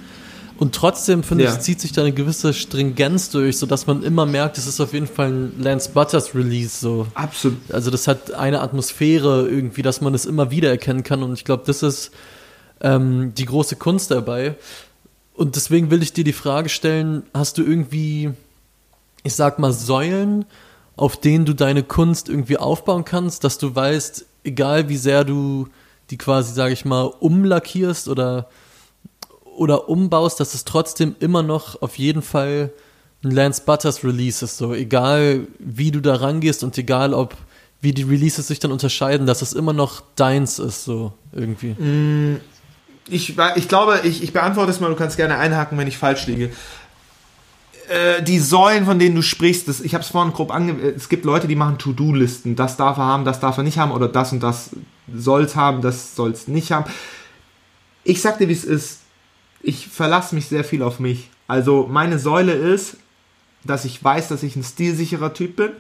Und 0.58 0.74
trotzdem, 0.74 1.24
finde 1.24 1.43
ja. 1.43 1.54
ich, 1.54 1.60
zieht 1.60 1.82
sich 1.82 1.91
da 1.91 2.02
eine 2.02 2.13
gewisse 2.13 2.54
Stringenz 2.54 3.30
durch, 3.30 3.58
sodass 3.58 3.88
man 3.88 4.04
immer 4.04 4.26
merkt, 4.26 4.58
es 4.58 4.67
ist 4.67 4.80
auf 4.80 4.93
jeden 4.93 5.08
Fall 5.08 5.28
ein 5.28 5.62
Lance 5.62 5.89
Butters 5.93 6.34
Release. 6.34 6.80
So. 6.80 7.08
Absolut. 7.13 7.58
Also 7.71 7.91
das 7.91 8.08
hat 8.08 8.32
eine 8.34 8.62
Atmosphäre 8.62 9.48
irgendwie, 9.50 9.82
dass 9.82 10.00
man 10.00 10.13
es 10.13 10.26
immer 10.26 10.52
wieder 10.52 10.69
erkennen 10.69 11.04
kann. 11.04 11.24
Und 11.24 11.34
ich 11.34 11.43
glaube, 11.43 11.63
das 11.65 11.84
ist 11.84 12.12
ähm, 12.82 13.34
die 13.36 13.45
große 13.45 13.76
Kunst 13.76 14.12
dabei. 14.12 14.56
Und 15.34 15.58
deswegen 15.58 15.91
will 15.91 16.02
ich 16.02 16.13
dir 16.13 16.24
die 16.24 16.34
Frage 16.34 16.69
stellen, 16.69 17.24
hast 17.34 17.58
du 17.58 17.63
irgendwie, 17.63 18.32
ich 19.24 19.36
sag 19.36 19.60
mal, 19.60 19.74
Säulen, 19.74 20.45
auf 20.97 21.17
denen 21.17 21.45
du 21.45 21.53
deine 21.53 21.84
Kunst 21.84 22.29
irgendwie 22.29 22.58
aufbauen 22.58 23.05
kannst, 23.05 23.43
dass 23.43 23.58
du 23.58 23.75
weißt, 23.75 24.25
egal 24.43 24.89
wie 24.89 24.97
sehr 24.97 25.23
du 25.23 25.67
die 26.10 26.17
quasi, 26.17 26.53
sage 26.53 26.73
ich 26.73 26.86
mal, 26.86 27.03
umlackierst 27.03 28.08
oder, 28.08 28.47
oder 29.58 29.89
umbaust, 29.89 30.39
dass 30.39 30.53
es 30.53 30.65
trotzdem 30.65 31.15
immer 31.19 31.43
noch 31.43 31.81
auf 31.81 31.97
jeden 31.97 32.21
Fall 32.21 32.71
ein 33.23 33.31
Lance 33.31 33.63
Butters 33.65 34.03
Release 34.03 34.45
ist, 34.45 34.58
so 34.58 34.73
egal 34.73 35.47
wie 35.58 35.91
du 35.91 35.99
da 35.99 36.15
rangehst 36.15 36.63
und 36.63 36.77
egal 36.77 37.13
ob 37.13 37.36
wie 37.81 37.91
die 37.91 38.03
Releases 38.03 38.47
sich 38.47 38.60
dann 38.60 38.71
unterscheiden, 38.71 39.27
dass 39.27 39.41
es 39.41 39.53
immer 39.53 39.73
noch 39.73 40.01
deins 40.15 40.60
ist, 40.60 40.86
so 40.86 41.13
irgendwie. 41.34 41.71
Mm, 41.73 42.39
ich, 43.08 43.38
ich 43.55 43.67
glaube, 43.67 44.01
ich, 44.03 44.23
ich 44.23 44.34
beantworte 44.34 44.71
es 44.71 44.79
mal, 44.79 44.89
du 44.89 44.95
kannst 44.95 45.17
gerne 45.17 45.38
einhaken, 45.38 45.77
wenn 45.77 45.88
ich 45.88 45.97
falsch 45.97 46.25
liege. 46.25 46.51
Äh, 47.89 48.24
die 48.24 48.39
Säulen, 48.39 48.86
von 48.86 49.00
denen 49.00 49.15
du 49.15 49.21
sprichst, 49.21 49.67
das, 49.67 49.82
ich 49.82 49.93
habe 49.93 50.04
es 50.04 50.10
vorhin 50.10 50.34
grob 50.34 50.54
ange... 50.54 50.80
Es 50.95 51.10
gibt 51.10 51.26
Leute, 51.26 51.48
die 51.48 51.56
machen 51.56 51.78
To-Do-Listen. 51.78 52.56
Das 52.56 52.78
darf 52.78 52.98
er 52.98 53.06
haben, 53.06 53.26
das 53.26 53.39
darf 53.39 53.58
er 53.58 53.63
nicht 53.63 53.78
haben 53.78 53.91
oder 53.91 54.08
das 54.08 54.32
und 54.32 54.41
das 54.41 54.71
soll 55.13 55.43
es 55.43 55.56
haben, 55.56 55.82
das 55.82 56.15
soll 56.15 56.32
es 56.32 56.48
nicht 56.48 56.71
haben. 56.71 56.86
Ich 58.04 58.21
sag 58.21 58.38
dir, 58.38 58.48
wie 58.48 58.54
es 58.54 58.63
ist. 58.63 59.02
Ich 59.62 59.88
verlasse 59.88 60.36
mich 60.36 60.48
sehr 60.48 60.63
viel 60.63 60.84
auf 60.84 61.00
mich. 61.00 61.30
Also 61.48 61.88
meine 61.89 62.19
Säule 62.19 62.54
ist, 62.54 62.98
dass 63.63 63.86
ich 63.86 64.04
weiß, 64.04 64.28
dass 64.28 64.43
ich 64.43 64.56
ein 64.56 64.63
stilsicherer 64.63 65.34
Typ 65.34 65.56
bin. 65.56 65.71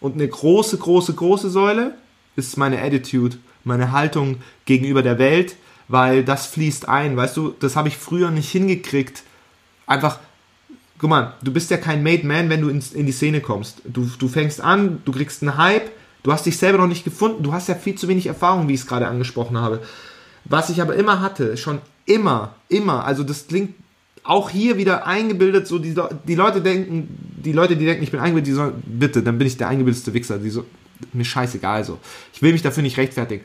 Und 0.00 0.14
eine 0.14 0.28
große, 0.28 0.78
große, 0.78 1.14
große 1.14 1.50
Säule 1.50 1.94
ist 2.36 2.56
meine 2.56 2.82
Attitude, 2.82 3.38
meine 3.64 3.92
Haltung 3.92 4.38
gegenüber 4.64 5.02
der 5.02 5.18
Welt, 5.18 5.56
weil 5.88 6.24
das 6.24 6.46
fließt 6.46 6.88
ein. 6.88 7.16
Weißt 7.16 7.36
du, 7.36 7.54
das 7.60 7.76
habe 7.76 7.88
ich 7.88 7.96
früher 7.96 8.30
nicht 8.30 8.50
hingekriegt. 8.50 9.22
Einfach, 9.86 10.20
guck 11.00 11.10
mal, 11.10 11.34
du 11.42 11.52
bist 11.52 11.70
ja 11.70 11.78
kein 11.78 12.02
Made 12.02 12.26
Man, 12.26 12.50
wenn 12.50 12.60
du 12.60 12.68
in, 12.68 12.82
in 12.94 13.06
die 13.06 13.12
Szene 13.12 13.40
kommst. 13.40 13.80
Du, 13.84 14.08
du 14.18 14.28
fängst 14.28 14.60
an, 14.60 15.00
du 15.04 15.12
kriegst 15.12 15.42
einen 15.42 15.56
Hype, 15.56 15.90
du 16.22 16.32
hast 16.32 16.44
dich 16.44 16.58
selber 16.58 16.78
noch 16.78 16.86
nicht 16.86 17.04
gefunden, 17.04 17.42
du 17.42 17.52
hast 17.52 17.68
ja 17.68 17.74
viel 17.74 17.94
zu 17.94 18.06
wenig 18.06 18.26
Erfahrung, 18.26 18.68
wie 18.68 18.74
ich 18.74 18.80
es 18.80 18.86
gerade 18.86 19.08
angesprochen 19.08 19.58
habe. 19.58 19.80
Was 20.44 20.68
ich 20.68 20.82
aber 20.82 20.94
immer 20.94 21.20
hatte, 21.20 21.56
schon 21.56 21.80
immer, 22.04 22.54
immer, 22.68 23.04
also 23.04 23.22
das 23.22 23.46
klingt 23.46 23.74
auch 24.22 24.50
hier 24.50 24.76
wieder 24.76 25.06
eingebildet, 25.06 25.66
so 25.66 25.78
die, 25.78 25.94
die 26.28 26.34
Leute 26.34 26.60
denken, 26.60 27.08
die 27.42 27.52
Leute, 27.52 27.76
die 27.76 27.86
denken, 27.86 28.02
ich 28.02 28.10
bin 28.10 28.20
eingebildet, 28.20 28.48
die 28.48 28.54
sollen, 28.54 28.82
bitte, 28.84 29.22
dann 29.22 29.38
bin 29.38 29.46
ich 29.46 29.56
der 29.56 29.68
eingebildete 29.68 30.12
Wichser, 30.12 30.38
die 30.38 30.50
so, 30.50 30.66
mir 31.14 31.24
scheißegal 31.24 31.84
so. 31.84 31.98
Ich 32.34 32.42
will 32.42 32.52
mich 32.52 32.60
dafür 32.60 32.82
nicht 32.82 32.98
rechtfertigen. 32.98 33.44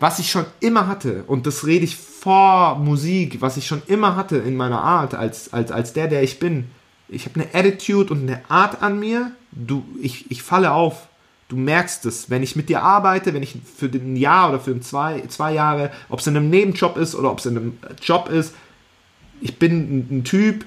Was 0.00 0.18
ich 0.18 0.30
schon 0.30 0.46
immer 0.60 0.86
hatte, 0.86 1.24
und 1.26 1.46
das 1.46 1.66
rede 1.66 1.84
ich 1.84 1.94
vor 1.96 2.76
Musik, 2.76 3.42
was 3.42 3.58
ich 3.58 3.66
schon 3.66 3.82
immer 3.86 4.16
hatte 4.16 4.38
in 4.38 4.56
meiner 4.56 4.82
Art, 4.82 5.14
als, 5.14 5.52
als, 5.52 5.70
als 5.70 5.92
der, 5.92 6.08
der 6.08 6.22
ich 6.22 6.38
bin, 6.38 6.70
ich 7.08 7.26
habe 7.26 7.40
eine 7.40 7.54
Attitude 7.54 8.12
und 8.12 8.22
eine 8.22 8.40
Art 8.48 8.82
an 8.82 8.98
mir, 8.98 9.32
du, 9.52 9.84
ich, 10.00 10.30
ich 10.30 10.42
falle 10.42 10.72
auf. 10.72 11.08
Du 11.48 11.56
merkst 11.56 12.06
es, 12.06 12.30
wenn 12.30 12.42
ich 12.42 12.56
mit 12.56 12.68
dir 12.68 12.82
arbeite, 12.82 13.34
wenn 13.34 13.42
ich 13.42 13.56
für 13.76 13.86
ein 13.86 14.16
Jahr 14.16 14.50
oder 14.50 14.60
für 14.60 14.70
ein 14.70 14.82
zwei, 14.82 15.22
zwei 15.28 15.52
Jahre, 15.52 15.90
ob 16.08 16.20
es 16.20 16.26
in 16.26 16.36
einem 16.36 16.48
Nebenjob 16.48 16.96
ist 16.96 17.14
oder 17.14 17.30
ob 17.30 17.40
es 17.40 17.46
in 17.46 17.56
einem 17.56 17.78
Job 18.00 18.28
ist, 18.28 18.54
ich 19.40 19.58
bin 19.58 20.06
ein 20.10 20.24
Typ, 20.24 20.64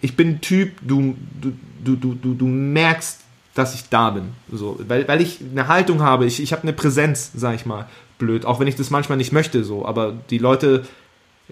ich 0.00 0.16
bin 0.16 0.28
ein 0.28 0.40
Typ, 0.40 0.72
du, 0.82 1.16
du, 1.40 1.52
du, 1.96 2.14
du, 2.14 2.34
du 2.34 2.46
merkst, 2.46 3.23
dass 3.54 3.74
ich 3.74 3.88
da 3.88 4.10
bin. 4.10 4.30
So, 4.52 4.78
weil, 4.86 5.06
weil 5.08 5.20
ich 5.20 5.40
eine 5.40 5.68
Haltung 5.68 6.02
habe, 6.02 6.26
ich, 6.26 6.42
ich 6.42 6.52
habe 6.52 6.62
eine 6.62 6.72
Präsenz, 6.72 7.30
sag 7.34 7.54
ich 7.54 7.66
mal, 7.66 7.86
blöd, 8.18 8.44
auch 8.44 8.60
wenn 8.60 8.68
ich 8.68 8.76
das 8.76 8.90
manchmal 8.90 9.18
nicht 9.18 9.32
möchte, 9.32 9.64
so, 9.64 9.86
aber 9.86 10.12
die 10.30 10.38
Leute 10.38 10.84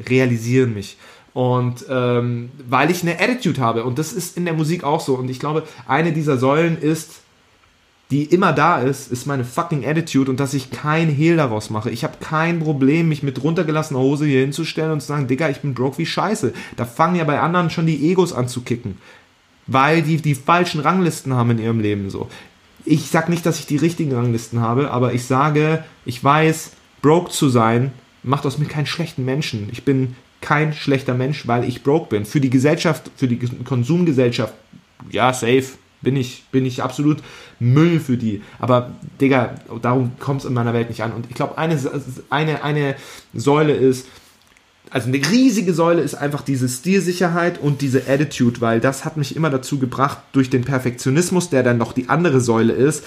realisieren 0.09 0.75
mich. 0.75 0.97
Und 1.35 1.87
ähm, 1.89 2.51
weil 2.69 2.91
ich 2.91 3.03
eine 3.03 3.19
Attitude 3.19 3.61
habe, 3.61 3.85
und 3.85 3.99
das 3.99 4.13
ist 4.13 4.37
in 4.37 4.45
der 4.45 4.55
Musik 4.55 4.85
auch 4.85 5.01
so, 5.01 5.15
und 5.15 5.31
ich 5.31 5.39
glaube, 5.39 5.63
eine 5.87 6.13
dieser 6.13 6.37
Säulen 6.37 6.79
ist, 6.79 7.23
die 8.11 8.25
immer 8.25 8.53
da 8.53 8.79
ist, 8.79 9.11
ist 9.11 9.27
meine 9.27 9.45
fucking 9.45 9.87
Attitude 9.87 10.31
und 10.31 10.39
dass 10.39 10.53
ich 10.53 10.71
kein 10.71 11.09
Hehl 11.09 11.39
daraus 11.39 11.71
mache. 11.71 11.89
Ich 11.89 12.05
habe 12.05 12.19
kein 12.21 12.61
Problem, 12.61 13.09
mich 13.09 13.23
mit 13.23 13.43
runtergelassener 13.43 14.01
Hose 14.01 14.27
hier 14.27 14.43
hinzustellen 14.43 14.93
und 14.93 15.01
zu 15.01 15.07
sagen, 15.07 15.29
Digga, 15.29 15.49
ich 15.49 15.61
bin 15.61 15.73
broke 15.73 15.97
wie 15.97 16.05
Scheiße. 16.05 16.53
Da 16.77 16.85
fangen 16.85 17.17
ja 17.17 17.25
bei 17.25 17.41
anderen 17.41 17.71
schon 17.71 17.87
die 17.87 18.11
Egos 18.11 18.35
an 18.35 18.49
zu 18.49 18.61
kicken. 18.61 18.99
Weil 19.67 20.03
die 20.03 20.17
die 20.17 20.35
falschen 20.35 20.81
Ranglisten 20.81 21.35
haben 21.35 21.51
in 21.53 21.59
ihrem 21.59 21.81
Leben 21.81 22.11
so. 22.11 22.29
Ich 22.85 23.09
sag 23.09 23.29
nicht, 23.29 23.47
dass 23.47 23.61
ich 23.61 23.67
die 23.67 23.77
richtigen 23.77 24.13
Ranglisten 24.13 24.61
habe, 24.61 24.91
aber 24.91 25.13
ich 25.13 25.25
sage, 25.25 25.85
ich 26.05 26.23
weiß, 26.23 26.73
broke 27.01 27.31
zu 27.31 27.49
sein 27.49 27.93
macht 28.23 28.47
aus 28.47 28.59
mir 28.59 28.67
keinen 28.67 28.87
schlechten 28.87 29.25
Menschen. 29.25 29.69
Ich 29.73 29.85
bin 29.85 30.17
kein 30.41 30.73
schlechter 30.73 31.15
Mensch, 31.15 31.47
weil 31.47 31.65
ich 31.65 31.83
broke 31.83 32.09
bin. 32.09 32.25
Für 32.25 32.41
die 32.41 32.51
Gesellschaft, 32.51 33.11
für 33.17 33.29
die 33.29 33.39
Konsumgesellschaft, 33.39 34.55
ja, 35.11 35.33
safe 35.33 35.65
bin 36.01 36.17
ich, 36.17 36.45
bin 36.51 36.67
ich 36.67 36.83
absolut 36.83 37.19
Müll 37.61 38.01
für 38.01 38.17
die. 38.17 38.43
Aber, 38.59 38.91
Digga, 39.21 39.55
darum 39.81 40.13
kommt 40.19 40.41
es 40.41 40.47
in 40.47 40.55
meiner 40.55 40.75
Welt 40.75 40.89
nicht 40.89 41.03
an. 41.03 41.13
Und 41.13 41.27
ich 41.29 41.35
glaube, 41.35 41.59
eine, 41.59 41.79
eine, 42.29 42.65
eine 42.65 42.97
Säule 43.35 43.73
ist, 43.73 44.09
also 44.93 45.09
eine 45.09 45.17
riesige 45.17 45.73
Säule 45.73 46.03
ist 46.03 46.15
einfach 46.15 46.43
diese 46.43 46.69
Stilsicherheit 46.69 47.59
und 47.59 47.81
diese 47.81 48.07
Attitude, 48.07 48.61
weil 48.61 48.79
das 48.79 49.05
hat 49.05 49.17
mich 49.17 49.35
immer 49.35 49.49
dazu 49.49 49.79
gebracht, 49.79 50.19
durch 50.33 50.51
den 50.51 50.65
Perfektionismus, 50.65 51.49
der 51.49 51.63
dann 51.63 51.79
noch 51.79 51.93
die 51.93 52.11
andere 52.11 52.41
Säule 52.41 52.75
ist, 52.75 53.03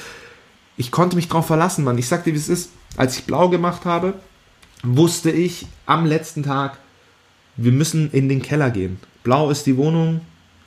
ich 0.77 0.91
konnte 0.91 1.15
mich 1.15 1.27
drauf 1.27 1.47
verlassen, 1.47 1.83
Mann. 1.85 1.97
Ich 1.97 2.07
sag 2.07 2.23
dir, 2.23 2.33
wie 2.33 2.37
es 2.37 2.49
ist. 2.49 2.71
Als 2.97 3.17
ich 3.17 3.25
blau 3.25 3.49
gemacht 3.49 3.85
habe, 3.85 4.15
wusste 4.83 5.31
ich 5.31 5.67
am 5.85 6.05
letzten 6.05 6.43
Tag, 6.43 6.79
wir 7.55 7.71
müssen 7.71 8.11
in 8.11 8.27
den 8.27 8.41
Keller 8.41 8.71
gehen. 8.71 8.99
Blau 9.23 9.49
ist 9.49 9.65
die 9.65 9.77
Wohnung, 9.77 10.21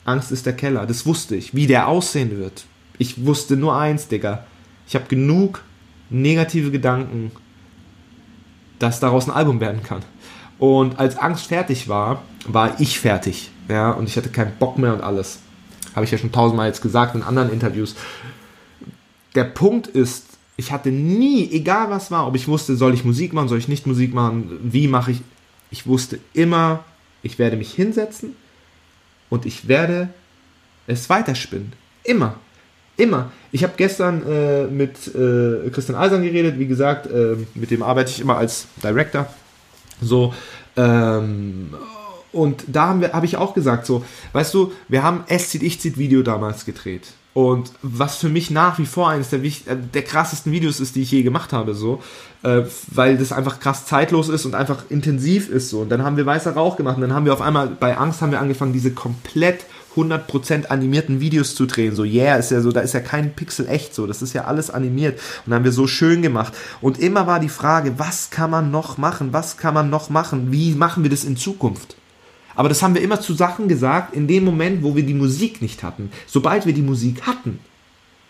Angst 0.05 0.31
ist 0.31 0.45
der 0.45 0.55
Keller. 0.55 0.87
Das 0.87 1.05
wusste 1.05 1.35
ich. 1.35 1.53
Wie 1.53 1.67
der 1.67 1.87
aussehen 1.87 2.37
wird. 2.37 2.65
Ich 2.97 3.25
wusste 3.25 3.55
nur 3.55 3.77
eins, 3.77 4.07
Digga. 4.07 4.45
Ich 4.87 4.95
habe 4.95 5.05
genug 5.07 5.63
negative 6.09 6.71
Gedanken, 6.71 7.31
dass 8.79 8.99
daraus 8.99 9.27
ein 9.27 9.35
Album 9.35 9.59
werden 9.59 9.83
kann. 9.83 10.01
Und 10.59 10.99
als 10.99 11.17
Angst 11.17 11.47
fertig 11.47 11.87
war, 11.87 12.23
war 12.45 12.79
ich 12.79 12.99
fertig. 12.99 13.49
Ja, 13.67 13.91
und 13.91 14.07
ich 14.07 14.17
hatte 14.17 14.29
keinen 14.29 14.55
Bock 14.57 14.77
mehr 14.77 14.93
und 14.93 15.01
alles. 15.01 15.39
Habe 15.95 16.05
ich 16.05 16.11
ja 16.11 16.17
schon 16.17 16.31
tausendmal 16.31 16.67
jetzt 16.67 16.81
gesagt 16.81 17.15
in 17.15 17.23
anderen 17.23 17.51
Interviews. 17.51 17.95
Der 19.35 19.45
Punkt 19.45 19.87
ist, 19.87 20.25
ich 20.57 20.71
hatte 20.71 20.89
nie, 20.89 21.49
egal 21.51 21.89
was 21.89 22.11
war, 22.11 22.27
ob 22.27 22.35
ich 22.35 22.47
wusste, 22.47 22.75
soll 22.75 22.93
ich 22.93 23.05
Musik 23.05 23.33
machen, 23.33 23.47
soll 23.47 23.57
ich 23.57 23.67
nicht 23.67 23.87
Musik 23.87 24.13
machen, 24.13 24.59
wie 24.63 24.87
mache 24.87 25.11
ich, 25.11 25.21
ich 25.71 25.87
wusste 25.87 26.19
immer, 26.33 26.83
ich 27.21 27.39
werde 27.39 27.57
mich 27.57 27.73
hinsetzen, 27.73 28.35
und 29.29 29.45
ich 29.45 29.67
werde 29.67 30.09
es 30.87 31.09
weiterspinnen. 31.09 31.73
Immer. 32.03 32.35
Immer. 32.97 33.31
Ich 33.51 33.63
habe 33.63 33.73
gestern 33.77 34.23
äh, 34.27 34.65
mit 34.65 35.07
äh, 35.15 35.69
Christian 35.69 35.97
Eisern 35.97 36.23
geredet, 36.23 36.59
wie 36.59 36.67
gesagt, 36.67 37.07
äh, 37.07 37.37
mit 37.55 37.71
dem 37.71 37.81
arbeite 37.81 38.11
ich 38.11 38.19
immer 38.19 38.37
als 38.37 38.67
Director. 38.83 39.27
So, 40.01 40.33
ähm, 40.75 41.73
und 42.31 42.63
da 42.67 42.89
habe 42.89 43.11
hab 43.11 43.23
ich 43.23 43.37
auch 43.37 43.53
gesagt, 43.53 43.85
so, 43.85 44.03
weißt 44.33 44.53
du, 44.53 44.71
wir 44.87 45.03
haben 45.03 45.23
Es 45.27 45.49
zieht, 45.49 45.63
ich 45.63 45.79
zieht 45.79 45.97
Video 45.97 46.21
damals 46.21 46.65
gedreht. 46.65 47.07
Und 47.33 47.71
was 47.81 48.17
für 48.17 48.29
mich 48.29 48.49
nach 48.49 48.79
wie 48.79 48.85
vor 48.85 49.09
eines 49.09 49.29
der, 49.29 49.43
äh, 49.43 49.51
der 49.93 50.01
krassesten 50.01 50.51
Videos 50.51 50.79
ist, 50.79 50.95
die 50.95 51.03
ich 51.03 51.11
je 51.11 51.23
gemacht 51.23 51.53
habe, 51.53 51.73
so, 51.73 52.01
äh, 52.43 52.63
weil 52.87 53.17
das 53.17 53.31
einfach 53.31 53.59
krass 53.59 53.85
zeitlos 53.85 54.29
ist 54.29 54.45
und 54.45 54.55
einfach 54.55 54.83
intensiv 54.89 55.49
ist, 55.49 55.69
so. 55.69 55.79
Und 55.81 55.89
dann 55.89 56.03
haben 56.03 56.17
wir 56.17 56.25
Weißer 56.25 56.51
Rauch 56.51 56.75
gemacht 56.75 56.95
und 56.95 57.01
dann 57.01 57.13
haben 57.13 57.25
wir 57.25 57.33
auf 57.33 57.41
einmal, 57.41 57.67
bei 57.67 57.97
Angst 57.97 58.21
haben 58.21 58.31
wir 58.31 58.39
angefangen, 58.39 58.73
diese 58.73 58.91
komplett 58.91 59.65
100% 60.01 60.67
animierten 60.67 61.19
Videos 61.19 61.55
zu 61.55 61.65
drehen. 61.65 61.95
So, 61.95 62.03
yeah, 62.03 62.37
ist 62.37 62.51
ja 62.51 62.61
so, 62.61 62.71
da 62.71 62.81
ist 62.81 62.93
ja 62.93 62.99
kein 62.99 63.33
Pixel 63.33 63.67
echt 63.67 63.93
so, 63.93 64.07
das 64.07 64.21
ist 64.21 64.33
ja 64.33 64.45
alles 64.45 64.69
animiert. 64.69 65.19
Und 65.45 65.53
haben 65.53 65.65
wir 65.65 65.71
so 65.71 65.87
schön 65.87 66.21
gemacht. 66.21 66.53
Und 66.81 66.99
immer 66.99 67.27
war 67.27 67.39
die 67.39 67.49
Frage, 67.49 67.97
was 67.97 68.29
kann 68.29 68.51
man 68.51 68.71
noch 68.71 68.97
machen? 68.97 69.33
Was 69.33 69.57
kann 69.57 69.73
man 69.73 69.89
noch 69.89 70.09
machen? 70.09 70.51
Wie 70.51 70.73
machen 70.73 71.03
wir 71.03 71.09
das 71.09 71.23
in 71.23 71.37
Zukunft? 71.37 71.95
Aber 72.55 72.69
das 72.69 72.83
haben 72.83 72.95
wir 72.95 73.01
immer 73.01 73.21
zu 73.21 73.33
Sachen 73.33 73.67
gesagt, 73.67 74.13
in 74.13 74.27
dem 74.27 74.43
Moment, 74.43 74.83
wo 74.83 74.95
wir 74.95 75.03
die 75.03 75.13
Musik 75.13 75.61
nicht 75.61 75.83
hatten. 75.83 76.11
Sobald 76.27 76.65
wir 76.65 76.73
die 76.73 76.81
Musik 76.81 77.21
hatten, 77.21 77.59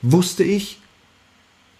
wusste 0.02 0.44
ich, 0.44 0.80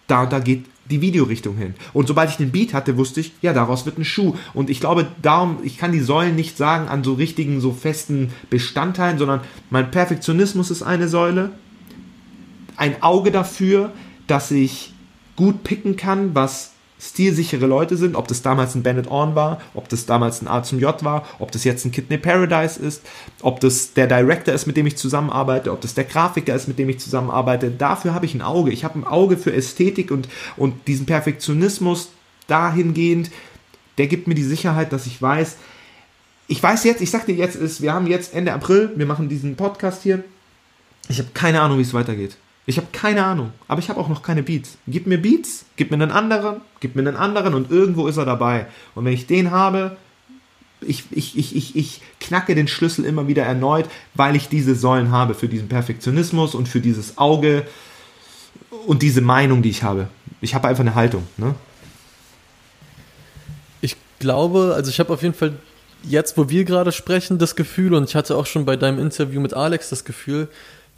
da, 0.06 0.26
da 0.26 0.40
geht 0.40 0.64
die 0.90 1.00
Videorichtung 1.00 1.56
hin. 1.56 1.74
Und 1.92 2.08
sobald 2.08 2.30
ich 2.30 2.36
den 2.36 2.50
Beat 2.50 2.74
hatte, 2.74 2.96
wusste 2.96 3.20
ich, 3.20 3.32
ja, 3.42 3.52
daraus 3.52 3.86
wird 3.86 3.98
ein 3.98 4.04
Schuh. 4.04 4.34
Und 4.54 4.70
ich 4.70 4.80
glaube, 4.80 5.06
darum, 5.22 5.58
ich 5.62 5.78
kann 5.78 5.92
die 5.92 6.00
Säulen 6.00 6.36
nicht 6.36 6.56
sagen 6.56 6.88
an 6.88 7.04
so 7.04 7.14
richtigen, 7.14 7.60
so 7.60 7.72
festen 7.72 8.30
Bestandteilen, 8.50 9.18
sondern 9.18 9.40
mein 9.70 9.90
Perfektionismus 9.90 10.70
ist 10.70 10.82
eine 10.82 11.08
Säule. 11.08 11.52
Ein 12.76 13.02
Auge 13.02 13.30
dafür, 13.30 13.92
dass 14.26 14.50
ich 14.50 14.92
gut 15.36 15.64
picken 15.64 15.96
kann, 15.96 16.34
was 16.34 16.69
stilsichere 17.00 17.66
Leute 17.66 17.96
sind, 17.96 18.14
ob 18.14 18.28
das 18.28 18.42
damals 18.42 18.74
ein 18.74 18.82
Bennett 18.82 19.08
Orn 19.08 19.34
war, 19.34 19.60
ob 19.74 19.88
das 19.88 20.04
damals 20.04 20.42
ein 20.42 20.48
A 20.48 20.62
zum 20.62 20.78
J 20.78 21.02
war, 21.02 21.26
ob 21.38 21.50
das 21.50 21.64
jetzt 21.64 21.84
ein 21.84 21.92
Kidney 21.92 22.18
Paradise 22.18 22.78
ist, 22.78 23.02
ob 23.40 23.60
das 23.60 23.94
der 23.94 24.06
Director 24.06 24.52
ist, 24.52 24.66
mit 24.66 24.76
dem 24.76 24.86
ich 24.86 24.96
zusammenarbeite, 24.96 25.72
ob 25.72 25.80
das 25.80 25.94
der 25.94 26.04
Grafiker 26.04 26.54
ist, 26.54 26.68
mit 26.68 26.78
dem 26.78 26.90
ich 26.90 27.00
zusammenarbeite. 27.00 27.70
Dafür 27.70 28.12
habe 28.12 28.26
ich 28.26 28.34
ein 28.34 28.42
Auge. 28.42 28.70
Ich 28.70 28.84
habe 28.84 28.98
ein 28.98 29.04
Auge 29.04 29.38
für 29.38 29.52
Ästhetik 29.52 30.10
und, 30.10 30.28
und 30.56 30.86
diesen 30.86 31.06
Perfektionismus 31.06 32.10
dahingehend, 32.46 33.30
der 33.96 34.06
gibt 34.06 34.28
mir 34.28 34.34
die 34.34 34.44
Sicherheit, 34.44 34.92
dass 34.92 35.06
ich 35.06 35.20
weiß, 35.20 35.56
ich 36.48 36.62
weiß 36.62 36.84
jetzt, 36.84 37.00
ich 37.00 37.10
sag 37.10 37.26
dir 37.26 37.34
jetzt, 37.34 37.56
ist, 37.56 37.80
wir 37.80 37.92
haben 37.94 38.06
jetzt 38.06 38.34
Ende 38.34 38.52
April, 38.52 38.90
wir 38.96 39.06
machen 39.06 39.28
diesen 39.28 39.56
Podcast 39.56 40.02
hier. 40.02 40.24
Ich 41.08 41.18
habe 41.18 41.30
keine 41.32 41.60
Ahnung, 41.60 41.78
wie 41.78 41.82
es 41.82 41.94
weitergeht. 41.94 42.36
Ich 42.66 42.76
habe 42.76 42.88
keine 42.92 43.24
Ahnung, 43.24 43.52
aber 43.68 43.80
ich 43.80 43.88
habe 43.88 43.98
auch 43.98 44.08
noch 44.08 44.22
keine 44.22 44.42
Beats. 44.42 44.76
Gib 44.86 45.06
mir 45.06 45.20
Beats, 45.20 45.64
gib 45.76 45.90
mir 45.90 45.96
einen 45.96 46.10
anderen, 46.10 46.60
gib 46.78 46.94
mir 46.94 47.02
einen 47.02 47.16
anderen 47.16 47.54
und 47.54 47.70
irgendwo 47.70 48.06
ist 48.06 48.16
er 48.16 48.26
dabei. 48.26 48.66
Und 48.94 49.04
wenn 49.04 49.12
ich 49.12 49.26
den 49.26 49.50
habe, 49.50 49.96
ich, 50.80 51.04
ich, 51.10 51.36
ich, 51.36 51.56
ich, 51.56 51.76
ich 51.76 52.00
knacke 52.20 52.54
den 52.54 52.68
Schlüssel 52.68 53.04
immer 53.04 53.28
wieder 53.28 53.44
erneut, 53.44 53.86
weil 54.14 54.36
ich 54.36 54.48
diese 54.48 54.74
Säulen 54.74 55.10
habe 55.10 55.34
für 55.34 55.48
diesen 55.48 55.68
Perfektionismus 55.68 56.54
und 56.54 56.68
für 56.68 56.80
dieses 56.80 57.18
Auge 57.18 57.66
und 58.86 59.02
diese 59.02 59.20
Meinung, 59.20 59.62
die 59.62 59.70
ich 59.70 59.82
habe. 59.82 60.08
Ich 60.40 60.54
habe 60.54 60.68
einfach 60.68 60.82
eine 60.82 60.94
Haltung. 60.94 61.26
Ne? 61.36 61.54
Ich 63.80 63.96
glaube, 64.18 64.72
also 64.74 64.90
ich 64.90 65.00
habe 65.00 65.12
auf 65.12 65.22
jeden 65.22 65.34
Fall 65.34 65.54
jetzt, 66.02 66.38
wo 66.38 66.48
wir 66.48 66.64
gerade 66.64 66.92
sprechen, 66.92 67.38
das 67.38 67.56
Gefühl, 67.56 67.94
und 67.94 68.08
ich 68.08 68.14
hatte 68.14 68.36
auch 68.36 68.46
schon 68.46 68.64
bei 68.64 68.76
deinem 68.76 68.98
Interview 68.98 69.40
mit 69.40 69.54
Alex 69.54 69.90
das 69.90 70.04
Gefühl, 70.04 70.48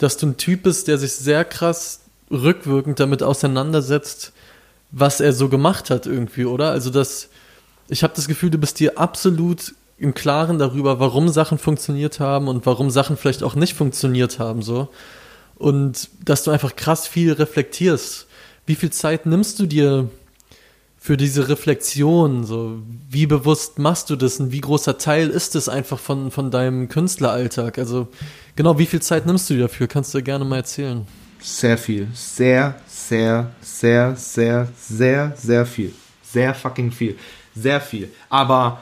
dass 0.03 0.17
du 0.17 0.27
ein 0.27 0.37
Typ 0.37 0.63
bist, 0.63 0.87
der 0.87 0.97
sich 0.97 1.13
sehr 1.13 1.45
krass 1.45 2.01
rückwirkend 2.29 2.99
damit 2.99 3.23
auseinandersetzt, 3.23 4.33
was 4.91 5.21
er 5.21 5.33
so 5.33 5.49
gemacht 5.49 5.89
hat 5.89 6.05
irgendwie, 6.05 6.45
oder? 6.45 6.71
Also 6.71 6.89
das, 6.89 7.29
ich 7.87 8.03
habe 8.03 8.13
das 8.15 8.27
Gefühl, 8.27 8.49
du 8.49 8.57
bist 8.57 8.79
dir 8.79 8.97
absolut 8.97 9.73
im 9.97 10.13
Klaren 10.13 10.59
darüber, 10.59 10.99
warum 10.99 11.29
Sachen 11.29 11.57
funktioniert 11.57 12.19
haben 12.19 12.47
und 12.47 12.65
warum 12.65 12.89
Sachen 12.89 13.15
vielleicht 13.15 13.43
auch 13.43 13.55
nicht 13.55 13.75
funktioniert 13.75 14.39
haben, 14.39 14.61
so. 14.61 14.89
Und 15.55 16.09
dass 16.25 16.43
du 16.43 16.51
einfach 16.51 16.75
krass 16.75 17.07
viel 17.07 17.31
reflektierst. 17.31 18.27
Wie 18.65 18.75
viel 18.75 18.89
Zeit 18.89 19.25
nimmst 19.25 19.59
du 19.59 19.65
dir 19.65 20.09
für 21.03 21.17
diese 21.17 21.49
Reflexion? 21.49 22.45
So, 22.45 22.81
wie 23.09 23.25
bewusst 23.25 23.77
machst 23.77 24.09
du 24.09 24.15
das 24.15 24.39
und 24.39 24.53
wie 24.53 24.61
großer 24.61 24.97
Teil 24.97 25.29
ist 25.29 25.53
es 25.53 25.67
einfach 25.67 25.99
von, 25.99 26.31
von 26.31 26.49
deinem 26.49 26.87
Künstleralltag? 26.87 27.77
Also, 27.77 28.07
genau, 28.55 28.79
wie 28.79 28.85
viel 28.85 29.01
Zeit 29.01 29.25
nimmst 29.25 29.49
du 29.49 29.59
dafür? 29.59 29.87
Kannst 29.87 30.13
du 30.13 30.23
gerne 30.23 30.45
mal 30.45 30.57
erzählen. 30.57 31.05
Sehr 31.41 31.77
viel. 31.77 32.07
Sehr, 32.13 32.75
sehr, 32.87 33.51
sehr, 33.59 34.15
sehr, 34.15 34.69
sehr, 34.77 35.33
sehr 35.35 35.65
viel. 35.65 35.93
Sehr 36.21 36.55
fucking 36.55 36.89
viel. 36.93 37.17
Sehr 37.53 37.81
viel. 37.81 38.09
Aber 38.29 38.81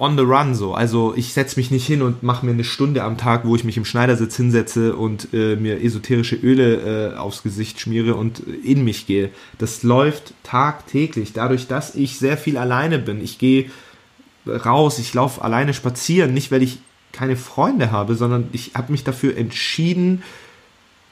on 0.00 0.16
the 0.16 0.24
run 0.24 0.54
so. 0.54 0.72
Also 0.72 1.14
ich 1.14 1.34
setze 1.34 1.60
mich 1.60 1.70
nicht 1.70 1.86
hin 1.86 2.00
und 2.00 2.22
mache 2.22 2.44
mir 2.44 2.52
eine 2.52 2.64
Stunde 2.64 3.04
am 3.04 3.18
Tag, 3.18 3.44
wo 3.44 3.54
ich 3.54 3.64
mich 3.64 3.76
im 3.76 3.84
Schneidersitz 3.84 4.34
hinsetze 4.34 4.96
und 4.96 5.28
äh, 5.34 5.56
mir 5.56 5.82
esoterische 5.82 6.36
Öle 6.36 7.12
äh, 7.12 7.16
aufs 7.16 7.42
Gesicht 7.42 7.78
schmiere 7.78 8.14
und 8.14 8.40
in 8.40 8.82
mich 8.82 9.06
gehe. 9.06 9.30
Das 9.58 9.82
läuft 9.82 10.32
tagtäglich, 10.42 11.34
dadurch, 11.34 11.66
dass 11.66 11.94
ich 11.94 12.18
sehr 12.18 12.38
viel 12.38 12.56
alleine 12.56 12.98
bin. 12.98 13.22
Ich 13.22 13.38
gehe 13.38 13.70
raus, 14.46 14.98
ich 14.98 15.12
laufe 15.12 15.42
alleine 15.42 15.74
spazieren, 15.74 16.32
nicht 16.32 16.50
weil 16.50 16.62
ich 16.62 16.78
keine 17.12 17.36
Freunde 17.36 17.90
habe, 17.92 18.14
sondern 18.14 18.48
ich 18.52 18.72
habe 18.74 18.92
mich 18.92 19.04
dafür 19.04 19.36
entschieden, 19.36 20.22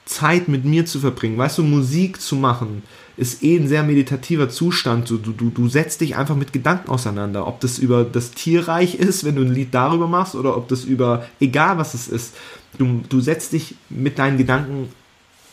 Zeit 0.06 0.48
mit 0.48 0.64
mir 0.64 0.86
zu 0.86 0.98
verbringen. 0.98 1.36
Weißt 1.36 1.58
du, 1.58 1.62
Musik 1.62 2.22
zu 2.22 2.36
machen, 2.36 2.82
ist 3.18 3.42
eh 3.42 3.56
ein 3.56 3.66
sehr 3.66 3.82
meditativer 3.82 4.48
Zustand. 4.48 5.10
Du, 5.10 5.18
du, 5.18 5.50
du 5.50 5.68
setzt 5.68 6.00
dich 6.00 6.16
einfach 6.16 6.36
mit 6.36 6.52
Gedanken 6.52 6.88
auseinander. 6.88 7.46
Ob 7.48 7.60
das 7.60 7.78
über 7.78 8.04
das 8.04 8.30
Tierreich 8.30 8.94
ist, 8.94 9.24
wenn 9.24 9.34
du 9.34 9.42
ein 9.42 9.52
Lied 9.52 9.74
darüber 9.74 10.06
machst, 10.06 10.36
oder 10.36 10.56
ob 10.56 10.68
das 10.68 10.84
über, 10.84 11.26
egal 11.40 11.78
was 11.78 11.94
es 11.94 12.06
ist, 12.06 12.36
du, 12.78 13.02
du 13.08 13.20
setzt 13.20 13.52
dich 13.52 13.74
mit 13.90 14.18
deinen 14.18 14.38
Gedanken 14.38 14.88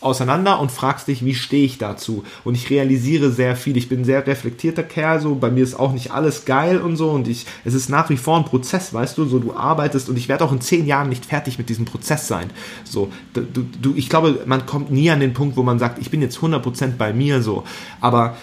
auseinander 0.00 0.60
und 0.60 0.70
fragst 0.70 1.08
dich, 1.08 1.24
wie 1.24 1.34
stehe 1.34 1.64
ich 1.64 1.78
dazu? 1.78 2.24
Und 2.44 2.54
ich 2.54 2.70
realisiere 2.70 3.30
sehr 3.30 3.56
viel. 3.56 3.76
Ich 3.76 3.88
bin 3.88 4.00
ein 4.00 4.04
sehr 4.04 4.26
reflektierter 4.26 4.82
Kerl, 4.82 5.20
so 5.20 5.34
bei 5.34 5.50
mir 5.50 5.62
ist 5.62 5.78
auch 5.78 5.92
nicht 5.92 6.10
alles 6.10 6.44
geil 6.44 6.78
und 6.80 6.96
so. 6.96 7.10
Und 7.10 7.28
ich, 7.28 7.46
es 7.64 7.74
ist 7.74 7.88
nach 7.88 8.10
wie 8.10 8.16
vor 8.16 8.36
ein 8.36 8.44
Prozess, 8.44 8.92
weißt 8.92 9.16
du, 9.18 9.24
so 9.24 9.38
du 9.38 9.54
arbeitest 9.54 10.08
und 10.08 10.16
ich 10.16 10.28
werde 10.28 10.44
auch 10.44 10.52
in 10.52 10.60
zehn 10.60 10.86
Jahren 10.86 11.08
nicht 11.08 11.24
fertig 11.24 11.58
mit 11.58 11.68
diesem 11.68 11.84
Prozess 11.84 12.28
sein. 12.28 12.50
So, 12.84 13.10
du, 13.32 13.42
du, 13.80 13.94
ich 13.96 14.08
glaube, 14.08 14.40
man 14.46 14.66
kommt 14.66 14.90
nie 14.90 15.10
an 15.10 15.20
den 15.20 15.34
Punkt, 15.34 15.56
wo 15.56 15.62
man 15.62 15.78
sagt, 15.78 15.98
ich 15.98 16.10
bin 16.10 16.20
jetzt 16.22 16.38
100% 16.38 16.96
bei 16.98 17.12
mir 17.12 17.42
so. 17.42 17.64
Aber 18.00 18.36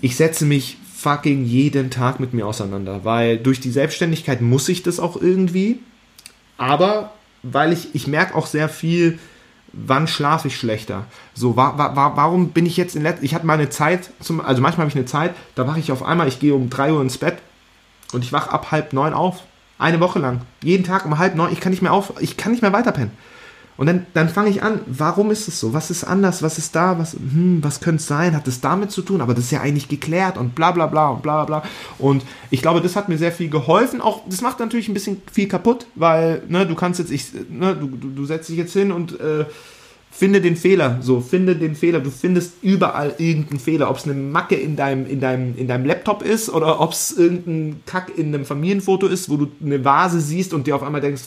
ich 0.00 0.16
setze 0.16 0.44
mich 0.44 0.78
fucking 0.96 1.44
jeden 1.44 1.90
Tag 1.90 2.20
mit 2.20 2.34
mir 2.34 2.46
auseinander, 2.46 3.04
weil 3.04 3.38
durch 3.38 3.60
die 3.60 3.70
Selbstständigkeit 3.70 4.40
muss 4.40 4.68
ich 4.68 4.82
das 4.82 4.98
auch 4.98 5.20
irgendwie. 5.20 5.78
Aber 6.58 7.12
weil 7.42 7.72
ich, 7.72 7.94
ich 7.94 8.06
merke 8.06 8.34
auch 8.34 8.46
sehr 8.46 8.68
viel, 8.68 9.18
wann 9.76 10.08
schlafe 10.08 10.48
ich 10.48 10.56
schlechter? 10.56 11.04
So, 11.34 11.56
wa, 11.56 11.76
wa, 11.76 12.12
warum 12.16 12.50
bin 12.50 12.66
ich 12.66 12.76
jetzt 12.76 12.96
in 12.96 13.02
letzter, 13.02 13.22
ich 13.24 13.34
hatte 13.34 13.46
mal 13.46 13.54
eine 13.54 13.68
Zeit, 13.68 14.10
zum, 14.20 14.40
also 14.40 14.62
manchmal 14.62 14.84
habe 14.84 14.90
ich 14.90 14.96
eine 14.96 15.06
Zeit, 15.06 15.34
da 15.54 15.66
wache 15.66 15.78
ich 15.78 15.92
auf 15.92 16.02
einmal, 16.02 16.28
ich 16.28 16.40
gehe 16.40 16.54
um 16.54 16.70
3 16.70 16.92
Uhr 16.92 17.02
ins 17.02 17.18
Bett 17.18 17.38
und 18.12 18.24
ich 18.24 18.32
wache 18.32 18.50
ab 18.50 18.72
halb 18.72 18.92
neun 18.92 19.14
auf. 19.14 19.42
Eine 19.78 20.00
Woche 20.00 20.18
lang. 20.18 20.40
Jeden 20.62 20.84
Tag 20.84 21.04
um 21.04 21.18
halb 21.18 21.34
neun, 21.34 21.52
ich 21.52 21.60
kann 21.60 21.70
nicht 21.70 21.82
mehr 21.82 21.92
auf, 21.92 22.14
ich 22.20 22.38
kann 22.38 22.52
nicht 22.52 22.62
mehr 22.62 22.72
weiterpennen. 22.72 23.10
Und 23.76 23.86
dann, 23.86 24.06
dann 24.14 24.28
fange 24.28 24.48
ich 24.48 24.62
an, 24.62 24.80
warum 24.86 25.30
ist 25.30 25.48
es 25.48 25.60
so? 25.60 25.74
Was 25.74 25.90
ist 25.90 26.04
anders? 26.04 26.42
Was 26.42 26.56
ist 26.56 26.74
da? 26.74 26.98
Was, 26.98 27.12
hm, 27.12 27.58
was 27.62 27.80
könnte 27.80 28.00
es 28.00 28.06
sein? 28.06 28.34
Hat 28.34 28.48
es 28.48 28.60
damit 28.60 28.90
zu 28.90 29.02
tun? 29.02 29.20
Aber 29.20 29.34
das 29.34 29.44
ist 29.44 29.50
ja 29.50 29.60
eigentlich 29.60 29.88
geklärt 29.88 30.38
und 30.38 30.54
bla 30.54 30.72
bla 30.72 30.86
bla 30.86 31.10
und 31.10 31.22
bla 31.22 31.44
bla. 31.44 31.62
Und 31.98 32.22
ich 32.50 32.62
glaube, 32.62 32.80
das 32.80 32.96
hat 32.96 33.08
mir 33.08 33.18
sehr 33.18 33.32
viel 33.32 33.50
geholfen. 33.50 34.00
Auch 34.00 34.22
das 34.28 34.40
macht 34.40 34.60
natürlich 34.60 34.88
ein 34.88 34.94
bisschen 34.94 35.20
viel 35.30 35.48
kaputt, 35.48 35.86
weil 35.94 36.42
ne, 36.48 36.66
du 36.66 36.74
kannst 36.74 37.00
jetzt, 37.00 37.12
ich, 37.12 37.26
ne, 37.50 37.76
du, 37.76 37.88
du, 37.88 38.08
du 38.08 38.24
setzt 38.24 38.48
dich 38.48 38.56
jetzt 38.56 38.72
hin 38.72 38.92
und 38.92 39.20
äh, 39.20 39.44
finde 40.10 40.40
den 40.40 40.56
Fehler. 40.56 40.98
So, 41.02 41.20
finde 41.20 41.56
den 41.56 41.76
Fehler. 41.76 42.00
Du 42.00 42.10
findest 42.10 42.54
überall 42.62 43.14
irgendeinen 43.18 43.60
Fehler. 43.60 43.90
Ob 43.90 43.98
es 43.98 44.04
eine 44.04 44.14
Macke 44.14 44.54
in 44.54 44.76
deinem, 44.76 45.06
in, 45.06 45.20
deinem, 45.20 45.54
in 45.56 45.68
deinem 45.68 45.84
Laptop 45.84 46.22
ist 46.22 46.48
oder 46.48 46.80
ob 46.80 46.92
es 46.92 47.12
irgendein 47.12 47.82
Kack 47.84 48.10
in 48.16 48.34
einem 48.34 48.46
Familienfoto 48.46 49.06
ist, 49.06 49.28
wo 49.28 49.36
du 49.36 49.48
eine 49.62 49.84
Vase 49.84 50.20
siehst 50.20 50.54
und 50.54 50.66
dir 50.66 50.76
auf 50.76 50.82
einmal 50.82 51.02
denkst, 51.02 51.22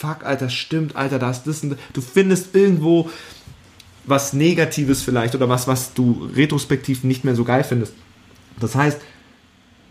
fuck, 0.00 0.24
Alter, 0.24 0.48
stimmt, 0.48 0.96
Alter, 0.96 1.18
da 1.18 1.30
ist 1.30 1.42
das. 1.44 1.60
Du 1.60 2.00
findest 2.00 2.54
irgendwo 2.54 3.10
was 4.06 4.32
Negatives 4.32 5.02
vielleicht 5.02 5.34
oder 5.34 5.48
was, 5.48 5.68
was 5.68 5.92
du 5.92 6.30
retrospektiv 6.34 7.04
nicht 7.04 7.22
mehr 7.22 7.36
so 7.36 7.44
geil 7.44 7.64
findest. 7.64 7.92
Das 8.58 8.74
heißt, 8.74 8.98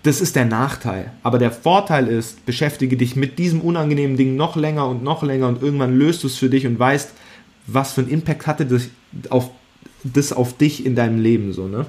das 0.01 0.19
ist 0.19 0.35
der 0.35 0.45
Nachteil. 0.45 1.11
Aber 1.21 1.37
der 1.37 1.51
Vorteil 1.51 2.07
ist, 2.07 2.43
beschäftige 2.45 2.97
dich 2.97 3.15
mit 3.15 3.37
diesem 3.37 3.61
unangenehmen 3.61 4.17
Ding 4.17 4.35
noch 4.35 4.55
länger 4.55 4.87
und 4.87 5.03
noch 5.03 5.21
länger 5.21 5.47
und 5.47 5.61
irgendwann 5.61 5.95
löst 5.95 6.23
du 6.23 6.27
es 6.27 6.37
für 6.37 6.49
dich 6.49 6.65
und 6.65 6.79
weißt, 6.79 7.11
was 7.67 7.93
für 7.93 8.01
einen 8.01 8.09
Impact 8.09 8.47
hatte 8.47 8.65
das 8.65 8.89
auf, 9.29 9.51
das 10.03 10.33
auf 10.33 10.57
dich 10.57 10.85
in 10.87 10.95
deinem 10.95 11.19
Leben 11.19 11.53
so, 11.53 11.67
ne? 11.67 11.85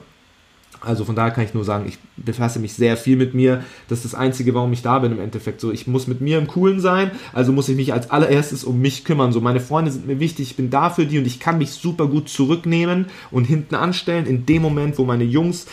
Also 0.80 1.04
von 1.04 1.14
daher 1.14 1.30
kann 1.30 1.44
ich 1.44 1.52
nur 1.52 1.64
sagen, 1.64 1.86
ich 1.86 1.98
befasse 2.16 2.58
mich 2.58 2.72
sehr 2.72 2.96
viel 2.96 3.16
mit 3.16 3.34
mir. 3.34 3.64
Das 3.88 3.98
ist 3.98 4.12
das 4.12 4.14
Einzige, 4.14 4.54
warum 4.54 4.72
ich 4.72 4.80
da 4.80 4.98
bin 4.98 5.12
im 5.12 5.20
Endeffekt. 5.20 5.60
So, 5.60 5.70
ich 5.70 5.86
muss 5.86 6.06
mit 6.06 6.20
mir 6.22 6.38
im 6.38 6.46
Coolen 6.46 6.80
sein, 6.80 7.10
also 7.34 7.52
muss 7.52 7.68
ich 7.68 7.76
mich 7.76 7.92
als 7.92 8.10
allererstes 8.10 8.64
um 8.64 8.80
mich 8.80 9.04
kümmern. 9.04 9.32
So, 9.32 9.40
meine 9.40 9.60
Freunde 9.60 9.90
sind 9.90 10.06
mir 10.06 10.20
wichtig, 10.20 10.50
ich 10.50 10.56
bin 10.56 10.70
da 10.70 10.88
für 10.88 11.04
die 11.04 11.18
und 11.18 11.26
ich 11.26 11.38
kann 11.38 11.58
mich 11.58 11.72
super 11.72 12.06
gut 12.06 12.28
zurücknehmen 12.28 13.06
und 13.30 13.44
hinten 13.44 13.74
anstellen 13.74 14.26
in 14.26 14.46
dem 14.46 14.62
Moment, 14.62 14.96
wo 14.98 15.04
meine 15.04 15.24
Jungs 15.24 15.66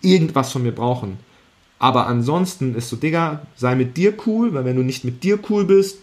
irgendwas 0.00 0.52
von 0.52 0.62
mir 0.62 0.72
brauchen. 0.72 1.18
Aber 1.78 2.06
ansonsten 2.06 2.74
ist 2.74 2.88
so, 2.88 2.96
Digga, 2.96 3.46
sei 3.56 3.74
mit 3.74 3.96
dir 3.96 4.14
cool, 4.26 4.54
weil 4.54 4.64
wenn 4.64 4.76
du 4.76 4.82
nicht 4.82 5.04
mit 5.04 5.22
dir 5.22 5.38
cool 5.50 5.64
bist, 5.64 5.98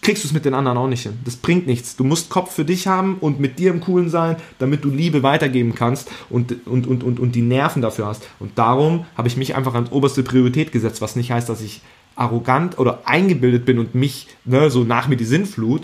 kriegst 0.00 0.24
du 0.24 0.28
es 0.28 0.32
mit 0.32 0.44
den 0.44 0.54
anderen 0.54 0.78
auch 0.78 0.88
nicht 0.88 1.02
hin. 1.02 1.18
Das 1.24 1.36
bringt 1.36 1.66
nichts. 1.66 1.96
Du 1.96 2.04
musst 2.04 2.30
Kopf 2.30 2.52
für 2.54 2.64
dich 2.64 2.86
haben 2.86 3.16
und 3.20 3.40
mit 3.40 3.58
dir 3.58 3.70
im 3.70 3.80
Coolen 3.80 4.08
sein, 4.08 4.36
damit 4.58 4.84
du 4.84 4.88
Liebe 4.88 5.22
weitergeben 5.22 5.74
kannst 5.74 6.10
und, 6.30 6.66
und, 6.66 6.86
und, 6.86 7.04
und, 7.04 7.20
und 7.20 7.34
die 7.34 7.42
Nerven 7.42 7.82
dafür 7.82 8.06
hast. 8.06 8.22
Und 8.38 8.58
darum 8.58 9.06
habe 9.16 9.28
ich 9.28 9.36
mich 9.36 9.54
einfach 9.54 9.74
als 9.74 9.92
oberste 9.92 10.22
Priorität 10.22 10.72
gesetzt, 10.72 11.00
was 11.00 11.16
nicht 11.16 11.30
heißt, 11.30 11.48
dass 11.48 11.60
ich 11.60 11.82
arrogant 12.16 12.78
oder 12.78 13.02
eingebildet 13.04 13.64
bin 13.64 13.78
und 13.78 13.94
mich 13.94 14.28
ne, 14.44 14.70
so 14.70 14.84
nach 14.84 15.08
mir 15.08 15.16
die 15.16 15.24
Sinnflut. 15.24 15.82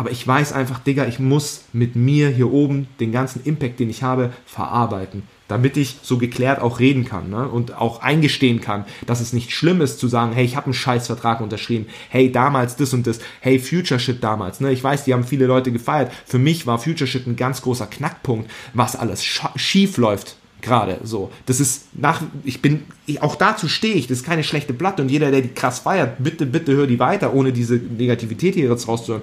Aber 0.00 0.10
ich 0.10 0.26
weiß 0.26 0.54
einfach, 0.54 0.78
Digga, 0.78 1.04
ich 1.04 1.18
muss 1.18 1.64
mit 1.74 1.94
mir 1.94 2.30
hier 2.30 2.50
oben 2.50 2.88
den 3.00 3.12
ganzen 3.12 3.44
Impact, 3.44 3.78
den 3.80 3.90
ich 3.90 4.02
habe, 4.02 4.32
verarbeiten 4.46 5.24
damit 5.46 5.76
ich 5.76 5.96
so 6.02 6.16
geklärt 6.16 6.62
auch 6.62 6.78
reden 6.78 7.04
kann 7.04 7.28
ne? 7.28 7.48
und 7.48 7.76
auch 7.76 8.02
eingestehen 8.02 8.60
kann, 8.60 8.84
dass 9.06 9.20
es 9.20 9.32
nicht 9.32 9.50
schlimm 9.50 9.80
ist 9.80 9.98
zu 9.98 10.06
sagen, 10.06 10.32
hey, 10.32 10.44
ich 10.44 10.54
habe 10.54 10.66
einen 10.66 10.74
Scheißvertrag 10.74 11.40
unterschrieben, 11.40 11.86
hey, 12.08 12.30
damals 12.30 12.76
das 12.76 12.94
und 12.94 13.04
das, 13.06 13.18
hey, 13.40 13.58
Future 13.58 13.98
Shit 13.98 14.22
damals. 14.22 14.60
Ne? 14.60 14.70
Ich 14.70 14.82
weiß, 14.84 15.04
die 15.04 15.12
haben 15.12 15.24
viele 15.24 15.46
Leute 15.46 15.72
gefeiert. 15.72 16.12
Für 16.24 16.38
mich 16.38 16.68
war 16.68 16.78
Future 16.78 17.08
Shit 17.08 17.26
ein 17.26 17.34
ganz 17.34 17.62
großer 17.62 17.88
Knackpunkt, 17.88 18.48
was 18.74 18.94
alles 18.94 19.24
schief 19.56 19.96
läuft 19.96 20.36
gerade 20.62 20.98
so. 21.02 21.30
Das 21.46 21.60
ist 21.60 21.86
nach, 21.94 22.22
ich 22.44 22.62
bin, 22.62 22.84
ich, 23.06 23.22
auch 23.22 23.36
dazu 23.36 23.68
stehe 23.68 23.94
ich, 23.94 24.06
das 24.06 24.18
ist 24.18 24.24
keine 24.24 24.44
schlechte 24.44 24.72
Platte 24.72 25.02
und 25.02 25.10
jeder, 25.10 25.30
der 25.30 25.40
die 25.40 25.48
krass 25.48 25.80
feiert, 25.80 26.22
bitte, 26.22 26.46
bitte 26.46 26.74
hör 26.74 26.86
die 26.86 26.98
weiter, 26.98 27.34
ohne 27.34 27.52
diese 27.52 27.76
Negativität 27.76 28.54
hier 28.54 28.68
jetzt 28.70 28.88
rauszuhören. 28.88 29.22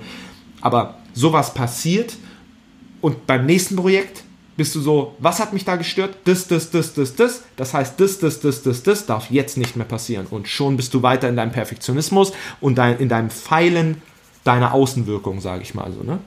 Aber 0.68 0.96
sowas 1.14 1.54
passiert 1.54 2.14
und 3.00 3.26
beim 3.26 3.46
nächsten 3.46 3.78
Projekt 3.78 4.24
bist 4.58 4.76
du 4.76 4.82
so, 4.82 5.16
was 5.20 5.40
hat 5.40 5.54
mich 5.54 5.64
da 5.64 5.78
gestört? 5.78 6.18
Das, 6.26 6.46
das, 6.50 6.70
das, 6.72 6.94
das, 6.94 7.16
das. 7.16 7.44
Das 7.56 7.74
heißt, 7.74 7.98
das, 8.02 8.20
das, 8.20 8.42
das, 8.42 8.64
das, 8.64 8.84
das 8.84 9.06
darf 9.06 9.32
jetzt 9.32 9.56
nicht 9.56 9.78
mehr 9.78 9.86
passieren. 9.86 10.26
Und 10.30 10.50
schon 10.50 10.76
bist 10.76 10.94
du 10.94 11.02
weiter 11.02 11.30
in 11.30 11.38
deinem 11.38 11.54
Perfektionismus 11.54 12.34
und 12.60 12.78
dein, 12.78 13.00
in 13.00 13.08
deinem 13.08 13.30
Pfeilen 13.30 14.02
deiner 14.44 14.74
Außenwirkung, 14.74 15.40
sage 15.40 15.62
ich 15.62 15.74
mal 15.74 15.90
so, 15.94 16.04
ne? 16.04 16.20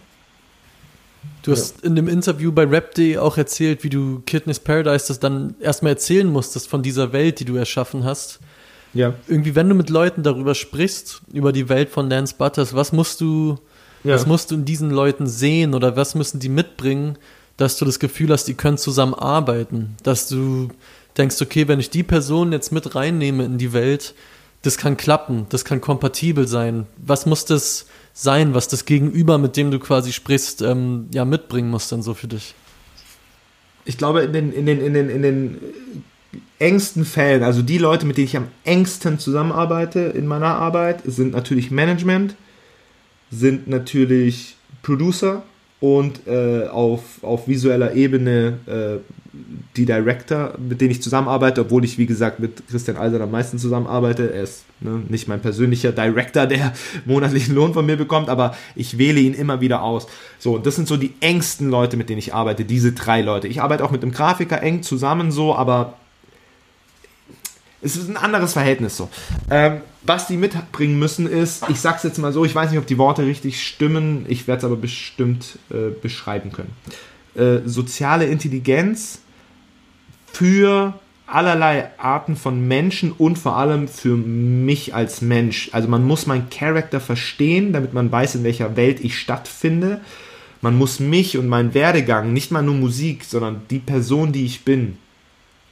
Du 1.42 1.52
hast 1.52 1.82
ja. 1.82 1.88
in 1.88 1.96
dem 1.96 2.08
Interview 2.08 2.50
bei 2.50 2.64
Rap.de 2.64 3.18
auch 3.18 3.36
erzählt, 3.36 3.84
wie 3.84 3.90
du 3.90 4.22
Kidney's 4.24 4.58
Paradise 4.58 5.08
das 5.08 5.20
dann 5.20 5.54
erstmal 5.60 5.92
erzählen 5.92 6.26
musstest 6.26 6.66
von 6.66 6.82
dieser 6.82 7.12
Welt, 7.12 7.40
die 7.40 7.44
du 7.44 7.56
erschaffen 7.56 8.04
hast. 8.04 8.40
Ja. 8.94 9.14
Irgendwie, 9.28 9.54
wenn 9.54 9.68
du 9.68 9.74
mit 9.74 9.90
Leuten 9.90 10.22
darüber 10.22 10.54
sprichst, 10.54 11.22
über 11.32 11.52
die 11.52 11.68
Welt 11.68 11.90
von 11.90 12.08
Lance 12.08 12.34
Butters, 12.36 12.74
was 12.74 12.92
musst 12.92 13.20
du, 13.20 13.58
ja. 14.04 14.14
was 14.14 14.26
musst 14.26 14.50
du 14.50 14.54
in 14.54 14.64
diesen 14.64 14.90
Leuten 14.90 15.26
sehen 15.26 15.74
oder 15.74 15.96
was 15.96 16.14
müssen 16.14 16.40
die 16.40 16.48
mitbringen, 16.48 17.18
dass 17.56 17.76
du 17.76 17.84
das 17.84 17.98
Gefühl 17.98 18.30
hast, 18.30 18.44
die 18.44 18.54
können 18.54 18.78
zusammenarbeiten, 18.78 19.96
dass 20.02 20.28
du 20.28 20.68
denkst, 21.16 21.40
okay, 21.42 21.68
wenn 21.68 21.80
ich 21.80 21.90
die 21.90 22.02
Person 22.02 22.52
jetzt 22.52 22.72
mit 22.72 22.94
reinnehme 22.94 23.44
in 23.44 23.58
die 23.58 23.72
Welt, 23.72 24.14
das 24.62 24.76
kann 24.76 24.96
klappen, 24.96 25.46
das 25.48 25.64
kann 25.64 25.80
kompatibel 25.80 26.46
sein. 26.46 26.86
Was 26.96 27.26
muss 27.26 27.44
das 27.44 27.86
sein, 28.12 28.54
was 28.54 28.68
das 28.68 28.84
Gegenüber, 28.84 29.38
mit 29.38 29.56
dem 29.56 29.70
du 29.70 29.78
quasi 29.78 30.12
sprichst, 30.12 30.62
ähm, 30.62 31.08
ja 31.12 31.24
mitbringen 31.24 31.70
muss 31.70 31.88
dann 31.88 32.02
so 32.02 32.14
für 32.14 32.28
dich? 32.28 32.54
Ich 33.84 33.96
glaube, 33.96 34.22
in 34.22 34.32
den, 34.32 34.52
in 34.52 34.66
den, 34.66 34.80
in 34.80 34.94
den, 34.94 35.08
in 35.08 35.22
den 35.22 35.58
engsten 36.58 37.04
Fällen, 37.04 37.42
also 37.42 37.62
die 37.62 37.78
Leute, 37.78 38.06
mit 38.06 38.18
denen 38.18 38.26
ich 38.26 38.36
am 38.36 38.48
engsten 38.64 39.18
zusammenarbeite 39.18 40.00
in 40.00 40.26
meiner 40.26 40.54
Arbeit, 40.54 41.02
sind 41.06 41.32
natürlich 41.32 41.70
Management, 41.70 42.36
sind 43.30 43.68
natürlich 43.68 44.56
Producer, 44.82 45.42
und 45.80 46.26
äh, 46.26 46.66
auf, 46.68 47.00
auf 47.22 47.48
visueller 47.48 47.94
Ebene 47.94 48.58
äh, 48.66 48.98
die 49.76 49.86
Director, 49.86 50.54
mit 50.58 50.80
denen 50.80 50.90
ich 50.90 51.02
zusammenarbeite, 51.02 51.62
obwohl 51.62 51.84
ich, 51.84 51.96
wie 51.96 52.04
gesagt, 52.04 52.38
mit 52.38 52.68
Christian 52.68 52.98
Alser 52.98 53.20
am 53.22 53.30
meisten 53.30 53.58
zusammenarbeite. 53.58 54.30
Er 54.30 54.42
ist 54.42 54.64
ne, 54.80 55.02
nicht 55.08 55.26
mein 55.26 55.40
persönlicher 55.40 55.92
Director, 55.92 56.46
der 56.46 56.74
monatlichen 57.06 57.54
Lohn 57.54 57.72
von 57.72 57.86
mir 57.86 57.96
bekommt, 57.96 58.28
aber 58.28 58.54
ich 58.76 58.98
wähle 58.98 59.20
ihn 59.20 59.32
immer 59.32 59.62
wieder 59.62 59.82
aus. 59.82 60.06
So, 60.38 60.58
das 60.58 60.76
sind 60.76 60.86
so 60.86 60.98
die 60.98 61.14
engsten 61.20 61.70
Leute, 61.70 61.96
mit 61.96 62.10
denen 62.10 62.18
ich 62.18 62.34
arbeite, 62.34 62.66
diese 62.66 62.92
drei 62.92 63.22
Leute. 63.22 63.48
Ich 63.48 63.62
arbeite 63.62 63.82
auch 63.84 63.90
mit 63.90 64.02
einem 64.02 64.12
Grafiker 64.12 64.62
eng 64.62 64.82
zusammen 64.82 65.32
so, 65.32 65.54
aber 65.54 65.94
es 67.82 67.96
ist 67.96 68.08
ein 68.08 68.16
anderes 68.16 68.52
Verhältnis 68.52 68.96
so. 68.96 69.08
Ähm, 69.50 69.80
was 70.02 70.26
die 70.26 70.36
mitbringen 70.36 70.98
müssen 70.98 71.26
ist, 71.26 71.68
ich 71.68 71.80
sag's 71.80 72.02
jetzt 72.02 72.18
mal 72.18 72.32
so, 72.32 72.44
ich 72.44 72.54
weiß 72.54 72.70
nicht, 72.70 72.78
ob 72.78 72.86
die 72.86 72.98
Worte 72.98 73.24
richtig 73.24 73.62
stimmen, 73.62 74.24
ich 74.28 74.46
werde 74.46 74.58
es 74.58 74.64
aber 74.64 74.76
bestimmt 74.76 75.58
äh, 75.70 75.90
beschreiben 76.00 76.52
können. 76.52 76.72
Äh, 77.34 77.68
soziale 77.68 78.26
Intelligenz 78.26 79.20
für 80.32 80.94
allerlei 81.26 81.90
Arten 81.98 82.36
von 82.36 82.66
Menschen 82.66 83.12
und 83.12 83.38
vor 83.38 83.56
allem 83.56 83.88
für 83.88 84.16
mich 84.16 84.94
als 84.94 85.22
Mensch. 85.22 85.70
Also 85.72 85.88
man 85.88 86.04
muss 86.04 86.26
meinen 86.26 86.50
Charakter 86.50 87.00
verstehen, 87.00 87.72
damit 87.72 87.92
man 87.92 88.10
weiß, 88.10 88.36
in 88.36 88.44
welcher 88.44 88.76
Welt 88.76 89.00
ich 89.00 89.18
stattfinde. 89.18 90.00
Man 90.60 90.76
muss 90.76 90.98
mich 90.98 91.38
und 91.38 91.48
meinen 91.48 91.72
Werdegang, 91.72 92.32
nicht 92.32 92.50
mal 92.50 92.62
nur 92.62 92.74
Musik, 92.74 93.24
sondern 93.24 93.62
die 93.70 93.78
Person, 93.78 94.32
die 94.32 94.44
ich 94.44 94.64
bin, 94.64 94.98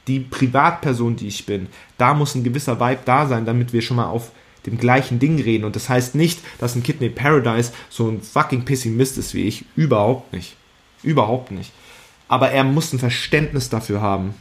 die 0.07 0.19
Privatperson, 0.19 1.15
die 1.15 1.27
ich 1.27 1.45
bin, 1.45 1.67
da 1.97 2.13
muss 2.13 2.35
ein 2.35 2.43
gewisser 2.43 2.79
Vibe 2.79 3.01
da 3.05 3.27
sein, 3.27 3.45
damit 3.45 3.73
wir 3.73 3.81
schon 3.81 3.97
mal 3.97 4.07
auf 4.07 4.31
dem 4.65 4.77
gleichen 4.77 5.19
Ding 5.19 5.39
reden. 5.41 5.65
Und 5.65 5.75
das 5.75 5.89
heißt 5.89 6.15
nicht, 6.15 6.39
dass 6.59 6.75
ein 6.75 6.83
Kidney 6.83 7.09
Paradise 7.09 7.71
so 7.89 8.09
ein 8.09 8.21
fucking 8.21 8.65
Pessimist 8.65 9.17
ist 9.17 9.33
wie 9.33 9.43
ich. 9.43 9.65
Überhaupt 9.75 10.33
nicht. 10.33 10.55
Überhaupt 11.03 11.51
nicht. 11.51 11.71
Aber 12.27 12.51
er 12.51 12.63
muss 12.63 12.93
ein 12.93 12.99
Verständnis 12.99 13.69
dafür 13.69 14.01
haben, 14.01 14.33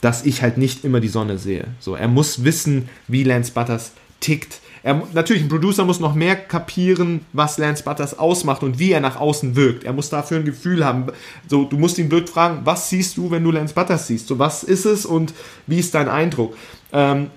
dass 0.00 0.24
ich 0.24 0.42
halt 0.42 0.58
nicht 0.58 0.84
immer 0.84 1.00
die 1.00 1.08
Sonne 1.08 1.38
sehe. 1.38 1.66
So, 1.80 1.94
er 1.94 2.08
muss 2.08 2.44
wissen, 2.44 2.88
wie 3.08 3.24
Lance 3.24 3.52
Butters 3.52 3.92
tickt 4.20 4.60
er, 4.84 5.02
natürlich, 5.14 5.42
ein 5.42 5.48
Producer 5.48 5.86
muss 5.86 5.98
noch 5.98 6.14
mehr 6.14 6.36
kapieren, 6.36 7.24
was 7.32 7.56
Lance 7.56 7.82
Butters 7.82 8.18
ausmacht 8.18 8.62
und 8.62 8.78
wie 8.78 8.92
er 8.92 9.00
nach 9.00 9.16
außen 9.16 9.56
wirkt. 9.56 9.84
Er 9.84 9.94
muss 9.94 10.10
dafür 10.10 10.36
ein 10.36 10.44
Gefühl 10.44 10.84
haben. 10.84 11.06
So, 11.48 11.64
du 11.64 11.78
musst 11.78 11.96
ihn 11.96 12.10
blöd 12.10 12.28
fragen, 12.28 12.60
was 12.64 12.90
siehst 12.90 13.16
du, 13.16 13.30
wenn 13.30 13.42
du 13.42 13.50
Lance 13.50 13.72
Butters 13.72 14.06
siehst? 14.06 14.28
So, 14.28 14.38
was 14.38 14.62
ist 14.62 14.84
es 14.84 15.06
und 15.06 15.32
wie 15.66 15.78
ist 15.78 15.94
dein 15.94 16.10
Eindruck? 16.10 16.54
Ähm, 16.92 17.30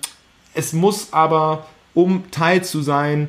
es 0.52 0.74
muss 0.74 1.08
aber, 1.14 1.66
um 1.94 2.30
Teil 2.30 2.62
zu 2.64 2.82
sein, 2.82 3.28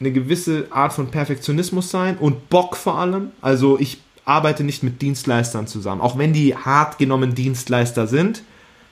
eine 0.00 0.12
gewisse 0.12 0.68
Art 0.70 0.94
von 0.94 1.10
Perfektionismus 1.10 1.90
sein 1.90 2.16
und 2.16 2.48
Bock 2.48 2.74
vor 2.74 2.98
allem. 2.98 3.32
Also 3.42 3.78
ich 3.78 4.00
arbeite 4.24 4.64
nicht 4.64 4.82
mit 4.82 5.02
Dienstleistern 5.02 5.66
zusammen. 5.66 6.00
Auch 6.00 6.16
wenn 6.16 6.32
die 6.32 6.56
hart 6.56 6.96
genommen 6.96 7.34
Dienstleister 7.34 8.06
sind, 8.06 8.44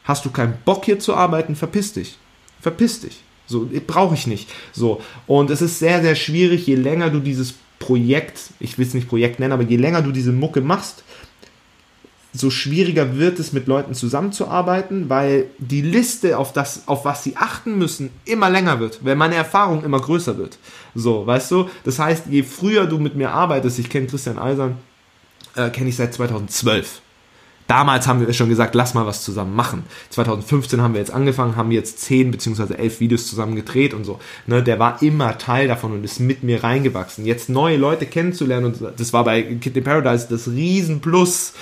hast 0.04 0.26
du 0.26 0.30
keinen 0.30 0.58
Bock 0.66 0.84
hier 0.84 0.98
zu 0.98 1.14
arbeiten, 1.14 1.56
verpiss 1.56 1.94
dich. 1.94 2.18
Verpiss 2.60 3.00
dich. 3.00 3.22
So, 3.50 3.68
brauche 3.86 4.14
ich 4.14 4.28
nicht. 4.28 4.48
So. 4.72 5.02
Und 5.26 5.50
es 5.50 5.60
ist 5.60 5.80
sehr, 5.80 6.00
sehr 6.02 6.14
schwierig, 6.14 6.68
je 6.68 6.76
länger 6.76 7.10
du 7.10 7.18
dieses 7.18 7.54
Projekt, 7.80 8.38
ich 8.60 8.78
will 8.78 8.86
es 8.86 8.94
nicht 8.94 9.08
Projekt 9.08 9.40
nennen, 9.40 9.52
aber 9.52 9.64
je 9.64 9.76
länger 9.76 10.02
du 10.02 10.12
diese 10.12 10.30
Mucke 10.30 10.60
machst, 10.60 11.02
so 12.32 12.48
schwieriger 12.48 13.16
wird 13.16 13.40
es, 13.40 13.52
mit 13.52 13.66
Leuten 13.66 13.92
zusammenzuarbeiten, 13.92 15.08
weil 15.08 15.46
die 15.58 15.82
Liste, 15.82 16.38
auf, 16.38 16.52
das, 16.52 16.86
auf 16.86 17.04
was 17.04 17.24
sie 17.24 17.36
achten 17.36 17.76
müssen, 17.76 18.10
immer 18.24 18.48
länger 18.48 18.78
wird, 18.78 19.04
weil 19.04 19.16
meine 19.16 19.34
Erfahrung 19.34 19.82
immer 19.82 20.00
größer 20.00 20.38
wird. 20.38 20.58
So, 20.94 21.26
weißt 21.26 21.50
du? 21.50 21.68
Das 21.82 21.98
heißt, 21.98 22.26
je 22.30 22.44
früher 22.44 22.86
du 22.86 22.98
mit 22.98 23.16
mir 23.16 23.32
arbeitest, 23.32 23.80
ich 23.80 23.90
kenne 23.90 24.06
Christian 24.06 24.38
Eisern, 24.38 24.76
äh, 25.56 25.70
kenne 25.70 25.88
ich 25.88 25.96
seit 25.96 26.14
2012. 26.14 27.00
Damals 27.70 28.08
haben 28.08 28.26
wir 28.26 28.32
schon 28.32 28.48
gesagt, 28.48 28.74
lass 28.74 28.94
mal 28.94 29.06
was 29.06 29.22
zusammen 29.22 29.54
machen. 29.54 29.84
2015 30.08 30.80
haben 30.80 30.94
wir 30.94 30.98
jetzt 30.98 31.12
angefangen, 31.12 31.54
haben 31.54 31.70
jetzt 31.70 32.00
10 32.00 32.32
bzw. 32.32 32.74
11 32.74 32.98
Videos 32.98 33.28
zusammen 33.28 33.54
gedreht 33.54 33.94
und 33.94 34.02
so. 34.02 34.18
Ne, 34.48 34.60
der 34.60 34.80
war 34.80 35.00
immer 35.02 35.38
Teil 35.38 35.68
davon 35.68 35.92
und 35.92 36.02
ist 36.02 36.18
mit 36.18 36.42
mir 36.42 36.64
reingewachsen. 36.64 37.24
Jetzt 37.26 37.48
neue 37.48 37.76
Leute 37.76 38.06
kennenzulernen 38.06 38.66
und 38.66 38.80
das 38.98 39.12
war 39.12 39.22
bei 39.22 39.42
Kid 39.42 39.76
in 39.76 39.84
Paradise 39.84 40.26
das 40.28 40.48
Riesenplus, 40.48 41.52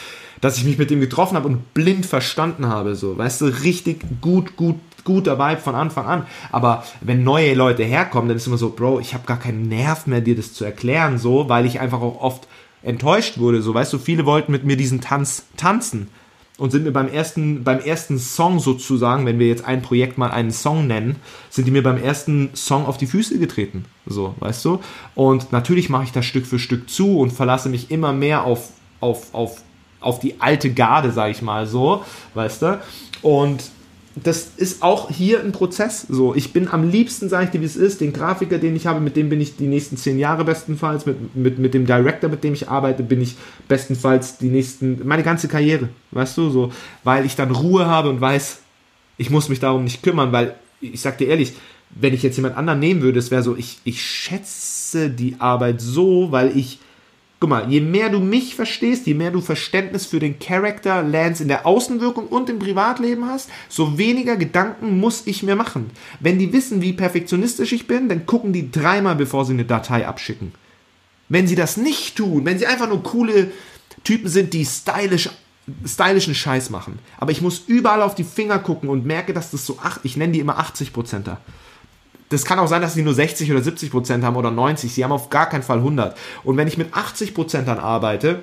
dass 0.40 0.56
ich 0.56 0.64
mich 0.64 0.78
mit 0.78 0.88
dem 0.88 1.00
getroffen 1.00 1.36
habe 1.36 1.46
und 1.46 1.74
blind 1.74 2.06
verstanden 2.06 2.68
habe. 2.68 2.94
So, 2.94 3.18
weißt 3.18 3.42
du, 3.42 3.44
richtig 3.62 4.00
gut, 4.22 4.56
gut, 4.56 4.76
guter 5.04 5.38
Vibe 5.38 5.60
von 5.60 5.74
Anfang 5.74 6.06
an. 6.06 6.26
Aber 6.50 6.84
wenn 7.02 7.22
neue 7.22 7.52
Leute 7.52 7.84
herkommen, 7.84 8.28
dann 8.28 8.38
ist 8.38 8.46
immer 8.46 8.56
so, 8.56 8.70
Bro, 8.70 9.00
ich 9.00 9.12
habe 9.12 9.26
gar 9.26 9.38
keinen 9.38 9.68
Nerv 9.68 10.06
mehr, 10.06 10.22
dir 10.22 10.36
das 10.36 10.54
zu 10.54 10.64
erklären, 10.64 11.18
so, 11.18 11.50
weil 11.50 11.66
ich 11.66 11.80
einfach 11.80 12.00
auch 12.00 12.22
oft 12.22 12.48
enttäuscht 12.82 13.38
wurde. 13.38 13.62
So, 13.62 13.74
weißt 13.74 13.92
du, 13.92 13.98
viele 13.98 14.26
wollten 14.26 14.52
mit 14.52 14.64
mir 14.64 14.76
diesen 14.76 15.00
Tanz 15.00 15.46
tanzen 15.56 16.08
und 16.58 16.72
sind 16.72 16.84
mir 16.84 16.92
beim 16.92 17.08
ersten, 17.08 17.62
beim 17.62 17.78
ersten 17.78 18.18
Song 18.18 18.58
sozusagen, 18.58 19.24
wenn 19.26 19.38
wir 19.38 19.46
jetzt 19.46 19.64
ein 19.64 19.80
Projekt 19.80 20.18
mal 20.18 20.30
einen 20.30 20.50
Song 20.50 20.86
nennen, 20.86 21.16
sind 21.50 21.66
die 21.66 21.70
mir 21.70 21.82
beim 21.84 22.02
ersten 22.02 22.50
Song 22.54 22.84
auf 22.86 22.98
die 22.98 23.06
Füße 23.06 23.38
getreten. 23.38 23.84
So, 24.06 24.34
weißt 24.40 24.64
du? 24.64 24.80
Und 25.14 25.52
natürlich 25.52 25.88
mache 25.88 26.04
ich 26.04 26.12
das 26.12 26.26
Stück 26.26 26.46
für 26.46 26.58
Stück 26.58 26.90
zu 26.90 27.18
und 27.18 27.32
verlasse 27.32 27.68
mich 27.68 27.90
immer 27.90 28.12
mehr 28.12 28.44
auf, 28.44 28.70
auf, 29.00 29.32
auf, 29.32 29.62
auf 30.00 30.18
die 30.18 30.40
alte 30.40 30.72
Garde, 30.72 31.12
sag 31.12 31.30
ich 31.30 31.42
mal 31.42 31.66
so, 31.66 32.04
weißt 32.34 32.62
du? 32.62 32.80
Und 33.22 33.70
das 34.24 34.52
ist 34.56 34.82
auch 34.82 35.10
hier 35.10 35.40
ein 35.40 35.52
Prozess. 35.52 36.06
So, 36.08 36.34
ich 36.34 36.52
bin 36.52 36.68
am 36.68 36.88
liebsten, 36.88 37.28
sage 37.28 37.44
ich 37.44 37.50
dir, 37.50 37.60
wie 37.60 37.66
es 37.66 37.76
ist, 37.76 38.00
den 38.00 38.12
Grafiker, 38.12 38.58
den 38.58 38.76
ich 38.76 38.86
habe, 38.86 39.00
mit 39.00 39.16
dem 39.16 39.28
bin 39.28 39.40
ich 39.40 39.56
die 39.56 39.66
nächsten 39.66 39.96
zehn 39.96 40.18
Jahre 40.18 40.44
bestenfalls, 40.44 41.06
mit, 41.06 41.36
mit, 41.36 41.58
mit 41.58 41.74
dem 41.74 41.86
Director, 41.86 42.30
mit 42.30 42.44
dem 42.44 42.54
ich 42.54 42.68
arbeite, 42.68 43.02
bin 43.02 43.20
ich 43.20 43.36
bestenfalls 43.68 44.38
die 44.38 44.48
nächsten, 44.48 45.06
meine 45.06 45.22
ganze 45.22 45.48
Karriere, 45.48 45.88
weißt 46.12 46.38
du, 46.38 46.50
so, 46.50 46.72
weil 47.04 47.26
ich 47.26 47.36
dann 47.36 47.50
Ruhe 47.50 47.86
habe 47.86 48.08
und 48.08 48.20
weiß, 48.20 48.60
ich 49.18 49.30
muss 49.30 49.48
mich 49.48 49.60
darum 49.60 49.84
nicht 49.84 50.02
kümmern, 50.02 50.32
weil 50.32 50.54
ich 50.80 51.00
sag 51.00 51.18
dir 51.18 51.28
ehrlich, 51.28 51.54
wenn 51.90 52.14
ich 52.14 52.22
jetzt 52.22 52.36
jemand 52.36 52.56
anderen 52.56 52.80
nehmen 52.80 53.02
würde, 53.02 53.18
es 53.18 53.30
wäre 53.30 53.42
so, 53.42 53.56
ich, 53.56 53.78
ich 53.84 54.02
schätze 54.02 55.10
die 55.10 55.36
Arbeit 55.38 55.80
so, 55.80 56.30
weil 56.30 56.56
ich 56.56 56.78
Guck 57.40 57.50
mal, 57.50 57.70
je 57.70 57.80
mehr 57.80 58.10
du 58.10 58.18
mich 58.18 58.56
verstehst, 58.56 59.06
je 59.06 59.14
mehr 59.14 59.30
du 59.30 59.40
Verständnis 59.40 60.06
für 60.06 60.18
den 60.18 60.40
Charakter 60.40 61.04
Lance 61.04 61.42
in 61.42 61.48
der 61.48 61.66
Außenwirkung 61.66 62.26
und 62.26 62.50
im 62.50 62.58
Privatleben 62.58 63.26
hast, 63.26 63.48
so 63.68 63.96
weniger 63.96 64.36
Gedanken 64.36 64.98
muss 64.98 65.22
ich 65.26 65.44
mir 65.44 65.54
machen. 65.54 65.90
Wenn 66.18 66.40
die 66.40 66.52
wissen, 66.52 66.82
wie 66.82 66.92
perfektionistisch 66.92 67.72
ich 67.72 67.86
bin, 67.86 68.08
dann 68.08 68.26
gucken 68.26 68.52
die 68.52 68.72
dreimal, 68.72 69.14
bevor 69.14 69.44
sie 69.44 69.52
eine 69.52 69.64
Datei 69.64 70.04
abschicken. 70.06 70.52
Wenn 71.28 71.46
sie 71.46 71.54
das 71.54 71.76
nicht 71.76 72.16
tun, 72.16 72.44
wenn 72.44 72.58
sie 72.58 72.66
einfach 72.66 72.88
nur 72.88 73.04
coole 73.04 73.52
Typen 74.02 74.28
sind, 74.28 74.52
die 74.52 74.64
stylisch 74.64 75.30
stylischen 75.84 76.34
Scheiß 76.34 76.70
machen. 76.70 76.98
Aber 77.18 77.30
ich 77.30 77.42
muss 77.42 77.64
überall 77.66 78.00
auf 78.00 78.14
die 78.14 78.24
Finger 78.24 78.58
gucken 78.58 78.88
und 78.88 79.04
merke, 79.04 79.34
dass 79.34 79.50
das 79.50 79.66
so, 79.66 79.78
ach, 79.82 80.00
ich 80.02 80.16
nenne 80.16 80.32
die 80.32 80.40
immer 80.40 80.58
80%er 80.58 81.36
das 82.28 82.44
kann 82.44 82.58
auch 82.58 82.68
sein, 82.68 82.82
dass 82.82 82.94
sie 82.94 83.02
nur 83.02 83.14
60 83.14 83.50
oder 83.50 83.62
70 83.62 83.90
Prozent 83.90 84.24
haben 84.24 84.36
oder 84.36 84.50
90. 84.50 84.92
Sie 84.92 85.04
haben 85.04 85.12
auf 85.12 85.30
gar 85.30 85.48
keinen 85.48 85.62
Fall 85.62 85.78
100. 85.78 86.16
Und 86.44 86.56
wenn 86.56 86.68
ich 86.68 86.78
mit 86.78 86.94
80 86.94 87.34
Prozent 87.34 87.68
dann 87.68 87.78
arbeite, 87.78 88.42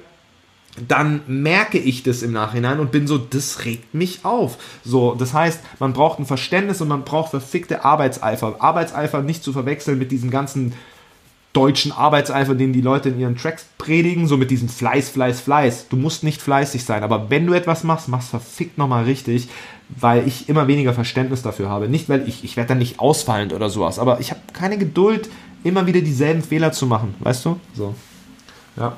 dann 0.87 1.21
merke 1.27 1.77
ich 1.77 2.03
das 2.03 2.21
im 2.21 2.33
Nachhinein 2.33 2.79
und 2.79 2.91
bin 2.91 3.07
so, 3.07 3.17
das 3.17 3.63
regt 3.63 3.93
mich 3.93 4.25
auf. 4.25 4.57
So, 4.83 5.15
das 5.15 5.33
heißt, 5.33 5.61
man 5.79 5.93
braucht 5.93 6.19
ein 6.19 6.25
Verständnis 6.25 6.81
und 6.81 6.89
man 6.89 7.03
braucht 7.03 7.29
verfickte 7.29 7.85
Arbeitseifer. 7.85 8.55
Arbeitseifer 8.59 9.21
nicht 9.21 9.43
zu 9.43 9.53
verwechseln 9.53 9.97
mit 9.97 10.11
diesem 10.11 10.31
ganzen 10.31 10.73
deutschen 11.55 11.91
Arbeitseifer, 11.91 12.53
den 12.53 12.73
die 12.73 12.81
Leute 12.81 13.09
in 13.09 13.19
ihren 13.19 13.37
Tracks 13.37 13.65
predigen, 13.77 14.27
so 14.27 14.35
mit 14.35 14.51
diesem 14.51 14.67
Fleiß, 14.67 15.09
Fleiß, 15.09 15.39
Fleiß. 15.39 15.87
Du 15.89 15.95
musst 15.95 16.23
nicht 16.23 16.41
fleißig 16.41 16.83
sein, 16.83 17.03
aber 17.03 17.29
wenn 17.29 17.47
du 17.47 17.53
etwas 17.53 17.83
machst, 17.83 18.09
machst 18.09 18.29
verfickt 18.29 18.77
nochmal 18.77 19.05
richtig, 19.05 19.47
weil 19.89 20.27
ich 20.27 20.49
immer 20.49 20.67
weniger 20.67 20.93
Verständnis 20.93 21.43
dafür 21.43 21.69
habe. 21.69 21.87
Nicht, 21.87 22.09
weil 22.09 22.27
ich, 22.27 22.43
ich 22.43 22.57
werde 22.57 22.69
dann 22.69 22.79
nicht 22.79 22.99
ausfallend 22.99 23.53
oder 23.53 23.69
sowas, 23.69 23.99
aber 23.99 24.19
ich 24.19 24.31
habe 24.31 24.41
keine 24.51 24.77
Geduld, 24.77 25.29
immer 25.63 25.87
wieder 25.87 26.01
dieselben 26.01 26.43
Fehler 26.43 26.71
zu 26.73 26.85
machen, 26.85 27.15
weißt 27.19 27.45
du? 27.45 27.59
So. 27.73 27.95
Ja. 28.75 28.97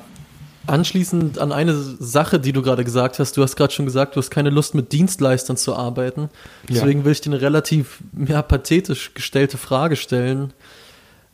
Anschließend 0.66 1.40
an 1.40 1.54
eine 1.54 1.74
Sache, 1.74 2.40
die 2.40 2.52
du 2.52 2.62
gerade 2.62 2.84
gesagt 2.84 3.20
hast, 3.20 3.38
du 3.38 3.44
hast 3.44 3.56
gerade 3.56 3.72
schon 3.72 3.86
gesagt, 3.86 4.16
du 4.16 4.20
hast 4.20 4.32
keine 4.32 4.50
Lust 4.50 4.76
mit 4.76 4.92
Dienstleistern 4.92 5.56
zu 5.56 5.76
arbeiten. 5.76 6.30
Deswegen 6.68 7.00
ja. 7.00 7.06
will 7.06 7.14
ich 7.14 7.22
dir 7.22 7.32
eine 7.32 7.40
relativ 7.40 8.00
ja, 8.28 8.42
pathetisch 8.42 9.14
gestellte 9.14 9.58
Frage 9.58 9.96
stellen. 9.96 10.52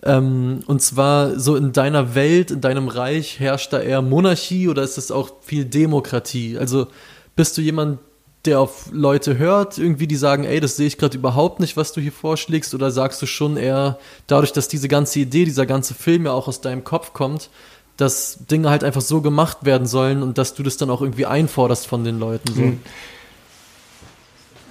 Ähm, 0.06 0.60
und 0.66 0.82
zwar 0.82 1.40
so 1.40 1.56
in 1.56 1.72
deiner 1.72 2.14
Welt, 2.14 2.52
in 2.52 2.62
deinem 2.62 2.90
Reich 2.90 3.40
herrscht 3.40 3.72
da 3.72 3.80
eher 3.80 4.02
Monarchie 4.02 4.68
oder 4.68 4.84
ist 4.84 4.98
es 4.98 5.12
auch 5.12 5.32
viel 5.42 5.66
Demokratie? 5.66 6.58
Also 6.58 6.88
bist 7.36 7.58
du 7.58 7.62
jemand, 7.62 8.00
der 8.46 8.60
auf 8.60 8.90
Leute 8.92 9.38
hört, 9.38 9.78
irgendwie 9.78 10.08
die 10.08 10.18
sagen, 10.18 10.44
ey, 10.44 10.60
das 10.60 10.76
sehe 10.76 10.88
ich 10.88 10.98
gerade 10.98 11.18
überhaupt 11.18 11.62
nicht, 11.62 11.78
was 11.78 11.94
du 11.94 12.02
hier 12.02 12.12
vorschlägst, 12.12 12.74
oder 12.74 12.92
sagst 12.92 13.22
du 13.22 13.26
schon 13.26 13.56
eher, 13.56 13.98
dadurch, 14.28 14.52
dass 14.52 14.68
diese 14.68 14.90
ganze 14.90 15.20
Idee, 15.20 15.46
dieser 15.46 15.66
ganze 15.66 15.94
Film 15.94 16.26
ja 16.26 16.34
auch 16.34 16.50
aus 16.50 16.60
deinem 16.60 16.84
Kopf 16.84 17.14
kommt, 17.14 17.50
dass 17.96 18.40
Dinge 18.52 18.70
halt 18.70 18.84
einfach 18.84 19.02
so 19.02 19.22
gemacht 19.22 19.60
werden 19.62 19.88
sollen 19.88 20.22
und 20.22 20.38
dass 20.38 20.56
du 20.56 20.64
das 20.64 20.76
dann 20.76 20.90
auch 20.90 21.02
irgendwie 21.02 21.26
einforderst 21.26 21.88
von 21.88 22.04
den 22.04 22.20
Leuten. 22.20 22.54
So. 22.54 22.62
Hm. 22.62 22.80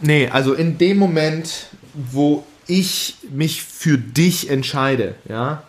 Nee, 0.03 0.29
also 0.29 0.53
in 0.53 0.77
dem 0.77 0.99
Moment, 0.99 1.69
wo 1.95 2.45
ich 2.73 3.17
mich 3.31 3.63
für 3.63 3.99
dich 3.99 4.49
entscheide, 4.49 5.15
ja, 5.29 5.63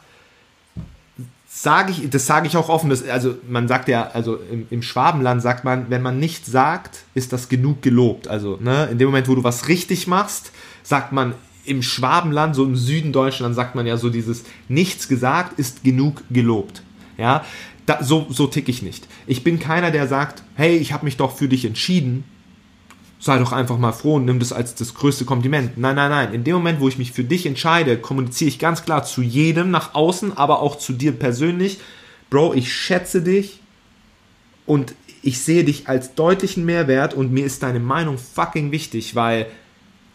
sage 1.45 1.91
ich, 1.91 2.09
das 2.09 2.25
sage 2.25 2.47
ich 2.47 2.57
auch 2.57 2.69
offen, 2.69 2.89
das, 2.89 3.07
also 3.07 3.35
man 3.47 3.67
sagt 3.67 3.87
ja, 3.87 4.09
also 4.13 4.37
im, 4.37 4.65
im, 4.69 4.81
Schwabenland 4.81 5.41
sagt 5.41 5.63
man, 5.63 5.89
wenn 5.89 6.01
man 6.01 6.19
nichts 6.19 6.51
sagt, 6.51 7.03
ist 7.13 7.31
das 7.31 7.47
genug 7.47 7.81
gelobt. 7.81 8.27
Also 8.27 8.57
ne, 8.59 8.87
in 8.91 8.97
dem 8.97 9.07
Moment, 9.07 9.27
wo 9.27 9.35
du 9.35 9.43
was 9.43 9.67
richtig 9.67 10.07
machst, 10.07 10.51
sagt 10.81 11.11
man 11.11 11.35
im 11.65 11.83
Schwabenland, 11.83 12.55
so 12.55 12.63
im 12.63 12.75
Süden 12.75 13.13
Deutschland, 13.13 13.53
sagt 13.55 13.75
man 13.75 13.85
ja 13.85 13.97
so 13.97 14.09
dieses 14.09 14.43
nichts 14.67 15.07
gesagt 15.07 15.59
ist 15.59 15.83
genug 15.83 16.23
gelobt. 16.31 16.81
Ja, 17.17 17.45
da, 17.85 18.03
so, 18.03 18.25
so 18.29 18.47
tick 18.47 18.67
ich 18.67 18.81
nicht. 18.81 19.07
Ich 19.27 19.43
bin 19.43 19.59
keiner, 19.59 19.91
der 19.91 20.07
sagt, 20.07 20.41
hey, 20.55 20.77
ich 20.77 20.93
habe 20.93 21.05
mich 21.05 21.17
doch 21.17 21.35
für 21.35 21.47
dich 21.47 21.65
entschieden. 21.65 22.23
Sei 23.23 23.37
doch 23.37 23.53
einfach 23.53 23.77
mal 23.77 23.93
froh 23.93 24.15
und 24.15 24.25
nimm 24.25 24.39
das 24.39 24.51
als 24.51 24.75
das 24.75 24.95
größte 24.95 25.23
Kompliment. 25.23 25.77
Nein, 25.77 25.95
nein, 25.95 26.09
nein. 26.09 26.33
In 26.33 26.43
dem 26.43 26.55
Moment, 26.55 26.81
wo 26.81 26.89
ich 26.89 26.97
mich 26.97 27.13
für 27.13 27.23
dich 27.23 27.45
entscheide, 27.45 27.97
kommuniziere 27.97 28.49
ich 28.49 28.59
ganz 28.59 28.83
klar 28.83 29.05
zu 29.05 29.21
jedem 29.21 29.71
nach 29.71 29.95
außen, 29.95 30.35
aber 30.35 30.59
auch 30.59 30.77
zu 30.77 30.91
dir 30.91 31.13
persönlich. 31.13 31.79
Bro, 32.29 32.53
ich 32.53 32.73
schätze 32.73 33.21
dich 33.21 33.61
und 34.65 34.93
ich 35.21 35.39
sehe 35.39 35.63
dich 35.63 35.87
als 35.87 36.15
deutlichen 36.15 36.65
Mehrwert 36.65 37.13
und 37.13 37.31
mir 37.31 37.45
ist 37.45 37.63
deine 37.63 37.79
Meinung 37.79 38.17
fucking 38.17 38.73
wichtig, 38.73 39.15
weil 39.15 39.45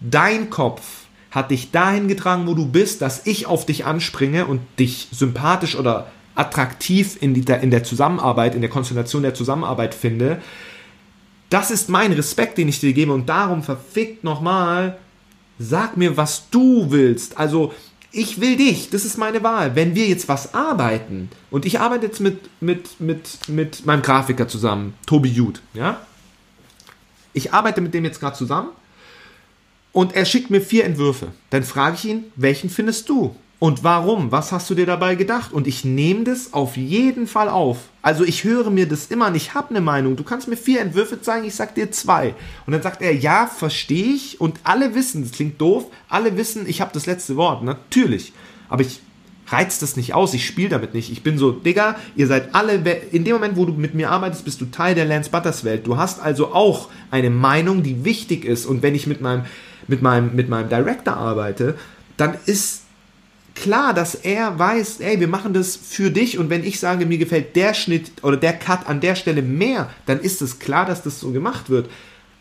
dein 0.00 0.50
Kopf 0.50 0.82
hat 1.30 1.50
dich 1.50 1.70
dahin 1.70 2.08
getragen, 2.08 2.46
wo 2.46 2.52
du 2.52 2.66
bist, 2.66 3.00
dass 3.00 3.26
ich 3.26 3.46
auf 3.46 3.64
dich 3.64 3.86
anspringe 3.86 4.44
und 4.44 4.60
dich 4.78 5.08
sympathisch 5.12 5.76
oder 5.76 6.12
attraktiv 6.34 7.16
in, 7.22 7.32
die, 7.32 7.50
in 7.50 7.70
der 7.70 7.84
Zusammenarbeit, 7.84 8.54
in 8.54 8.60
der 8.60 8.68
Konstellation 8.68 9.22
der 9.22 9.32
Zusammenarbeit 9.32 9.94
finde. 9.94 10.42
Das 11.50 11.70
ist 11.70 11.88
mein 11.88 12.12
Respekt, 12.12 12.58
den 12.58 12.68
ich 12.68 12.80
dir 12.80 12.92
gebe 12.92 13.12
und 13.12 13.28
darum 13.28 13.62
verfickt 13.62 14.22
nochmal, 14.22 14.98
sag 15.58 15.96
mir, 15.96 16.16
was 16.16 16.50
du 16.50 16.90
willst. 16.90 17.38
Also, 17.38 17.72
ich 18.12 18.40
will 18.40 18.56
dich, 18.56 18.90
das 18.90 19.04
ist 19.04 19.18
meine 19.18 19.42
Wahl. 19.42 19.74
Wenn 19.74 19.94
wir 19.94 20.06
jetzt 20.06 20.28
was 20.28 20.54
arbeiten, 20.54 21.30
und 21.50 21.66
ich 21.66 21.80
arbeite 21.80 22.06
jetzt 22.06 22.20
mit, 22.20 22.38
mit, 22.60 23.00
mit, 23.00 23.48
mit 23.48 23.86
meinem 23.86 24.02
Grafiker 24.02 24.48
zusammen, 24.48 24.94
Tobi 25.06 25.30
Jud, 25.30 25.60
ja? 25.74 26.00
Ich 27.32 27.52
arbeite 27.52 27.80
mit 27.80 27.94
dem 27.94 28.04
jetzt 28.04 28.20
gerade 28.20 28.36
zusammen 28.36 28.70
und 29.92 30.14
er 30.14 30.24
schickt 30.24 30.50
mir 30.50 30.60
vier 30.60 30.84
Entwürfe. 30.84 31.28
Dann 31.50 31.62
frage 31.62 31.96
ich 31.96 32.04
ihn, 32.04 32.24
welchen 32.36 32.70
findest 32.70 33.08
du? 33.08 33.36
Und 33.60 33.82
warum? 33.82 34.30
Was 34.30 34.52
hast 34.52 34.70
du 34.70 34.76
dir 34.76 34.86
dabei 34.86 35.16
gedacht? 35.16 35.52
Und 35.52 35.66
ich 35.66 35.84
nehme 35.84 36.22
das 36.22 36.52
auf 36.52 36.76
jeden 36.76 37.26
Fall 37.26 37.48
auf. 37.48 37.78
Also 38.02 38.24
ich 38.24 38.44
höre 38.44 38.70
mir 38.70 38.86
das 38.86 39.06
immer 39.06 39.26
an, 39.26 39.34
ich 39.34 39.54
habe 39.54 39.70
eine 39.70 39.80
Meinung. 39.80 40.14
Du 40.14 40.22
kannst 40.22 40.46
mir 40.46 40.56
vier 40.56 40.80
Entwürfe 40.80 41.20
zeigen, 41.20 41.44
ich 41.44 41.56
sag 41.56 41.74
dir 41.74 41.90
zwei. 41.90 42.34
Und 42.66 42.72
dann 42.72 42.82
sagt 42.82 43.02
er, 43.02 43.12
ja, 43.12 43.46
verstehe 43.48 44.14
ich. 44.14 44.40
Und 44.40 44.60
alle 44.62 44.94
wissen, 44.94 45.22
das 45.22 45.32
klingt 45.32 45.60
doof, 45.60 45.86
alle 46.08 46.36
wissen, 46.36 46.68
ich 46.68 46.80
habe 46.80 46.92
das 46.94 47.06
letzte 47.06 47.34
Wort. 47.36 47.64
Natürlich. 47.64 48.32
Aber 48.68 48.82
ich 48.82 49.00
reiz 49.48 49.80
das 49.80 49.96
nicht 49.96 50.14
aus, 50.14 50.34
ich 50.34 50.46
spiele 50.46 50.68
damit 50.68 50.94
nicht. 50.94 51.10
Ich 51.10 51.24
bin 51.24 51.36
so, 51.36 51.50
Digga, 51.50 51.96
ihr 52.14 52.28
seid 52.28 52.54
alle, 52.54 52.74
in 53.10 53.24
dem 53.24 53.34
Moment, 53.34 53.56
wo 53.56 53.64
du 53.64 53.72
mit 53.72 53.94
mir 53.94 54.10
arbeitest, 54.10 54.44
bist 54.44 54.60
du 54.60 54.66
Teil 54.66 54.94
der 54.94 55.04
Lance 55.04 55.30
Butters 55.30 55.64
Welt. 55.64 55.84
Du 55.84 55.96
hast 55.96 56.20
also 56.20 56.52
auch 56.54 56.90
eine 57.10 57.30
Meinung, 57.30 57.82
die 57.82 58.04
wichtig 58.04 58.44
ist. 58.44 58.66
Und 58.66 58.84
wenn 58.84 58.94
ich 58.94 59.08
mit 59.08 59.20
meinem, 59.20 59.46
mit 59.88 60.00
meinem, 60.00 60.36
mit 60.36 60.48
meinem 60.48 60.68
Director 60.68 61.16
arbeite, 61.16 61.76
dann 62.16 62.36
ist 62.46 62.82
klar, 63.60 63.94
dass 63.94 64.14
er 64.14 64.58
weiß, 64.58 65.00
ey, 65.00 65.20
wir 65.20 65.28
machen 65.28 65.52
das 65.52 65.76
für 65.76 66.10
dich 66.10 66.38
und 66.38 66.50
wenn 66.50 66.64
ich 66.64 66.80
sage, 66.80 67.06
mir 67.06 67.18
gefällt 67.18 67.56
der 67.56 67.74
Schnitt 67.74 68.10
oder 68.22 68.36
der 68.36 68.52
Cut 68.52 68.86
an 68.86 69.00
der 69.00 69.14
Stelle 69.14 69.42
mehr, 69.42 69.90
dann 70.06 70.20
ist 70.20 70.42
es 70.42 70.58
klar, 70.58 70.86
dass 70.86 71.02
das 71.02 71.20
so 71.20 71.30
gemacht 71.30 71.70
wird 71.70 71.88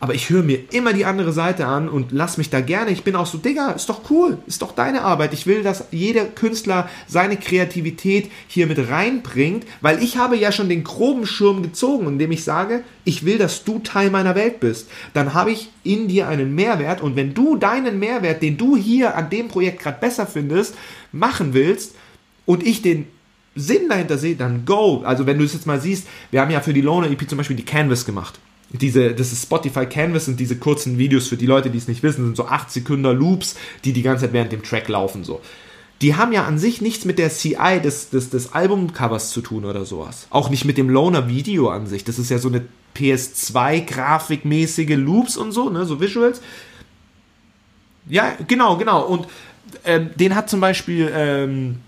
aber 0.00 0.14
ich 0.14 0.30
höre 0.30 0.44
mir 0.44 0.60
immer 0.72 0.92
die 0.92 1.04
andere 1.04 1.32
Seite 1.32 1.66
an 1.66 1.88
und 1.88 2.12
lass 2.12 2.38
mich 2.38 2.50
da 2.50 2.60
gerne. 2.60 2.92
Ich 2.92 3.02
bin 3.02 3.16
auch 3.16 3.26
so, 3.26 3.36
Digga, 3.36 3.72
ist 3.72 3.88
doch 3.88 4.10
cool, 4.10 4.38
ist 4.46 4.62
doch 4.62 4.72
deine 4.72 5.02
Arbeit. 5.02 5.32
Ich 5.32 5.46
will, 5.46 5.64
dass 5.64 5.86
jeder 5.90 6.24
Künstler 6.24 6.88
seine 7.08 7.36
Kreativität 7.36 8.30
hier 8.46 8.68
mit 8.68 8.90
reinbringt, 8.90 9.66
weil 9.80 10.00
ich 10.00 10.16
habe 10.16 10.36
ja 10.36 10.52
schon 10.52 10.68
den 10.68 10.84
groben 10.84 11.26
Schirm 11.26 11.62
gezogen, 11.62 12.06
indem 12.06 12.30
ich 12.30 12.44
sage, 12.44 12.84
ich 13.04 13.24
will, 13.24 13.38
dass 13.38 13.64
du 13.64 13.80
Teil 13.80 14.10
meiner 14.10 14.36
Welt 14.36 14.60
bist. 14.60 14.88
Dann 15.14 15.34
habe 15.34 15.50
ich 15.50 15.70
in 15.82 16.06
dir 16.06 16.28
einen 16.28 16.54
Mehrwert 16.54 17.00
und 17.00 17.16
wenn 17.16 17.34
du 17.34 17.56
deinen 17.56 17.98
Mehrwert, 17.98 18.40
den 18.40 18.56
du 18.56 18.76
hier 18.76 19.16
an 19.16 19.30
dem 19.30 19.48
Projekt 19.48 19.80
gerade 19.80 19.98
besser 20.00 20.26
findest, 20.26 20.76
machen 21.10 21.54
willst 21.54 21.96
und 22.46 22.64
ich 22.64 22.82
den 22.82 23.06
Sinn 23.56 23.88
dahinter 23.88 24.16
sehe, 24.16 24.36
dann 24.36 24.64
go. 24.64 25.02
Also 25.04 25.26
wenn 25.26 25.38
du 25.38 25.44
es 25.44 25.54
jetzt 25.54 25.66
mal 25.66 25.80
siehst, 25.80 26.06
wir 26.30 26.40
haben 26.40 26.52
ja 26.52 26.60
für 26.60 26.72
die 26.72 26.82
Loner 26.82 27.10
EP 27.10 27.28
zum 27.28 27.38
Beispiel 27.38 27.56
die 27.56 27.64
Canvas 27.64 28.06
gemacht 28.06 28.38
diese, 28.70 29.14
das 29.14 29.32
ist 29.32 29.42
Spotify 29.42 29.86
Canvas 29.86 30.28
und 30.28 30.38
diese 30.38 30.56
kurzen 30.56 30.98
Videos 30.98 31.28
für 31.28 31.36
die 31.36 31.46
Leute, 31.46 31.70
die 31.70 31.78
es 31.78 31.88
nicht 31.88 32.02
wissen, 32.02 32.24
sind 32.24 32.36
so 32.36 32.46
8 32.46 32.70
Sekunden 32.70 33.16
Loops, 33.16 33.56
die 33.84 33.92
die 33.92 34.02
ganze 34.02 34.26
Zeit 34.26 34.32
während 34.32 34.52
dem 34.52 34.62
Track 34.62 34.88
laufen, 34.88 35.24
so. 35.24 35.40
Die 36.00 36.14
haben 36.14 36.32
ja 36.32 36.44
an 36.44 36.58
sich 36.58 36.80
nichts 36.80 37.04
mit 37.04 37.18
der 37.18 37.28
CI 37.28 37.80
des, 37.82 38.10
des, 38.10 38.30
des 38.30 38.52
Albumcovers 38.52 39.30
zu 39.30 39.40
tun 39.40 39.64
oder 39.64 39.84
sowas. 39.84 40.28
Auch 40.30 40.48
nicht 40.48 40.64
mit 40.64 40.78
dem 40.78 40.88
Loner 40.88 41.26
Video 41.26 41.70
an 41.70 41.88
sich. 41.88 42.04
Das 42.04 42.20
ist 42.20 42.30
ja 42.30 42.38
so 42.38 42.48
eine 42.48 42.64
PS2 42.96 43.84
grafikmäßige 43.84 44.96
Loops 44.96 45.36
und 45.36 45.50
so, 45.50 45.70
ne, 45.70 45.86
so 45.86 46.00
Visuals. 46.00 46.40
Ja, 48.08 48.36
genau, 48.46 48.76
genau. 48.76 49.02
Und 49.06 49.26
ähm, 49.84 50.10
den 50.14 50.36
hat 50.36 50.48
zum 50.48 50.60
Beispiel, 50.60 51.10
ähm, 51.12 51.78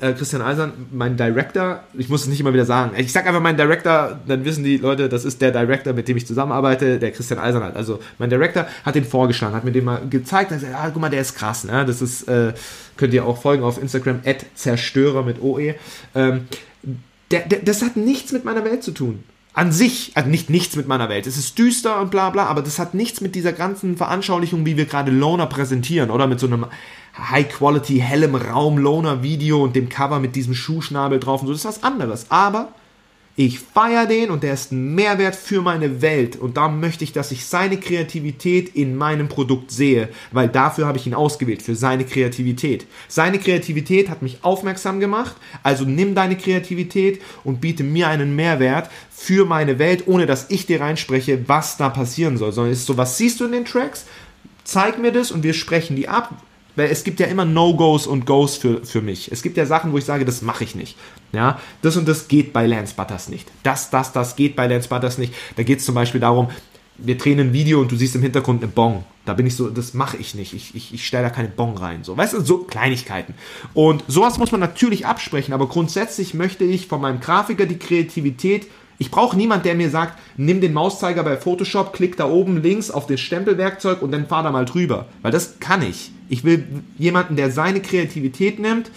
äh, 0.00 0.12
Christian 0.12 0.42
Eisern, 0.42 0.72
mein 0.92 1.16
Director, 1.16 1.80
ich 1.94 2.08
muss 2.08 2.22
es 2.22 2.28
nicht 2.28 2.40
immer 2.40 2.52
wieder 2.52 2.64
sagen, 2.64 2.92
ich 2.96 3.12
sag 3.12 3.26
einfach 3.26 3.40
mein 3.40 3.56
Director, 3.56 4.18
dann 4.26 4.44
wissen 4.44 4.62
die 4.62 4.76
Leute, 4.76 5.08
das 5.08 5.24
ist 5.24 5.40
der 5.40 5.50
Director, 5.50 5.92
mit 5.92 6.08
dem 6.08 6.16
ich 6.16 6.26
zusammenarbeite, 6.26 6.98
der 6.98 7.12
Christian 7.12 7.40
Eisern 7.40 7.62
hat. 7.62 7.76
Also 7.76 8.00
mein 8.18 8.30
Director 8.30 8.66
hat 8.84 8.94
den 8.94 9.04
vorgeschlagen, 9.04 9.54
hat 9.54 9.64
mir 9.64 9.72
den 9.72 9.84
mal 9.84 10.00
gezeigt, 10.08 10.50
hat 10.50 10.60
gesagt, 10.60 10.76
ah, 10.76 10.90
guck 10.90 11.00
mal, 11.00 11.10
der 11.10 11.22
ist 11.22 11.34
krass, 11.34 11.64
ne? 11.64 11.84
Das 11.86 12.02
ist, 12.02 12.28
äh, 12.28 12.52
könnt 12.96 13.14
ihr 13.14 13.24
auch 13.24 13.40
folgen 13.40 13.62
auf 13.62 13.80
Instagram, 13.80 14.20
Zerstörer 14.54 15.22
mit 15.22 15.40
OE. 15.40 15.74
Ähm, 16.14 16.48
der, 17.30 17.40
der, 17.40 17.60
das 17.60 17.82
hat 17.82 17.96
nichts 17.96 18.32
mit 18.32 18.44
meiner 18.44 18.64
Welt 18.64 18.82
zu 18.82 18.92
tun 18.92 19.24
an 19.56 19.72
sich, 19.72 20.12
also 20.14 20.28
nicht 20.28 20.50
nichts 20.50 20.76
mit 20.76 20.86
meiner 20.86 21.08
Welt. 21.08 21.26
Es 21.26 21.38
ist 21.38 21.58
düster 21.58 21.98
und 22.02 22.10
bla 22.10 22.28
bla, 22.28 22.44
aber 22.44 22.60
das 22.60 22.78
hat 22.78 22.92
nichts 22.92 23.22
mit 23.22 23.34
dieser 23.34 23.54
ganzen 23.54 23.96
Veranschaulichung, 23.96 24.66
wie 24.66 24.76
wir 24.76 24.84
gerade 24.84 25.10
Loner 25.10 25.46
präsentieren, 25.46 26.10
oder 26.10 26.26
mit 26.26 26.38
so 26.38 26.46
einem 26.46 26.66
High-Quality, 27.18 27.98
hellem 27.98 28.34
Raum 28.34 28.78
Loner-Video 28.78 29.62
und 29.62 29.74
dem 29.74 29.88
Cover 29.88 30.18
mit 30.18 30.36
diesem 30.36 30.54
Schuhschnabel 30.54 31.18
drauf 31.18 31.40
und 31.40 31.46
so. 31.46 31.52
Das 31.52 31.60
ist 31.60 31.66
was 31.66 31.82
anderes. 31.82 32.26
Aber 32.30 32.72
ich 33.38 33.58
feiere 33.58 34.06
den 34.06 34.30
und 34.30 34.42
der 34.42 34.54
ist 34.54 34.72
ein 34.72 34.94
Mehrwert 34.94 35.36
für 35.36 35.60
meine 35.60 36.00
Welt. 36.00 36.36
Und 36.36 36.56
da 36.56 36.68
möchte 36.68 37.04
ich, 37.04 37.12
dass 37.12 37.32
ich 37.32 37.44
seine 37.44 37.76
Kreativität 37.76 38.74
in 38.74 38.96
meinem 38.96 39.28
Produkt 39.28 39.70
sehe, 39.70 40.08
weil 40.32 40.48
dafür 40.48 40.86
habe 40.86 40.96
ich 40.96 41.06
ihn 41.06 41.12
ausgewählt, 41.12 41.60
für 41.62 41.74
seine 41.74 42.06
Kreativität. 42.06 42.86
Seine 43.08 43.38
Kreativität 43.38 44.08
hat 44.08 44.22
mich 44.22 44.38
aufmerksam 44.40 45.00
gemacht, 45.00 45.36
also 45.62 45.84
nimm 45.84 46.14
deine 46.14 46.38
Kreativität 46.38 47.20
und 47.44 47.60
biete 47.60 47.84
mir 47.84 48.08
einen 48.08 48.34
Mehrwert 48.34 48.88
für 49.10 49.44
meine 49.44 49.78
Welt, 49.78 50.04
ohne 50.06 50.24
dass 50.24 50.46
ich 50.48 50.64
dir 50.64 50.80
reinspreche, 50.80 51.46
was 51.46 51.76
da 51.76 51.90
passieren 51.90 52.38
soll. 52.38 52.52
Sondern 52.52 52.72
ist 52.72 52.86
so, 52.86 52.96
was 52.96 53.18
siehst 53.18 53.40
du 53.40 53.44
in 53.44 53.52
den 53.52 53.66
Tracks? 53.66 54.06
Zeig 54.64 54.98
mir 54.98 55.12
das 55.12 55.30
und 55.30 55.42
wir 55.42 55.52
sprechen 55.52 55.94
die 55.94 56.08
ab 56.08 56.42
weil 56.76 56.90
es 56.90 57.04
gibt 57.04 57.20
ja 57.20 57.26
immer 57.26 57.44
No-Gos 57.44 58.06
und 58.06 58.26
Goes 58.26 58.56
für, 58.56 58.84
für 58.84 59.02
mich. 59.02 59.32
Es 59.32 59.42
gibt 59.42 59.56
ja 59.56 59.66
Sachen, 59.66 59.92
wo 59.92 59.98
ich 59.98 60.04
sage, 60.04 60.24
das 60.24 60.42
mache 60.42 60.64
ich 60.64 60.74
nicht. 60.74 60.96
Ja, 61.32 61.60
das 61.82 61.96
und 61.96 62.06
das 62.06 62.28
geht 62.28 62.52
bei 62.52 62.66
Lance 62.66 62.94
Butters 62.94 63.28
nicht. 63.28 63.50
Das, 63.62 63.90
das, 63.90 64.12
das 64.12 64.36
geht 64.36 64.54
bei 64.56 64.66
Lance 64.66 64.88
Butters 64.88 65.18
nicht. 65.18 65.34
Da 65.56 65.62
geht 65.62 65.80
es 65.80 65.84
zum 65.84 65.94
Beispiel 65.94 66.20
darum, 66.20 66.48
wir 66.98 67.18
drehen 67.18 67.40
ein 67.40 67.52
Video 67.52 67.80
und 67.80 67.92
du 67.92 67.96
siehst 67.96 68.14
im 68.14 68.22
Hintergrund 68.22 68.62
eine 68.62 68.72
Bong. 68.72 69.04
Da 69.24 69.34
bin 69.34 69.46
ich 69.46 69.56
so, 69.56 69.68
das 69.68 69.92
mache 69.92 70.16
ich 70.16 70.34
nicht. 70.34 70.54
Ich, 70.54 70.74
ich, 70.74 70.94
ich 70.94 71.06
stelle 71.06 71.24
da 71.24 71.30
keine 71.30 71.48
Bong 71.48 71.76
rein. 71.76 72.04
So, 72.04 72.16
weißt 72.16 72.34
du, 72.34 72.40
so 72.40 72.58
Kleinigkeiten. 72.58 73.34
Und 73.74 74.04
sowas 74.06 74.38
muss 74.38 74.52
man 74.52 74.60
natürlich 74.60 75.04
absprechen, 75.04 75.52
aber 75.52 75.66
grundsätzlich 75.66 76.32
möchte 76.32 76.64
ich 76.64 76.86
von 76.86 77.00
meinem 77.00 77.20
Grafiker 77.20 77.66
die 77.66 77.78
Kreativität 77.78 78.66
ich 78.98 79.10
brauche 79.10 79.36
niemand, 79.36 79.64
der 79.64 79.74
mir 79.74 79.90
sagt, 79.90 80.18
nimm 80.36 80.60
den 80.60 80.72
Mauszeiger 80.72 81.22
bei 81.22 81.36
Photoshop, 81.36 81.92
klick 81.92 82.16
da 82.16 82.28
oben 82.28 82.62
links 82.62 82.90
auf 82.90 83.06
das 83.06 83.20
Stempelwerkzeug 83.20 84.00
und 84.02 84.10
dann 84.10 84.26
fahr 84.26 84.42
da 84.42 84.50
mal 84.50 84.64
drüber. 84.64 85.06
Weil 85.22 85.32
das 85.32 85.60
kann 85.60 85.82
ich. 85.82 86.12
Ich 86.28 86.44
will 86.44 86.64
jemanden, 86.98 87.36
der 87.36 87.50
seine 87.50 87.80
Kreativität 87.80 88.58
nimmt 88.58 88.90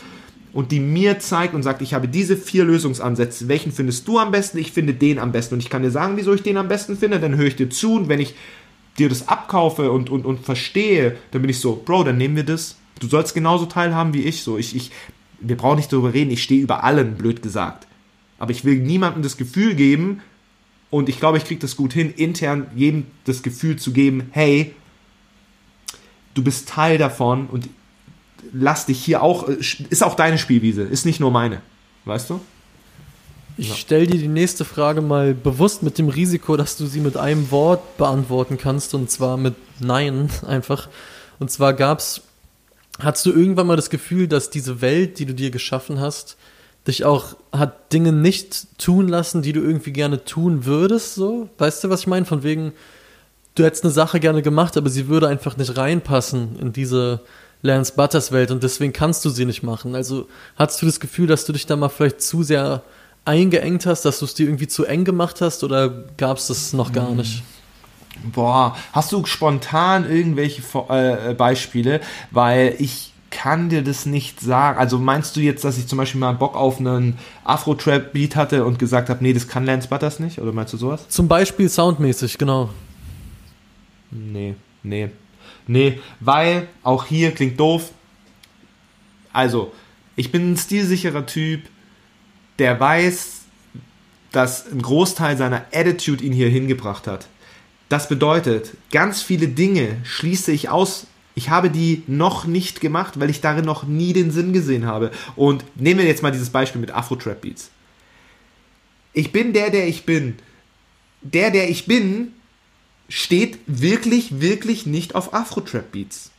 und 0.53 0.71
die 0.71 0.79
mir 0.79 1.19
zeigt 1.19 1.53
und 1.53 1.63
sagt, 1.63 1.81
ich 1.81 1.93
habe 1.93 2.07
diese 2.07 2.37
vier 2.37 2.63
Lösungsansätze. 2.63 3.47
Welchen 3.47 3.71
findest 3.71 4.07
du 4.07 4.19
am 4.19 4.31
besten? 4.31 4.57
Ich 4.57 4.71
finde 4.71 4.93
den 4.93 5.19
am 5.19 5.31
besten. 5.31 5.55
Und 5.55 5.59
ich 5.59 5.69
kann 5.69 5.83
dir 5.83 5.91
sagen, 5.91 6.17
wieso 6.17 6.33
ich 6.33 6.43
den 6.43 6.57
am 6.57 6.69
besten 6.69 6.97
finde. 6.97 7.19
Dann 7.19 7.35
höre 7.35 7.47
ich 7.47 7.55
dir 7.55 7.69
zu 7.69 7.95
und 7.95 8.09
wenn 8.09 8.19
ich 8.19 8.35
dir 8.97 9.09
das 9.09 9.27
abkaufe 9.27 9.91
und, 9.91 10.09
und, 10.09 10.25
und 10.25 10.39
verstehe, 10.39 11.17
dann 11.31 11.41
bin 11.41 11.49
ich 11.49 11.59
so, 11.59 11.81
Bro, 11.85 12.05
dann 12.05 12.17
nehmen 12.17 12.35
wir 12.35 12.43
das. 12.43 12.77
Du 12.99 13.07
sollst 13.07 13.33
genauso 13.33 13.65
teilhaben 13.65 14.13
wie 14.13 14.23
ich. 14.23 14.43
So, 14.43 14.57
ich, 14.57 14.75
ich, 14.75 14.91
wir 15.39 15.55
brauchen 15.55 15.77
nicht 15.77 15.91
darüber 15.93 16.13
reden, 16.13 16.31
ich 16.31 16.43
stehe 16.43 16.61
über 16.61 16.83
allen, 16.83 17.15
blöd 17.15 17.41
gesagt. 17.41 17.87
Aber 18.39 18.51
ich 18.51 18.65
will 18.65 18.79
niemandem 18.79 19.21
das 19.21 19.37
Gefühl 19.37 19.75
geben, 19.75 20.21
und 20.89 21.07
ich 21.07 21.19
glaube, 21.19 21.37
ich 21.37 21.45
kriege 21.45 21.61
das 21.61 21.75
gut 21.75 21.93
hin, 21.93 22.11
intern 22.11 22.67
jedem 22.75 23.05
das 23.25 23.43
Gefühl 23.43 23.77
zu 23.77 23.91
geben, 23.91 24.29
hey, 24.31 24.73
du 26.33 26.43
bist 26.43 26.69
Teil 26.69 26.97
davon 26.97 27.47
und 27.47 27.69
lass 28.53 28.85
dich 28.85 29.03
hier 29.03 29.21
auch, 29.21 29.47
äh, 29.47 29.57
ist 29.89 30.03
auch 30.03 30.15
deine 30.15 30.37
Spielwiese, 30.37 30.83
ist 30.83 31.05
nicht 31.05 31.19
nur 31.19 31.31
meine. 31.31 31.61
Weißt 32.05 32.29
du? 32.29 32.39
Ich 33.57 33.75
stelle 33.75 34.07
dir 34.07 34.17
die 34.17 34.29
nächste 34.29 34.63
Frage 34.63 35.01
mal 35.01 35.33
bewusst 35.33 35.83
mit 35.83 35.97
dem 35.97 36.07
Risiko, 36.07 36.55
dass 36.55 36.77
du 36.77 36.85
sie 36.85 37.01
mit 37.01 37.17
einem 37.17 37.51
Wort 37.51 37.97
beantworten 37.97 38.57
kannst 38.57 38.93
und 38.93 39.11
zwar 39.11 39.35
mit 39.35 39.55
Nein 39.79 40.29
einfach. 40.47 40.87
Und 41.39 41.51
zwar 41.51 41.73
gab's, 41.73 42.21
hast 42.99 43.25
du 43.25 43.31
irgendwann 43.31 43.67
mal 43.67 43.75
das 43.75 43.89
Gefühl, 43.89 44.27
dass 44.27 44.49
diese 44.49 44.81
Welt, 44.81 45.19
die 45.19 45.25
du 45.25 45.33
dir 45.33 45.51
geschaffen 45.51 45.99
hast, 45.99 46.37
dich 46.87 47.05
auch 47.05 47.35
hat 47.51 47.93
Dinge 47.93 48.11
nicht 48.11 48.77
tun 48.77 49.07
lassen, 49.07 49.41
die 49.41 49.53
du 49.53 49.61
irgendwie 49.61 49.91
gerne 49.91 50.23
tun 50.23 50.65
würdest, 50.65 51.15
so? 51.15 51.49
Weißt 51.57 51.83
du, 51.83 51.89
was 51.89 52.01
ich 52.01 52.07
meine? 52.07 52.25
Von 52.25 52.43
wegen, 52.43 52.73
du 53.55 53.63
hättest 53.63 53.83
eine 53.83 53.91
Sache 53.91 54.19
gerne 54.19 54.41
gemacht, 54.41 54.77
aber 54.77 54.89
sie 54.89 55.07
würde 55.07 55.27
einfach 55.27 55.57
nicht 55.57 55.75
reinpassen 55.77 56.57
in 56.59 56.73
diese 56.73 57.21
Lance 57.61 57.93
Butters 57.95 58.31
Welt 58.31 58.51
und 58.51 58.63
deswegen 58.63 58.93
kannst 58.93 59.25
du 59.25 59.29
sie 59.29 59.45
nicht 59.45 59.63
machen. 59.63 59.95
Also 59.95 60.27
hast 60.55 60.81
du 60.81 60.85
das 60.85 60.99
Gefühl, 60.99 61.27
dass 61.27 61.45
du 61.45 61.53
dich 61.53 61.65
da 61.65 61.75
mal 61.75 61.89
vielleicht 61.89 62.21
zu 62.21 62.43
sehr 62.43 62.83
eingeengt 63.25 63.85
hast, 63.85 64.05
dass 64.05 64.19
du 64.19 64.25
es 64.25 64.33
dir 64.33 64.47
irgendwie 64.47 64.67
zu 64.67 64.85
eng 64.85 65.03
gemacht 65.03 65.41
hast 65.41 65.63
oder 65.63 65.89
gab 66.17 66.37
es 66.37 66.47
das 66.47 66.73
noch 66.73 66.93
gar 66.93 67.11
nicht? 67.11 67.43
Boah, 68.23 68.75
hast 68.93 69.11
du 69.11 69.25
spontan 69.25 70.09
irgendwelche 70.09 70.61
äh, 70.89 71.33
Beispiele? 71.33 72.01
Weil 72.31 72.75
ich 72.79 73.13
kann 73.31 73.69
dir 73.69 73.83
das 73.83 74.05
nicht 74.05 74.39
sagen. 74.41 74.77
Also 74.77 74.97
meinst 74.97 75.35
du 75.35 75.39
jetzt, 75.39 75.63
dass 75.63 75.77
ich 75.77 75.87
zum 75.87 75.97
Beispiel 75.97 76.19
mal 76.19 76.33
Bock 76.33 76.55
auf 76.55 76.79
einen 76.79 77.17
Afro-Trap-Beat 77.43 78.35
hatte 78.35 78.65
und 78.65 78.79
gesagt 78.79 79.09
habe, 79.09 79.23
nee, 79.23 79.33
das 79.33 79.47
kann 79.47 79.65
Lance 79.65 79.87
Butters 79.87 80.19
nicht? 80.19 80.39
Oder 80.39 80.51
meinst 80.51 80.73
du 80.73 80.77
sowas? 80.77 81.07
Zum 81.09 81.27
Beispiel 81.27 81.69
soundmäßig, 81.69 82.37
genau. 82.37 82.69
Nee, 84.11 84.55
nee. 84.83 85.09
Nee, 85.67 85.99
weil 86.19 86.67
auch 86.83 87.05
hier 87.05 87.31
klingt 87.31 87.59
doof. 87.59 87.91
Also, 89.31 89.71
ich 90.15 90.31
bin 90.31 90.53
ein 90.53 90.57
stilsicherer 90.57 91.25
Typ, 91.25 91.61
der 92.57 92.79
weiß, 92.79 93.41
dass 94.31 94.65
ein 94.71 94.81
Großteil 94.81 95.37
seiner 95.37 95.65
Attitude 95.71 96.23
ihn 96.23 96.33
hier 96.33 96.49
hingebracht 96.49 97.07
hat. 97.07 97.27
Das 97.87 98.09
bedeutet, 98.09 98.71
ganz 98.91 99.21
viele 99.21 99.47
Dinge 99.47 99.97
schließe 100.03 100.51
ich 100.51 100.69
aus. 100.69 101.07
Ich 101.39 101.49
habe 101.49 101.69
die 101.69 102.03
noch 102.05 102.43
nicht 102.43 102.81
gemacht, 102.81 103.17
weil 103.17 103.29
ich 103.29 103.39
darin 103.39 103.63
noch 103.63 103.83
nie 103.85 104.11
den 104.11 104.29
Sinn 104.29 104.51
gesehen 104.51 104.85
habe. 104.85 105.09
Und 105.37 105.63
nehmen 105.75 106.01
wir 106.01 106.05
jetzt 106.05 106.21
mal 106.21 106.33
dieses 106.33 106.49
Beispiel 106.49 106.81
mit 106.81 106.91
Afro-Trap 106.91 107.39
Beats. 107.39 107.71
Ich 109.13 109.31
bin 109.31 109.53
der, 109.53 109.69
der 109.69 109.87
ich 109.87 110.05
bin. 110.05 110.35
Der, 111.21 111.49
der 111.49 111.69
ich 111.69 111.85
bin, 111.85 112.33
steht 113.07 113.57
wirklich, 113.67 114.41
wirklich 114.41 114.85
nicht 114.85 115.15
auf 115.15 115.33
Afro-Trap 115.33 115.93
Beats. 115.93 116.31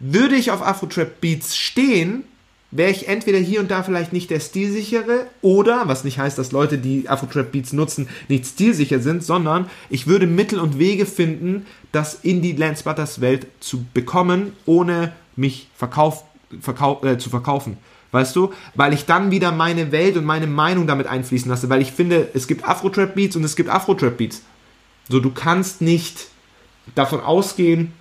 Würde 0.00 0.36
ich 0.36 0.50
auf 0.50 0.60
Afro-Trap 0.60 1.22
Beats 1.22 1.56
stehen, 1.56 2.24
wäre 2.74 2.90
ich 2.90 3.08
entweder 3.08 3.38
hier 3.38 3.60
und 3.60 3.70
da 3.70 3.84
vielleicht 3.84 4.12
nicht 4.12 4.30
der 4.30 4.40
stilsichere 4.40 5.26
oder, 5.42 5.86
was 5.86 6.02
nicht 6.02 6.18
heißt, 6.18 6.36
dass 6.36 6.50
Leute, 6.50 6.76
die 6.76 7.08
Afro-Trap 7.08 7.52
Beats 7.52 7.72
nutzen, 7.72 8.08
nicht 8.28 8.46
stilsicher 8.46 8.98
sind, 8.98 9.22
sondern 9.22 9.70
ich 9.90 10.08
würde 10.08 10.26
Mittel 10.26 10.58
und 10.58 10.78
Wege 10.78 11.06
finden, 11.06 11.66
das 11.92 12.18
in 12.22 12.42
die 12.42 12.52
Lance 12.52 12.82
Butters 12.82 13.20
Welt 13.20 13.46
zu 13.60 13.86
bekommen, 13.94 14.52
ohne 14.66 15.12
mich 15.36 15.68
verkauf, 15.76 16.24
verkauf, 16.60 17.04
äh, 17.04 17.16
zu 17.16 17.30
verkaufen. 17.30 17.78
Weißt 18.10 18.34
du? 18.34 18.52
Weil 18.74 18.92
ich 18.92 19.06
dann 19.06 19.30
wieder 19.30 19.52
meine 19.52 19.92
Welt 19.92 20.16
und 20.16 20.24
meine 20.24 20.48
Meinung 20.48 20.88
damit 20.88 21.06
einfließen 21.06 21.48
lasse, 21.48 21.68
weil 21.68 21.80
ich 21.80 21.92
finde, 21.92 22.28
es 22.34 22.48
gibt 22.48 22.64
Afro-Trap 22.64 23.14
Beats 23.14 23.36
und 23.36 23.44
es 23.44 23.54
gibt 23.54 23.70
Afro-Trap 23.70 24.16
Beats. 24.16 24.42
So, 25.08 25.20
du 25.20 25.30
kannst 25.30 25.80
nicht 25.80 26.26
davon 26.96 27.20
ausgehen, 27.20 27.92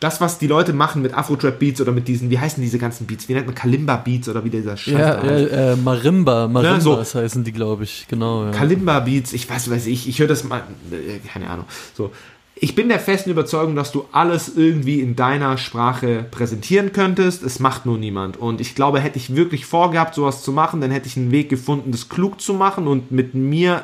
das, 0.00 0.20
was 0.20 0.38
die 0.38 0.46
Leute 0.46 0.72
machen 0.72 1.02
mit 1.02 1.12
Afro-Trap-Beats 1.12 1.80
oder 1.80 1.90
mit 1.90 2.06
diesen, 2.06 2.30
wie 2.30 2.38
heißen 2.38 2.62
diese 2.62 2.78
ganzen 2.78 3.06
Beats? 3.06 3.28
Wie 3.28 3.34
nennt 3.34 3.46
man 3.46 3.54
Kalimba-Beats 3.54 4.28
oder 4.28 4.44
wie 4.44 4.50
dieser 4.50 4.76
Scheiß 4.76 4.92
Ja, 4.92 5.24
ja 5.24 5.72
äh, 5.72 5.76
Marimba, 5.76 6.46
Marimba 6.46 6.76
ja, 6.76 6.80
so. 6.80 7.20
heißen 7.20 7.42
die, 7.42 7.52
glaube 7.52 7.84
ich, 7.84 8.06
genau. 8.08 8.44
Ja. 8.44 8.50
Kalimba-Beats, 8.52 9.32
ich 9.32 9.50
weiß, 9.50 9.70
weiß 9.70 9.86
ich, 9.86 10.08
ich 10.08 10.20
höre 10.20 10.28
das 10.28 10.44
mal, 10.44 10.62
äh, 10.92 11.18
keine 11.28 11.50
Ahnung. 11.50 11.64
So, 11.96 12.12
ich 12.54 12.76
bin 12.76 12.88
der 12.88 13.00
festen 13.00 13.30
Überzeugung, 13.30 13.74
dass 13.74 13.90
du 13.90 14.06
alles 14.12 14.56
irgendwie 14.56 15.00
in 15.00 15.16
deiner 15.16 15.58
Sprache 15.58 16.24
präsentieren 16.30 16.92
könntest. 16.92 17.42
Es 17.42 17.58
macht 17.58 17.86
nur 17.86 17.98
niemand. 17.98 18.36
Und 18.36 18.60
ich 18.60 18.74
glaube, 18.74 19.00
hätte 19.00 19.18
ich 19.18 19.34
wirklich 19.34 19.66
vorgehabt, 19.66 20.14
sowas 20.14 20.42
zu 20.42 20.52
machen, 20.52 20.80
dann 20.80 20.90
hätte 20.90 21.08
ich 21.08 21.16
einen 21.16 21.32
Weg 21.32 21.48
gefunden, 21.48 21.90
das 21.90 22.08
klug 22.08 22.40
zu 22.40 22.54
machen 22.54 22.86
und 22.86 23.10
mit 23.10 23.34
mir 23.34 23.82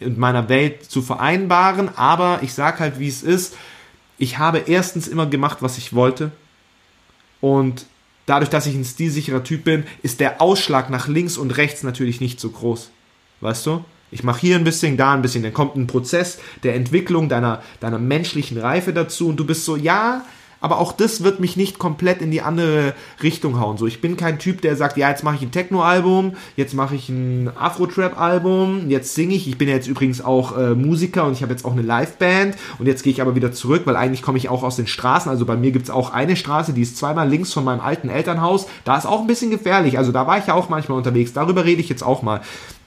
und 0.00 0.18
meiner 0.18 0.48
Welt 0.48 0.84
zu 0.84 1.02
vereinbaren. 1.02 1.90
Aber 1.96 2.40
ich 2.42 2.52
sage 2.52 2.80
halt, 2.80 2.98
wie 2.98 3.08
es 3.08 3.22
ist 3.22 3.54
ich 4.18 4.38
habe 4.38 4.58
erstens 4.66 5.08
immer 5.08 5.26
gemacht, 5.26 5.58
was 5.60 5.78
ich 5.78 5.94
wollte. 5.94 6.32
Und 7.40 7.86
dadurch, 8.26 8.50
dass 8.50 8.66
ich 8.66 8.74
ein 8.74 8.84
stilsicherer 8.84 9.44
Typ 9.44 9.64
bin, 9.64 9.84
ist 10.02 10.20
der 10.20 10.42
Ausschlag 10.42 10.90
nach 10.90 11.08
links 11.08 11.38
und 11.38 11.56
rechts 11.56 11.82
natürlich 11.82 12.20
nicht 12.20 12.40
so 12.40 12.50
groß. 12.50 12.90
Weißt 13.40 13.64
du? 13.66 13.84
Ich 14.10 14.24
mache 14.24 14.40
hier 14.40 14.56
ein 14.56 14.64
bisschen, 14.64 14.96
da 14.96 15.12
ein 15.12 15.22
bisschen. 15.22 15.42
Dann 15.42 15.52
kommt 15.52 15.76
ein 15.76 15.86
Prozess 15.86 16.38
der 16.62 16.74
Entwicklung 16.74 17.28
deiner, 17.28 17.62
deiner 17.80 17.98
menschlichen 17.98 18.58
Reife 18.58 18.92
dazu 18.92 19.28
und 19.28 19.36
du 19.36 19.44
bist 19.44 19.64
so, 19.64 19.76
ja, 19.76 20.24
aber 20.60 20.78
auch 20.78 20.92
das 20.92 21.22
wird 21.22 21.40
mich 21.40 21.56
nicht 21.56 21.78
komplett 21.78 22.20
in 22.20 22.30
die 22.30 22.40
andere 22.40 22.94
Richtung 23.22 23.60
hauen. 23.60 23.78
So, 23.78 23.86
ich 23.86 24.00
bin 24.00 24.16
kein 24.16 24.38
Typ, 24.38 24.60
der 24.60 24.76
sagt, 24.76 24.96
ja, 24.96 25.08
jetzt 25.08 25.22
mache 25.22 25.36
ich 25.36 25.42
ein 25.42 25.52
Techno-Album, 25.52 26.34
jetzt 26.56 26.74
mache 26.74 26.96
ich 26.96 27.08
ein 27.08 27.50
Afro-Trap-Album, 27.56 28.88
jetzt 28.88 29.14
singe 29.14 29.34
ich. 29.34 29.48
Ich 29.48 29.58
bin 29.58 29.68
ja 29.68 29.74
jetzt 29.74 29.86
übrigens 29.86 30.20
auch 30.20 30.56
äh, 30.56 30.74
Musiker 30.74 31.24
und 31.24 31.32
ich 31.32 31.42
habe 31.42 31.52
jetzt 31.52 31.64
auch 31.64 31.72
eine 31.72 31.82
Live-Band 31.82 32.56
und 32.78 32.86
jetzt 32.86 33.02
gehe 33.02 33.12
ich 33.12 33.22
aber 33.22 33.36
wieder 33.36 33.52
zurück, 33.52 33.82
weil 33.84 33.96
eigentlich 33.96 34.22
komme 34.22 34.38
ich 34.38 34.48
auch 34.48 34.62
aus 34.62 34.76
den 34.76 34.86
Straßen. 34.86 35.30
Also 35.30 35.46
bei 35.46 35.56
mir 35.56 35.70
gibt 35.70 35.84
es 35.84 35.90
auch 35.90 36.12
eine 36.12 36.34
Straße, 36.34 36.72
die 36.72 36.82
ist 36.82 36.96
zweimal 36.96 37.28
links 37.28 37.52
von 37.52 37.64
meinem 37.64 37.80
alten 37.80 38.08
Elternhaus. 38.08 38.66
Da 38.84 38.96
ist 38.96 39.06
auch 39.06 39.20
ein 39.20 39.26
bisschen 39.26 39.50
gefährlich. 39.50 39.98
Also 39.98 40.12
da 40.12 40.26
war 40.26 40.38
ich 40.38 40.46
ja 40.46 40.54
auch 40.54 40.68
manchmal 40.68 40.98
unterwegs. 40.98 41.32
Darüber 41.32 41.64
rede 41.64 41.80
ich 41.80 41.88
jetzt 41.88 42.02
auch 42.02 42.22
mal. 42.22 42.40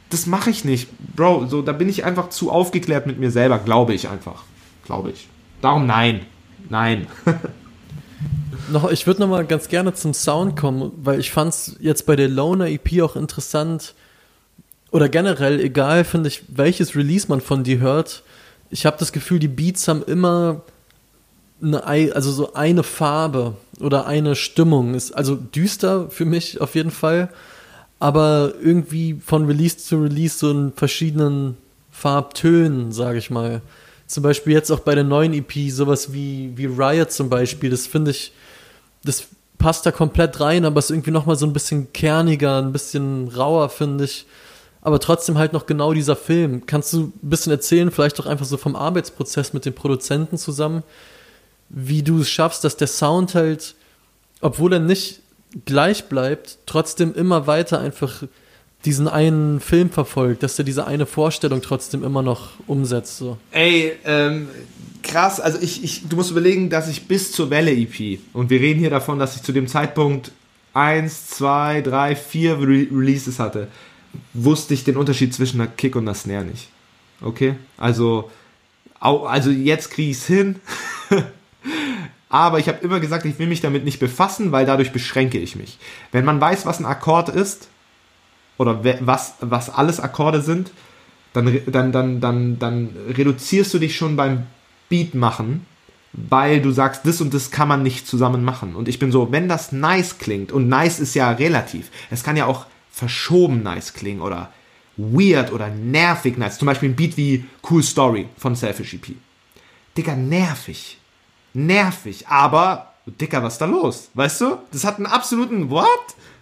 Das 0.10 0.26
mache 0.26 0.50
ich 0.50 0.66
nicht. 0.66 0.90
Bro, 1.16 1.46
so, 1.48 1.62
da 1.62 1.72
bin 1.72 1.88
ich 1.88 2.04
einfach 2.04 2.30
zu 2.30 2.52
aufgeklärt 2.52 3.08
mit 3.08 3.18
mir 3.18 3.32
selber, 3.32 3.60
glaube 3.60 3.94
ich 3.94 4.10
einfach. 4.10 4.44
Glaube 4.86 5.12
ich. 5.12 5.30
Darum 5.62 5.86
nein. 5.86 6.26
Nein. 6.70 7.08
noch, 8.72 8.90
ich 8.92 9.08
würde 9.08 9.22
noch 9.22 9.28
mal 9.28 9.46
ganz 9.46 9.68
gerne 9.68 9.94
zum 9.94 10.14
Sound 10.14 10.58
kommen, 10.58 10.92
weil 10.98 11.20
ich 11.20 11.32
fand 11.32 11.54
es 11.54 11.76
jetzt 11.80 12.06
bei 12.06 12.16
der 12.16 12.30
Loner 12.30 12.68
EP 12.68 13.02
auch 13.02 13.16
interessant 13.16 13.94
oder 14.92 15.10
generell 15.10 15.60
egal, 15.60 16.04
finde 16.04 16.28
ich, 16.28 16.44
welches 16.50 16.96
Release 16.96 17.28
man 17.28 17.42
von 17.42 17.64
dir 17.64 17.80
hört. 17.80 18.24
Ich 18.70 18.86
habe 18.86 18.98
das 19.00 19.12
Gefühl, 19.12 19.40
die 19.40 19.48
Beats 19.48 19.88
haben 19.88 20.04
immer 20.04 20.62
eine, 21.62 21.86
also 22.16 22.32
so 22.32 22.54
eine 22.54 22.84
Farbe 22.84 23.56
oder 23.80 24.06
eine 24.06 24.36
Stimmung. 24.36 24.94
Ist 24.94 25.12
also 25.12 25.36
düster 25.36 26.10
für 26.10 26.26
mich 26.26 26.60
auf 26.60 26.76
jeden 26.76 26.92
Fall, 26.92 27.30
aber 28.00 28.54
irgendwie 28.62 29.20
von 29.24 29.46
Release 29.46 29.78
zu 29.78 30.02
Release 30.02 30.38
so 30.38 30.52
in 30.52 30.74
verschiedenen 30.74 31.58
Farbtönen, 31.92 32.92
sage 32.92 33.20
ich 33.20 33.30
mal. 33.30 33.62
Zum 34.12 34.24
Beispiel 34.24 34.54
jetzt 34.54 34.72
auch 34.72 34.82
bei 34.82 34.94
der 34.94 35.04
neuen 35.04 35.34
EP, 35.34 35.72
sowas 35.72 36.12
wie, 36.12 36.52
wie 36.56 36.66
Riot 36.66 37.12
zum 37.12 37.30
Beispiel, 37.30 37.70
das 37.70 37.88
finde 37.88 38.12
ich 38.12 38.34
das 39.04 39.28
passt 39.58 39.86
da 39.86 39.92
komplett 39.92 40.40
rein, 40.40 40.66
aber 40.66 40.80
ist 40.80 40.90
irgendwie 40.90 41.12
nochmal 41.12 41.36
so 41.36 41.46
ein 41.46 41.54
bisschen 41.54 41.94
kerniger, 41.94 42.58
ein 42.58 42.72
bisschen 42.72 43.28
rauer, 43.30 43.70
finde 43.70 44.06
ich. 44.06 44.26
Aber 44.82 45.00
trotzdem 45.00 45.38
halt 45.38 45.54
noch 45.54 45.68
genau 45.68 45.94
dieser 45.94 46.16
Film. 46.16 46.66
Kannst 46.66 46.92
du 46.94 47.14
ein 47.24 47.30
bisschen 47.30 47.52
erzählen, 47.52 47.92
vielleicht 47.92 48.18
doch 48.18 48.26
einfach 48.26 48.46
so 48.46 48.58
vom 48.58 48.76
Arbeitsprozess 48.76 49.54
mit 49.54 49.66
den 49.66 49.76
Produzenten 49.76 50.38
zusammen, 50.38 50.84
wie 51.70 52.02
du 52.02 52.20
es 52.20 52.30
schaffst, 52.30 52.64
dass 52.64 52.78
der 52.78 52.88
Sound 52.88 53.36
halt, 53.36 53.76
obwohl 54.42 54.74
er 54.74 54.80
nicht 54.80 55.20
gleich 55.66 56.06
bleibt, 56.06 56.58
trotzdem 56.66 57.14
immer 57.14 57.46
weiter 57.46 57.80
einfach 57.80 58.24
diesen 58.86 59.08
einen 59.08 59.60
Film 59.60 59.90
verfolgt, 59.90 60.44
dass 60.44 60.58
er 60.58 60.66
diese 60.66 60.88
eine 60.88 61.06
Vorstellung 61.06 61.62
trotzdem 61.62 62.04
immer 62.04 62.22
noch 62.22 62.52
umsetzt. 62.68 63.18
So. 63.18 63.38
Ey, 63.52 63.94
ähm, 64.06 64.50
krass. 65.04 65.40
Also 65.40 65.60
ich, 65.62 65.84
ich, 65.84 66.08
du 66.08 66.16
musst 66.16 66.32
überlegen, 66.32 66.70
dass 66.70 66.88
ich 66.88 67.08
bis 67.08 67.32
zur 67.32 67.50
Welle 67.50 67.72
EP 67.72 68.20
und 68.34 68.50
wir 68.50 68.60
reden 68.60 68.80
hier 68.80 68.90
davon, 68.90 69.20
dass 69.20 69.36
ich 69.36 69.44
zu 69.44 69.52
dem 69.52 69.68
Zeitpunkt 69.68 70.32
1, 70.74 71.28
2, 71.28 71.82
3, 71.82 72.16
4 72.16 72.60
Re 72.60 72.88
Releases 72.92 73.40
hatte, 73.40 73.68
wusste 74.34 74.74
ich 74.74 74.84
den 74.84 74.98
Unterschied 74.98 75.34
zwischen 75.34 75.58
der 75.60 75.68
Kick 75.68 75.96
und 75.96 76.06
der 76.06 76.16
Snare 76.16 76.46
nicht. 76.46 76.70
Okay? 77.22 77.56
Also, 77.78 78.32
also 79.00 79.52
jetzt 79.52 79.92
kriege 79.92 80.12
ich 80.12 80.18
es 80.18 80.28
hin. 80.28 80.56
Aber 82.30 82.60
ich 82.60 82.70
habe 82.70 82.84
immer 82.84 83.02
gesagt, 83.02 83.26
ich 83.26 83.38
will 83.40 83.48
mich 83.48 83.60
damit 83.60 83.84
nicht 83.84 84.00
befassen, 84.00 84.54
weil 84.54 84.66
dadurch 84.66 84.94
beschränke 84.94 85.38
ich 85.38 85.58
mich. 85.58 85.78
Wenn 86.14 86.24
man 86.24 86.40
weiß, 86.40 86.66
was 86.66 86.80
ein 86.80 86.86
Akkord 86.86 87.28
ist, 87.28 87.68
oder 88.58 88.84
was, 89.02 89.36
was 89.40 89.70
alles 89.70 90.00
Akkorde 90.00 90.42
sind, 90.42 90.72
dann, 91.34 91.62
dann, 91.68 91.92
dann, 91.92 92.20
dann, 92.20 92.60
dann 92.60 92.90
reduzierst 93.18 93.74
du 93.74 93.80
dich 93.80 93.96
schon 93.96 94.16
beim 94.16 94.48
Beat 94.90 95.16
machen, 95.16 95.66
weil 96.14 96.62
du 96.62 96.72
sagst, 96.72 97.06
das 97.06 97.22
und 97.22 97.34
das 97.34 97.52
kann 97.52 97.68
man 97.68 97.84
nicht 97.84 98.06
zusammen 98.06 98.44
machen. 98.44 98.76
Und 98.76 98.88
ich 98.88 99.00
bin 99.00 99.12
so, 99.12 99.32
wenn 99.32 99.48
das 99.48 99.72
nice 99.72 100.18
klingt, 100.18 100.52
und 100.52 100.68
nice 100.68 101.00
ist 101.00 101.16
ja 101.16 101.32
relativ, 101.32 101.90
es 102.10 102.24
kann 102.24 102.36
ja 102.36 102.46
auch 102.46 102.66
verschoben 102.92 103.64
nice 103.64 103.94
klingen 103.94 104.22
oder 104.22 104.52
weird 104.98 105.54
oder 105.54 105.70
nervig 105.70 106.38
nice. 106.38 106.58
Zum 106.58 106.66
Beispiel 106.66 106.90
ein 106.90 106.96
Beat 106.96 107.16
wie 107.16 107.46
Cool 107.70 107.82
Story 107.82 108.28
von 108.38 108.56
Selfish 108.56 108.94
EP. 108.94 109.16
Digga, 109.98 110.16
nervig. 110.16 110.98
Nervig, 111.54 112.28
aber, 112.28 112.94
Digga, 113.06 113.42
was 113.44 113.54
ist 113.54 113.60
da 113.60 113.66
los? 113.66 114.10
Weißt 114.14 114.42
du? 114.42 114.58
Das 114.72 114.84
hat 114.84 114.98
einen 114.98 115.06
absoluten, 115.06 115.70
what? 115.70 115.88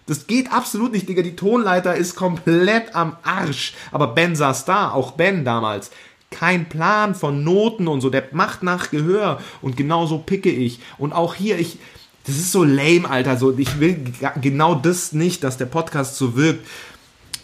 Das 0.10 0.28
geht 0.28 0.52
absolut 0.52 0.92
nicht, 0.92 1.08
Digga. 1.08 1.22
Die 1.22 1.36
Tonleiter 1.36 1.96
ist 1.96 2.16
komplett 2.16 2.96
am 2.96 3.16
Arsch. 3.24 3.74
Aber 3.92 4.08
Ben 4.08 4.36
saß 4.36 4.66
da, 4.66 4.92
auch 4.92 5.12
Ben 5.12 5.46
damals 5.46 5.92
kein 6.32 6.70
Plan 6.70 7.16
von 7.16 7.44
Noten 7.44 7.88
und 7.88 8.02
so. 8.02 8.10
Der 8.10 8.24
macht 8.32 8.64
nach 8.64 8.92
Gehör 8.92 9.40
und 9.62 9.78
genau 9.78 10.06
so 10.06 10.20
picke 10.20 10.50
ich. 10.50 10.80
Und 10.98 11.14
auch 11.14 11.36
hier, 11.36 11.60
ich, 11.60 11.80
das 12.26 12.36
ist 12.36 12.52
so 12.52 12.64
lame, 12.64 13.10
Alter. 13.10 13.38
So, 13.38 13.58
ich 13.58 13.80
will 13.80 14.04
genau 14.42 14.76
das 14.76 15.14
nicht, 15.14 15.44
dass 15.44 15.58
der 15.58 15.66
Podcast 15.66 16.18
so 16.18 16.36
wirkt. 16.36 16.66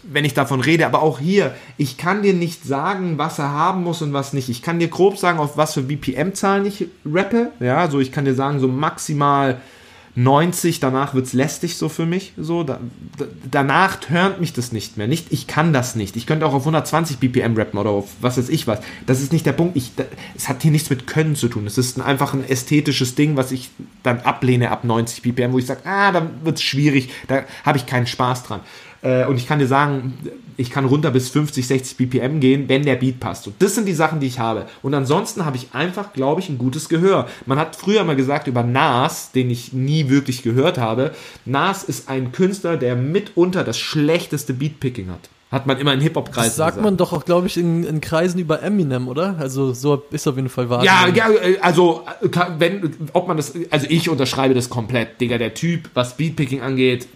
wenn 0.08 0.24
ich 0.24 0.36
davon 0.36 0.62
rede, 0.62 0.86
aber 0.86 1.02
auch 1.02 1.20
hier, 1.20 1.56
ich 1.78 1.98
kann 1.98 2.22
dir 2.22 2.34
nicht 2.34 2.64
sagen, 2.64 3.18
was 3.18 3.40
er 3.40 3.50
haben 3.50 3.84
muss 3.84 4.04
und 4.04 4.14
was 4.14 4.34
nicht. 4.34 4.50
Ich 4.50 4.62
kann 4.62 4.78
dir 4.78 4.88
grob 4.88 5.18
sagen, 5.18 5.40
auf 5.40 5.58
was 5.58 5.74
für 5.74 5.82
BPM-Zahlen 5.82 6.66
ich 6.66 6.88
rappe. 7.06 7.52
Ja, 7.60 7.90
so 7.90 8.00
ich 8.00 8.12
kann 8.12 8.26
dir 8.26 8.36
sagen, 8.36 8.60
so 8.60 8.68
maximal 8.68 9.60
90, 10.16 10.80
danach 10.80 11.14
wird 11.14 11.26
es 11.26 11.34
lästig 11.34 11.78
so 11.78 11.90
für 11.90 12.06
mich. 12.06 12.34
So, 12.38 12.64
da, 12.64 12.80
da, 13.18 13.26
danach 13.52 13.98
turnt 13.98 14.40
mich 14.40 14.54
das 14.54 14.72
nicht 14.72 14.96
mehr. 14.96 15.08
Nicht, 15.08 15.28
ich 15.32 15.46
kann 15.46 15.74
das 15.74 15.96
nicht. 15.96 16.16
Ich 16.16 16.26
könnte 16.26 16.46
auch 16.46 16.54
auf 16.54 16.62
120 16.62 17.18
BPM 17.18 17.58
rappen 17.58 17.78
oder 17.78 17.90
auf 17.90 18.10
was 18.22 18.38
weiß 18.38 18.48
ich 18.50 18.66
was. 18.66 18.80
Das 19.06 19.22
ist 19.22 19.34
nicht 19.34 19.46
der 19.46 19.52
Punkt. 19.52 19.76
Ich, 19.76 19.94
da, 19.96 20.06
es 20.36 20.48
hat 20.48 20.62
hier 20.62 20.72
nichts 20.72 20.90
mit 20.90 21.06
Können 21.06 21.36
zu 21.36 21.50
tun. 21.50 21.68
Es 21.68 21.78
ist 21.78 21.98
ein, 21.98 22.02
einfach 22.02 22.34
ein 22.34 22.48
ästhetisches 22.48 23.16
Ding, 23.16 23.36
was 23.36 23.52
ich 23.52 23.70
dann 24.04 24.22
ablehne 24.22 24.72
ab 24.72 24.86
90 24.86 25.22
BPM, 25.22 25.52
wo 25.52 25.60
ich 25.60 25.66
sage, 25.66 25.82
ah, 25.86 26.14
dann 26.14 26.46
wird 26.46 26.58
es 26.58 26.64
schwierig, 26.64 27.10
da 27.28 27.44
habe 27.66 27.78
ich 27.78 27.86
keinen 27.86 28.08
Spaß 28.08 28.44
dran. 28.44 28.62
Äh, 29.06 29.26
und 29.26 29.38
ich 29.38 29.48
kann 29.48 29.60
dir 29.60 29.68
sagen, 29.68 30.14
ich 30.58 30.72
kann 30.72 30.86
runter 30.86 31.12
bis 31.12 31.30
50, 31.30 31.68
60 31.68 31.98
BPM 31.98 32.40
gehen, 32.40 32.68
wenn 32.68 32.84
der 32.84 32.96
Beat 32.96 33.20
passt. 33.20 33.46
Und 33.46 33.56
das 33.60 33.76
sind 33.76 33.88
die 33.88 33.94
Sachen, 33.94 34.20
die 34.20 34.28
ich 34.28 34.40
habe. 34.40 34.66
Und 34.82 34.94
ansonsten 34.94 35.46
habe 35.46 35.58
ich 35.58 35.68
einfach, 35.74 36.12
glaube 36.12 36.42
ich, 36.42 36.50
ein 36.50 36.58
gutes 36.58 36.90
Gehör. 36.90 37.28
Man 37.46 37.60
hat 37.60 37.76
früher 37.76 38.04
mal 38.04 38.16
gesagt 38.16 38.48
über 38.48 38.64
Nas, 38.64 39.32
den 39.32 39.52
ich 39.52 39.74
nie 39.74 40.10
wirklich 40.10 40.42
gehört 40.42 40.80
habe, 40.80 41.12
Nas 41.46 41.84
ist 41.84 42.10
ein 42.10 42.32
Künstler, 42.32 42.78
der 42.78 42.96
mitunter 42.96 43.64
das 43.64 43.78
schlechteste 43.78 44.54
Beatpicking 44.54 45.10
hat. 45.10 45.30
Hat 45.52 45.68
man 45.68 45.78
immer 45.78 45.94
in 45.94 46.02
Hip-Hop-Kreisen 46.02 46.50
Das 46.50 46.56
sagt 46.56 46.72
gesagt. 46.72 46.84
man 46.84 46.98
doch 46.98 47.14
auch, 47.14 47.24
glaube 47.24 47.46
ich, 47.46 47.58
in, 47.58 47.84
in, 47.84 48.02
Kreisen 48.02 48.40
über 48.40 48.64
Eminem, 48.64 49.08
oder? 49.08 49.36
Also 49.38 49.74
so 49.74 50.04
ist 50.10 50.28
auf 50.28 50.36
jeden 50.36 50.50
Fall 50.50 50.70
wahr. 50.70 50.84
Ja, 50.84 51.08
ja, 51.14 51.30
also 51.62 52.02
wenn, 52.58 52.92
ob 53.14 53.28
man 53.28 53.38
das, 53.38 53.54
also 53.70 53.86
ich 53.88 54.10
unterschreibe 54.10 54.56
das 54.56 54.70
komplett, 54.70 55.22
Digga, 55.22 55.38
der 55.38 55.54
Typ, 55.54 55.92
was 55.94 56.18
Beatpicking 56.18 56.62
angeht, 56.62 57.08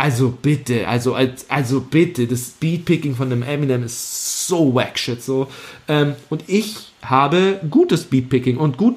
also 0.00 0.30
bitte, 0.30 0.88
also, 0.88 1.14
also 1.48 1.80
bitte, 1.82 2.26
das 2.26 2.52
Speedpicking 2.52 3.14
von 3.14 3.28
dem 3.28 3.42
Eminem 3.42 3.84
ist 3.84 4.46
so 4.46 4.74
wack 4.74 4.98
shit 4.98 5.22
so. 5.22 5.48
Ähm, 5.88 6.14
und 6.30 6.44
ich 6.46 6.76
habe 7.02 7.60
gutes 7.68 8.04
Speedpicking 8.04 8.56
und 8.56 8.78
gut, 8.78 8.94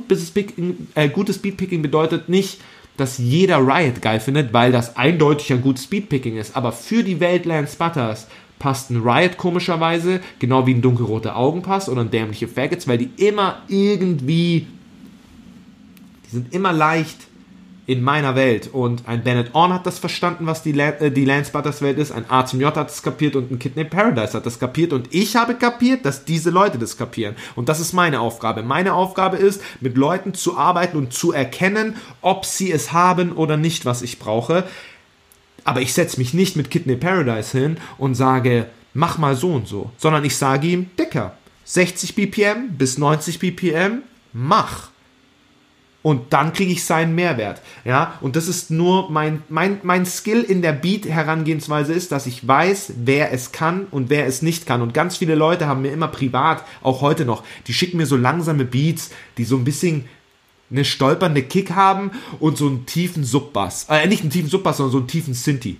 äh, 0.95 1.09
gutes 1.09 1.35
Speedpicking 1.35 1.81
bedeutet 1.81 2.29
nicht, 2.29 2.61
dass 2.95 3.17
jeder 3.17 3.57
Riot 3.57 4.01
geil 4.01 4.21
findet, 4.21 4.53
weil 4.53 4.71
das 4.71 4.95
eindeutig 4.95 5.51
ein 5.51 5.61
gutes 5.61 5.83
Speedpicking 5.83 6.37
ist. 6.37 6.55
Aber 6.55 6.71
für 6.71 7.03
die 7.03 7.19
Welt 7.19 7.45
Lance 7.45 7.75
Butters 7.77 8.27
passt 8.57 8.89
ein 8.89 9.01
Riot 9.01 9.35
komischerweise, 9.35 10.21
genau 10.39 10.65
wie 10.65 10.73
ein 10.73 10.81
dunkelrote 10.81 11.35
Augen 11.35 11.63
passt 11.63 11.89
oder 11.89 11.99
ein 11.99 12.11
dämliche 12.11 12.47
Faggots, 12.47 12.87
weil 12.87 12.97
die 12.97 13.09
immer 13.17 13.61
irgendwie, 13.67 14.67
die 16.25 16.29
sind 16.31 16.53
immer 16.53 16.71
leicht 16.71 17.17
in 17.85 18.01
meiner 18.01 18.35
Welt. 18.35 18.69
Und 18.71 19.07
ein 19.07 19.23
Bennett 19.23 19.53
Orn 19.53 19.73
hat 19.73 19.85
das 19.85 19.99
verstanden, 19.99 20.45
was 20.45 20.63
die, 20.63 20.77
äh, 20.79 21.11
die 21.11 21.25
Lance 21.25 21.51
Butters 21.51 21.81
Welt 21.81 21.97
ist. 21.97 22.11
Ein 22.11 22.29
A 22.29 22.45
zum 22.45 22.61
J 22.61 22.75
hat 22.75 22.89
das 22.89 23.03
kapiert 23.03 23.35
und 23.35 23.51
ein 23.51 23.59
Kidney 23.59 23.83
Paradise 23.83 24.33
hat 24.33 24.45
das 24.45 24.59
kapiert. 24.59 24.93
Und 24.93 25.13
ich 25.13 25.35
habe 25.35 25.55
kapiert, 25.55 26.05
dass 26.05 26.23
diese 26.23 26.49
Leute 26.49 26.77
das 26.77 26.97
kapieren. 26.97 27.35
Und 27.55 27.67
das 27.69 27.79
ist 27.79 27.93
meine 27.93 28.21
Aufgabe. 28.21 28.63
Meine 28.63 28.93
Aufgabe 28.93 29.37
ist, 29.37 29.61
mit 29.81 29.97
Leuten 29.97 30.33
zu 30.33 30.57
arbeiten 30.57 30.97
und 30.97 31.13
zu 31.13 31.33
erkennen, 31.33 31.95
ob 32.21 32.45
sie 32.45 32.71
es 32.71 32.93
haben 32.93 33.33
oder 33.33 33.57
nicht, 33.57 33.85
was 33.85 34.01
ich 34.01 34.17
brauche. 34.17 34.63
Aber 35.65 35.81
ich 35.81 35.93
setze 35.93 36.19
mich 36.19 36.33
nicht 36.33 36.55
mit 36.55 36.71
Kidney 36.71 36.95
Paradise 36.95 37.57
hin 37.57 37.77
und 37.97 38.15
sage, 38.15 38.67
mach 38.93 39.17
mal 39.17 39.35
so 39.35 39.51
und 39.51 39.67
so. 39.67 39.91
Sondern 39.97 40.23
ich 40.23 40.37
sage 40.37 40.67
ihm, 40.67 40.89
Dicker, 40.97 41.37
60 41.65 42.15
BPM 42.15 42.77
bis 42.77 42.97
90 42.97 43.39
BPM, 43.39 44.03
mach 44.31 44.92
und 46.03 46.33
dann 46.33 46.53
kriege 46.53 46.71
ich 46.71 46.83
seinen 46.83 47.15
Mehrwert. 47.15 47.61
Ja, 47.85 48.19
und 48.21 48.35
das 48.35 48.47
ist 48.47 48.69
nur 48.69 49.09
mein, 49.09 49.41
mein, 49.49 49.79
mein 49.83 50.05
Skill 50.05 50.41
in 50.41 50.61
der 50.61 50.73
Beat-Herangehensweise 50.73 51.93
ist, 51.93 52.11
dass 52.11 52.27
ich 52.27 52.45
weiß, 52.45 52.93
wer 52.97 53.31
es 53.31 53.53
kann 53.53 53.87
und 53.89 54.09
wer 54.09 54.27
es 54.27 54.41
nicht 54.41 54.67
kann. 54.67 54.81
Und 54.81 54.93
ganz 54.93 55.17
viele 55.17 55.33
Leute 55.33 55.65
haben 55.65 55.81
mir 55.81 55.93
immer 55.93 56.09
privat, 56.09 56.63
auch 56.81 57.01
heute 57.01 57.25
noch, 57.25 57.43
die 57.67 57.73
schicken 57.73 57.97
mir 57.97 58.05
so 58.05 58.17
langsame 58.17 58.65
Beats, 58.65 59.11
die 59.37 59.45
so 59.45 59.55
ein 59.55 59.63
bisschen 59.63 60.03
eine 60.69 60.83
stolpernde 60.83 61.41
Kick 61.41 61.71
haben 61.71 62.11
und 62.39 62.57
so 62.57 62.67
einen 62.67 62.85
tiefen 62.85 63.23
Subbass. 63.23 63.85
Äh, 63.89 64.07
nicht 64.07 64.21
einen 64.21 64.31
tiefen 64.31 64.49
Subbass, 64.49 64.77
sondern 64.77 64.91
so 64.91 64.97
einen 64.97 65.07
tiefen 65.07 65.33
Synthi. 65.33 65.77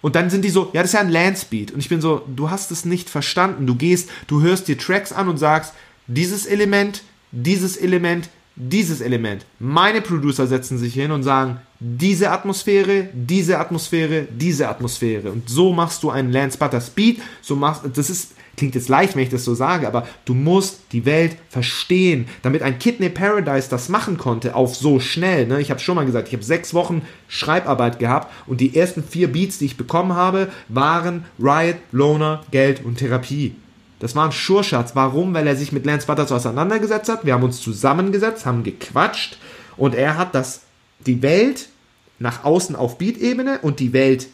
Und 0.00 0.16
dann 0.16 0.30
sind 0.30 0.44
die 0.44 0.50
so, 0.50 0.70
ja, 0.72 0.80
das 0.80 0.90
ist 0.90 0.94
ja 0.94 1.00
ein 1.00 1.10
Landspeed. 1.10 1.72
Und 1.72 1.80
ich 1.80 1.88
bin 1.88 2.00
so, 2.00 2.22
du 2.34 2.50
hast 2.50 2.70
es 2.70 2.84
nicht 2.84 3.10
verstanden. 3.10 3.66
Du 3.66 3.74
gehst, 3.74 4.08
du 4.28 4.40
hörst 4.42 4.68
dir 4.68 4.78
Tracks 4.78 5.12
an 5.12 5.28
und 5.28 5.38
sagst, 5.38 5.74
dieses 6.06 6.46
Element, 6.46 7.02
dieses 7.32 7.76
Element, 7.76 8.28
dieses 8.56 9.00
Element. 9.00 9.44
Meine 9.58 10.00
Producer 10.00 10.46
setzen 10.46 10.78
sich 10.78 10.94
hin 10.94 11.10
und 11.10 11.22
sagen, 11.22 11.58
diese 11.80 12.30
Atmosphäre, 12.30 13.08
diese 13.12 13.58
Atmosphäre, 13.58 14.26
diese 14.30 14.68
Atmosphäre. 14.68 15.32
Und 15.32 15.48
so 15.48 15.72
machst 15.72 16.02
du 16.02 16.10
einen 16.10 16.32
Lance 16.32 16.56
Butter 16.56 16.80
Speed. 16.80 17.20
So 17.42 17.56
machst, 17.56 17.82
das 17.94 18.10
ist, 18.10 18.32
klingt 18.56 18.76
jetzt 18.76 18.88
leicht, 18.88 19.16
wenn 19.16 19.24
ich 19.24 19.28
das 19.28 19.44
so 19.44 19.54
sage, 19.54 19.88
aber 19.88 20.06
du 20.24 20.34
musst 20.34 20.80
die 20.92 21.04
Welt 21.04 21.36
verstehen. 21.48 22.26
Damit 22.42 22.62
ein 22.62 22.78
Kidney 22.78 23.08
Paradise 23.08 23.68
das 23.68 23.88
machen 23.88 24.18
konnte, 24.18 24.54
auf 24.54 24.76
so 24.76 25.00
schnell. 25.00 25.46
Ne? 25.46 25.60
Ich 25.60 25.70
habe 25.70 25.80
schon 25.80 25.96
mal 25.96 26.06
gesagt, 26.06 26.28
ich 26.28 26.34
habe 26.34 26.44
sechs 26.44 26.72
Wochen 26.74 27.02
Schreibarbeit 27.28 27.98
gehabt 27.98 28.32
und 28.46 28.60
die 28.60 28.76
ersten 28.76 29.02
vier 29.02 29.32
Beats, 29.32 29.58
die 29.58 29.66
ich 29.66 29.76
bekommen 29.76 30.14
habe, 30.14 30.50
waren 30.68 31.24
Riot, 31.40 31.76
Loner, 31.90 32.44
Geld 32.52 32.84
und 32.84 32.98
Therapie. 32.98 33.56
Das 34.04 34.14
war 34.14 34.26
ein 34.26 34.32
Schurschatz. 34.32 34.94
Warum? 34.94 35.32
Weil 35.32 35.46
er 35.46 35.56
sich 35.56 35.72
mit 35.72 35.86
Lance 35.86 36.06
Butters 36.06 36.30
auseinandergesetzt 36.30 37.08
hat. 37.08 37.24
Wir 37.24 37.32
haben 37.32 37.42
uns 37.42 37.62
zusammengesetzt, 37.62 38.44
haben 38.44 38.62
gequatscht 38.62 39.38
und 39.78 39.94
er 39.94 40.18
hat 40.18 40.34
das, 40.34 40.60
die 41.06 41.22
Welt 41.22 41.70
nach 42.18 42.44
außen 42.44 42.76
auf 42.76 42.98
Beat-Ebene 42.98 43.60
und 43.62 43.80
die 43.80 43.94
Welt 43.94 44.26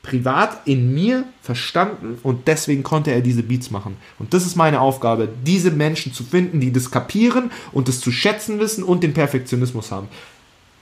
privat 0.00 0.66
in 0.66 0.94
mir 0.94 1.24
verstanden 1.42 2.18
und 2.22 2.48
deswegen 2.48 2.82
konnte 2.82 3.10
er 3.10 3.20
diese 3.20 3.42
Beats 3.42 3.70
machen. 3.70 3.98
Und 4.18 4.32
das 4.32 4.46
ist 4.46 4.56
meine 4.56 4.80
Aufgabe, 4.80 5.28
diese 5.44 5.72
Menschen 5.72 6.14
zu 6.14 6.24
finden, 6.24 6.58
die 6.60 6.72
das 6.72 6.90
kapieren 6.90 7.50
und 7.72 7.88
das 7.88 8.00
zu 8.00 8.10
schätzen 8.10 8.58
wissen 8.60 8.82
und 8.82 9.02
den 9.02 9.12
Perfektionismus 9.12 9.90
haben. 9.90 10.08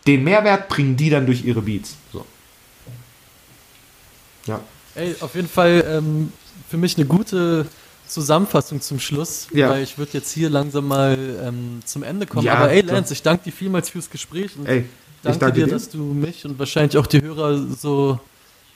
Den 0.07 0.23
Mehrwert 0.23 0.69
bringen 0.69 0.97
die 0.97 1.11
dann 1.11 1.27
durch 1.27 1.45
ihre 1.45 1.63
Beats. 1.63 1.97
So. 2.13 2.25
Ja. 4.47 4.61
Ey, 4.95 5.17
auf 5.19 5.35
jeden 5.35 5.49
Fall 5.49 5.85
ähm, 5.89 6.33
für 6.71 6.77
mich 6.77 6.97
eine 6.97 7.07
gute 7.07 7.67
Zusammenfassung 8.09 8.81
zum 8.81 9.01
Schluss, 9.01 9.49
ja. 9.53 9.71
weil 9.71 9.83
ich 9.83 9.99
würde 9.99 10.13
jetzt 10.15 10.33
hier 10.33 10.51
langsam 10.51 10.89
mal 10.89 11.19
ähm, 11.43 11.81
zum 11.85 12.03
Ende 12.03 12.27
kommen. 12.27 12.47
Ja, 12.47 12.55
Aber 12.55 12.71
ey, 12.71 12.83
Lance, 12.83 13.13
ich 13.13 13.23
danke 13.23 13.45
dir 13.45 13.53
vielmals 13.53 13.91
fürs 13.91 14.11
Gespräch 14.11 14.57
und 14.57 14.67
ey, 14.67 14.85
danke, 15.23 15.39
danke 15.39 15.61
dir, 15.61 15.67
dir, 15.67 15.73
dass 15.73 15.91
du 15.91 15.99
mich 15.99 16.45
und 16.45 16.59
wahrscheinlich 16.59 16.97
auch 16.99 17.07
die 17.07 17.23
Hörer 17.23 17.59
so 17.59 18.21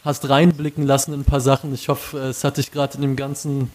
hast 0.05 0.29
reinblicken 0.29 0.87
lassen 0.87 1.13
in 1.13 1.21
ein 1.21 1.25
paar 1.25 1.41
Sachen. 1.41 1.75
Ich 1.75 1.89
hoffe, 1.89 2.19
es 2.19 2.45
hat 2.45 2.57
dich 2.57 2.73
gerade 2.73 2.95
in 2.97 3.03
dem 3.03 3.17
ganzen 3.17 3.71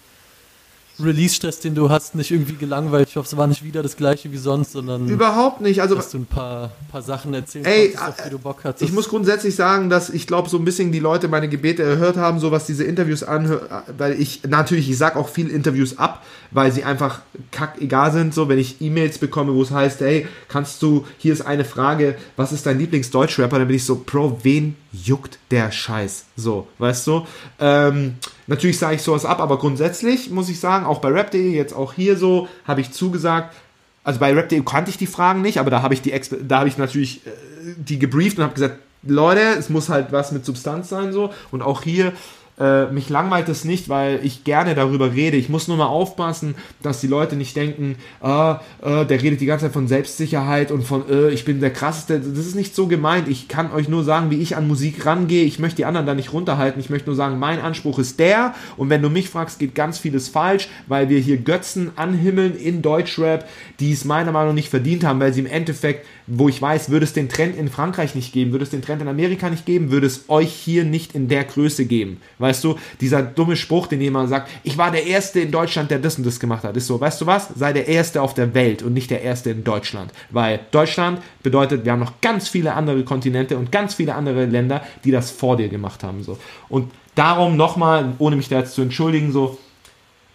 Release-Stress, 1.00 1.60
den 1.60 1.76
du 1.76 1.90
hast, 1.90 2.16
nicht 2.16 2.32
irgendwie 2.32 2.56
gelangweilt. 2.56 3.10
Ich 3.10 3.16
hoffe, 3.16 3.28
es 3.28 3.38
war 3.38 3.48
nicht 3.48 3.64
wieder 3.64 3.84
das 3.84 3.98
gleiche 3.98 4.32
wie 4.32 4.38
sonst, 4.38 4.72
sondern. 4.72 5.08
Überhaupt 5.08 5.62
nicht. 5.62 5.82
Also, 5.82 5.96
dass 5.96 6.10
du 6.12 6.20
ein 6.20 6.26
paar, 6.26 6.72
paar 6.92 7.02
Sachen 7.02 7.34
erzählt 7.34 7.66
ey, 7.66 7.94
hast, 7.98 8.20
auf 8.20 8.26
die 8.26 8.30
du 8.30 8.40
Bock 8.40 8.64
hattest. 8.64 8.82
Ich 8.84 8.94
muss 8.94 9.10
grundsätzlich 9.10 9.56
sagen, 9.56 9.90
dass 9.90 10.10
ich 10.10 10.28
glaube, 10.28 10.50
so 10.50 10.58
ein 10.58 10.66
bisschen 10.66 10.92
die 10.92 11.00
Leute 11.00 11.28
meine 11.28 11.50
Gebete 11.50 11.84
erhört 11.84 12.18
haben, 12.18 12.40
so 12.40 12.52
was 12.52 12.66
diese 12.66 12.84
Interviews 12.84 13.24
anhört, 13.24 13.70
weil 13.98 14.20
ich 14.20 14.42
natürlich, 14.48 14.90
ich 14.90 14.98
sag 14.98 15.16
auch 15.16 15.30
viel 15.30 15.50
Interviews 15.50 15.98
ab, 15.98 16.24
weil 16.52 16.72
sie 16.72 16.84
einfach 16.84 17.22
kack 17.52 17.82
egal 17.82 18.12
sind. 18.12 18.34
So, 18.34 18.48
wenn 18.48 18.60
ich 18.60 18.82
E-Mails 18.82 19.18
bekomme, 19.18 19.54
wo 19.54 19.62
es 19.62 19.72
heißt, 19.72 20.00
hey, 20.02 20.28
kannst 20.48 20.82
du, 20.82 21.06
hier 21.18 21.34
ist 21.34 21.42
eine 21.42 21.66
Frage, 21.66 22.16
was 22.36 22.52
ist 22.52 22.66
dein 22.66 22.80
Lieblings-Deutschrapper? 22.80 23.60
Dann 23.60 23.68
bin 23.68 23.76
ich 23.76 23.86
so, 23.86 24.02
Bro, 24.06 24.40
wen 24.44 24.76
juckt 24.92 25.40
der 25.52 25.72
Scheiß? 25.72 26.26
So, 26.36 26.68
weißt 26.78 27.08
du? 27.08 27.28
Ähm, 27.60 28.16
Natürlich 28.48 28.78
sage 28.78 28.96
ich 28.96 29.02
sowas 29.02 29.26
ab, 29.26 29.40
aber 29.40 29.58
grundsätzlich 29.58 30.30
muss 30.30 30.50
ich 30.50 30.60
sagen, 30.60 30.86
auch 30.86 31.00
bei 31.00 31.10
rap.de, 31.10 31.52
jetzt 31.52 31.74
auch 31.74 31.94
hier 31.94 32.16
so, 32.16 32.48
habe 32.66 32.82
ich 32.82 32.92
zugesagt, 32.92 33.56
also 34.04 34.20
bei 34.20 34.34
rap.de 34.34 34.62
kannte 34.64 34.92
ich 34.92 34.98
die 34.98 35.08
Fragen 35.08 35.42
nicht, 35.42 35.60
aber 35.60 35.72
da 35.72 35.82
habe 35.82 35.96
ich 35.96 36.02
die 36.02 36.14
da 36.48 36.60
habe 36.60 36.70
ich 36.70 36.78
natürlich 36.78 37.26
äh, 37.26 37.32
die 37.78 37.98
gebrieft 37.98 38.38
und 38.38 38.44
habe 38.44 38.54
gesagt, 38.54 38.78
Leute, 39.02 39.42
es 39.58 39.70
muss 39.70 39.90
halt 39.90 40.12
was 40.12 40.32
mit 40.32 40.46
Substanz 40.46 40.90
sein 40.90 41.12
so. 41.12 41.32
Und 41.52 41.62
auch 41.62 41.84
hier 41.84 42.14
äh, 42.60 42.86
mich 42.88 43.10
langweilt 43.10 43.50
es 43.50 43.66
nicht, 43.66 43.90
weil 43.90 44.20
ich 44.24 44.44
gerne 44.44 44.76
darüber 44.76 45.14
rede. 45.14 45.38
Ich 45.38 45.50
muss 45.50 45.68
nur 45.68 45.78
mal 45.78 45.88
aufpassen, 45.88 46.56
dass 46.82 47.02
die 47.02 47.08
Leute 47.08 47.36
nicht 47.36 47.56
denken, 47.56 47.98
äh, 48.24 48.52
äh, 48.82 49.06
der 49.06 49.22
redet 49.22 49.42
die 49.42 49.46
ganze 49.46 49.66
Zeit 49.66 49.74
von 49.74 49.88
Selbstsicherheit 49.88 50.72
und 50.72 50.84
von, 50.84 51.10
äh, 51.10 51.30
ich 51.30 51.46
bin 51.46 51.60
der 51.60 51.72
krasseste. 51.72 52.20
Das 52.20 52.46
ist 52.46 52.56
nicht 52.56 52.76
so 52.76 52.88
gemeint. 52.88 53.28
Ich 53.28 53.48
kann 53.48 53.72
euch 53.72 53.90
nur 53.90 54.04
sagen, 54.04 54.32
wie 54.32 54.42
ich 54.42 54.56
an 54.56 54.68
Musik 54.68 55.06
rangehe. 55.06 55.44
Ich 55.44 55.60
möchte 55.60 55.78
die 55.78 55.86
anderen 55.86 56.08
da 56.08 56.14
nicht 56.14 56.34
runterhalten. 56.34 56.80
Ich 56.80 56.90
möchte 56.90 57.10
nur 57.10 57.16
sagen, 57.16 57.40
mein 57.40 57.60
Anspruch 57.60 58.00
ist 58.00 58.20
der. 58.20 58.54
Und 58.78 58.90
wenn 58.90 59.02
du 59.02 59.10
mich 59.10 59.30
fragst, 59.30 59.60
geht 59.60 59.76
ganz 59.76 59.98
vieles 59.98 60.30
falsch, 60.30 60.70
weil 60.88 61.10
wir 61.10 61.20
hier 61.20 61.38
Götzen 61.38 61.92
anhimmeln 61.96 62.56
in 62.56 62.82
Deutschrap, 62.82 63.48
die 63.80 63.92
es 63.92 64.06
meiner 64.06 64.32
Meinung 64.32 64.50
nach 64.50 64.56
nicht 64.56 64.70
verdient 64.70 65.04
haben, 65.04 65.20
weil 65.20 65.34
sie 65.34 65.42
im 65.42 65.46
Endeffekt 65.48 66.06
wo 66.28 66.50
ich 66.50 66.62
weiß, 66.62 66.90
würde 66.90 67.06
es 67.06 67.14
den 67.14 67.30
Trend 67.30 67.56
in 67.56 67.70
Frankreich 67.70 68.16
nicht 68.16 68.34
geben, 68.34 68.52
würde 68.52 68.64
es 68.64 68.72
den 68.72 68.82
Trend 68.82 69.02
in 69.02 69.08
Amerika 69.08 69.50
nicht 69.50 69.66
geben, 69.66 69.92
würde 69.92 70.08
es 70.08 70.26
euch 70.28 70.52
hier 70.52 70.84
nicht 70.84 71.14
in 71.14 71.28
der 71.28 71.44
Größe 71.44 71.86
geben. 71.86 72.18
Weißt 72.46 72.64
du, 72.64 72.76
dieser 73.02 73.24
dumme 73.24 73.56
Spruch, 73.56 73.88
den 73.88 74.00
jemand 74.02 74.30
sagt, 74.30 74.52
ich 74.62 74.78
war 74.78 74.92
der 74.92 75.08
Erste 75.08 75.40
in 75.40 75.50
Deutschland, 75.50 75.90
der 75.90 75.98
das 75.98 76.20
und 76.20 76.28
das 76.28 76.40
gemacht 76.40 76.64
hat, 76.64 76.78
ist 76.78 76.86
so, 76.86 77.02
weißt 77.02 77.22
du 77.22 77.26
was? 77.26 77.50
Sei 77.56 77.74
der 77.74 77.88
Erste 77.88 78.22
auf 78.22 78.36
der 78.36 78.54
Welt 78.54 78.84
und 78.84 78.94
nicht 78.94 79.10
der 79.10 79.24
Erste 79.24 79.50
in 79.50 79.64
Deutschland. 79.64 80.12
Weil 80.30 80.60
Deutschland 80.70 81.24
bedeutet, 81.42 81.86
wir 81.86 81.92
haben 81.92 82.02
noch 82.02 82.22
ganz 82.22 82.48
viele 82.48 82.76
andere 82.76 83.04
Kontinente 83.04 83.58
und 83.58 83.72
ganz 83.72 83.96
viele 83.96 84.14
andere 84.14 84.46
Länder, 84.46 84.84
die 85.04 85.10
das 85.10 85.32
vor 85.32 85.58
dir 85.58 85.70
gemacht 85.70 86.04
haben. 86.04 86.22
So. 86.22 86.38
Und 86.70 86.92
darum 87.16 87.58
nochmal, 87.58 88.14
ohne 88.20 88.36
mich 88.36 88.48
da 88.48 88.60
jetzt 88.60 88.76
zu 88.76 88.84
entschuldigen, 88.84 89.32
so, 89.32 89.58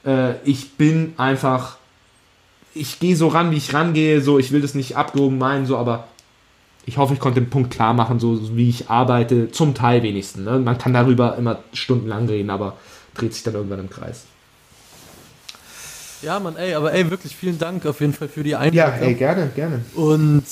äh, 0.05 0.33
ich 0.43 0.73
bin 0.73 1.15
einfach, 1.17 1.77
ich 2.75 2.99
gehe 2.99 3.15
so 3.15 3.29
ran, 3.29 3.53
wie 3.53 3.57
ich 3.59 3.73
rangehe, 3.73 4.21
so, 4.21 4.41
ich 4.41 4.51
will 4.51 4.63
das 4.63 4.75
nicht 4.75 4.97
abgehoben 4.97 5.39
meinen, 5.39 5.65
so, 5.65 5.77
aber 5.77 6.09
ich 6.87 6.99
hoffe, 6.99 7.15
ich 7.15 7.21
konnte 7.21 7.41
den 7.41 7.51
Punkt 7.51 7.71
klar 7.71 7.95
machen, 7.95 8.21
so 8.21 8.57
wie 8.57 8.69
ich 8.69 8.89
arbeite, 8.91 9.51
zum 9.51 9.75
Teil 9.75 10.03
wenigstens. 10.03 10.45
Ne? 10.45 10.59
Man 10.59 10.79
kann 10.79 10.93
darüber 10.93 11.37
immer 11.37 11.61
stundenlang 11.73 12.27
reden, 12.27 12.51
aber 12.51 12.77
dreht 13.15 13.35
sich 13.35 13.43
dann 13.43 13.55
irgendwann 13.55 13.81
im 13.81 13.91
Kreis. 13.91 14.25
Ja, 16.23 16.39
Mann, 16.39 16.57
ey, 16.57 16.75
aber 16.75 16.93
ey, 16.93 17.11
wirklich 17.11 17.35
vielen 17.35 17.59
Dank 17.59 17.87
auf 17.87 18.01
jeden 18.01 18.13
Fall 18.13 18.29
für 18.29 18.43
die 18.43 18.55
Einladung. 18.55 19.01
Ja, 19.01 19.07
ey, 19.07 19.15
gerne, 19.15 19.51
gerne. 19.55 19.81
Und 19.95 20.45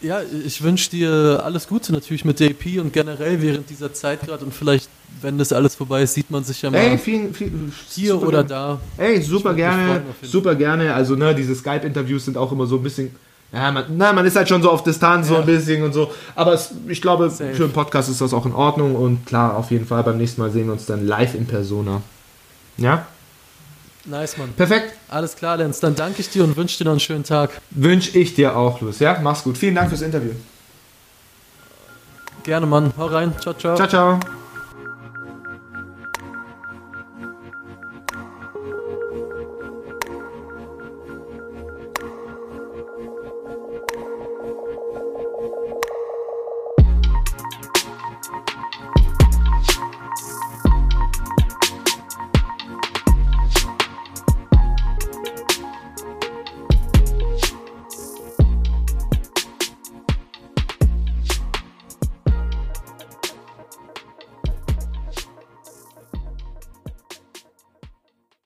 ja, 0.00 0.20
ich 0.44 0.62
wünsche 0.62 0.90
dir 0.90 1.42
alles 1.44 1.68
Gute 1.68 1.92
natürlich 1.92 2.24
mit 2.24 2.40
EP 2.40 2.80
und 2.80 2.92
generell 2.92 3.40
während 3.40 3.70
dieser 3.70 3.92
Zeit 3.92 4.22
gerade 4.22 4.44
und 4.44 4.52
vielleicht, 4.52 4.88
wenn 5.20 5.38
das 5.38 5.52
alles 5.52 5.74
vorbei 5.74 6.02
ist, 6.02 6.14
sieht 6.14 6.30
man 6.30 6.42
sich 6.42 6.62
ja 6.62 6.70
mal 6.70 6.78
ey, 6.78 6.98
viel, 6.98 7.32
viel, 7.32 7.52
hier 7.88 8.20
oder 8.20 8.44
gerne. 8.44 8.80
da. 8.96 9.04
Ey, 9.04 9.20
super 9.20 9.54
gerne, 9.54 10.02
super 10.22 10.54
gerne. 10.54 10.94
Also, 10.94 11.16
ne, 11.16 11.34
diese 11.34 11.54
Skype-Interviews 11.54 12.24
sind 12.24 12.36
auch 12.36 12.50
immer 12.50 12.66
so 12.66 12.76
ein 12.76 12.82
bisschen 12.82 13.14
ja, 13.52 13.70
man, 13.70 13.84
na, 13.90 14.12
man 14.12 14.24
ist 14.24 14.34
halt 14.34 14.48
schon 14.48 14.62
so 14.62 14.70
auf 14.70 14.82
Distanz 14.82 15.28
ja. 15.28 15.34
so 15.34 15.40
ein 15.40 15.46
bisschen 15.46 15.82
und 15.82 15.92
so. 15.92 16.10
Aber 16.34 16.54
es, 16.54 16.70
ich 16.88 17.02
glaube, 17.02 17.28
Safe. 17.28 17.54
für 17.54 17.64
einen 17.64 17.72
Podcast 17.72 18.08
ist 18.08 18.20
das 18.20 18.32
auch 18.32 18.46
in 18.46 18.54
Ordnung. 18.54 18.96
Und 18.96 19.26
klar, 19.26 19.56
auf 19.56 19.70
jeden 19.70 19.86
Fall, 19.86 20.02
beim 20.02 20.16
nächsten 20.16 20.40
Mal 20.40 20.50
sehen 20.50 20.66
wir 20.66 20.72
uns 20.72 20.86
dann 20.86 21.06
live 21.06 21.34
in 21.34 21.46
Persona. 21.46 22.00
Ja? 22.78 23.06
Nice, 24.06 24.38
Mann. 24.38 24.52
Perfekt. 24.56 24.94
Alles 25.08 25.36
klar, 25.36 25.58
Lenz. 25.58 25.80
Dann 25.80 25.94
danke 25.94 26.20
ich 26.20 26.30
dir 26.30 26.44
und 26.44 26.56
wünsche 26.56 26.78
dir 26.78 26.84
noch 26.84 26.92
einen 26.92 27.00
schönen 27.00 27.24
Tag. 27.24 27.60
Wünsche 27.70 28.18
ich 28.18 28.34
dir 28.34 28.56
auch, 28.56 28.80
Luis. 28.80 28.98
Ja, 28.98 29.18
mach's 29.22 29.44
gut. 29.44 29.58
Vielen 29.58 29.74
Dank 29.74 29.90
fürs 29.90 30.02
Interview. 30.02 30.32
Gerne, 32.42 32.66
Mann. 32.66 32.92
Hau 32.96 33.06
rein. 33.06 33.34
Ciao, 33.40 33.54
ciao. 33.54 33.76
Ciao, 33.76 33.88
ciao. 33.88 34.41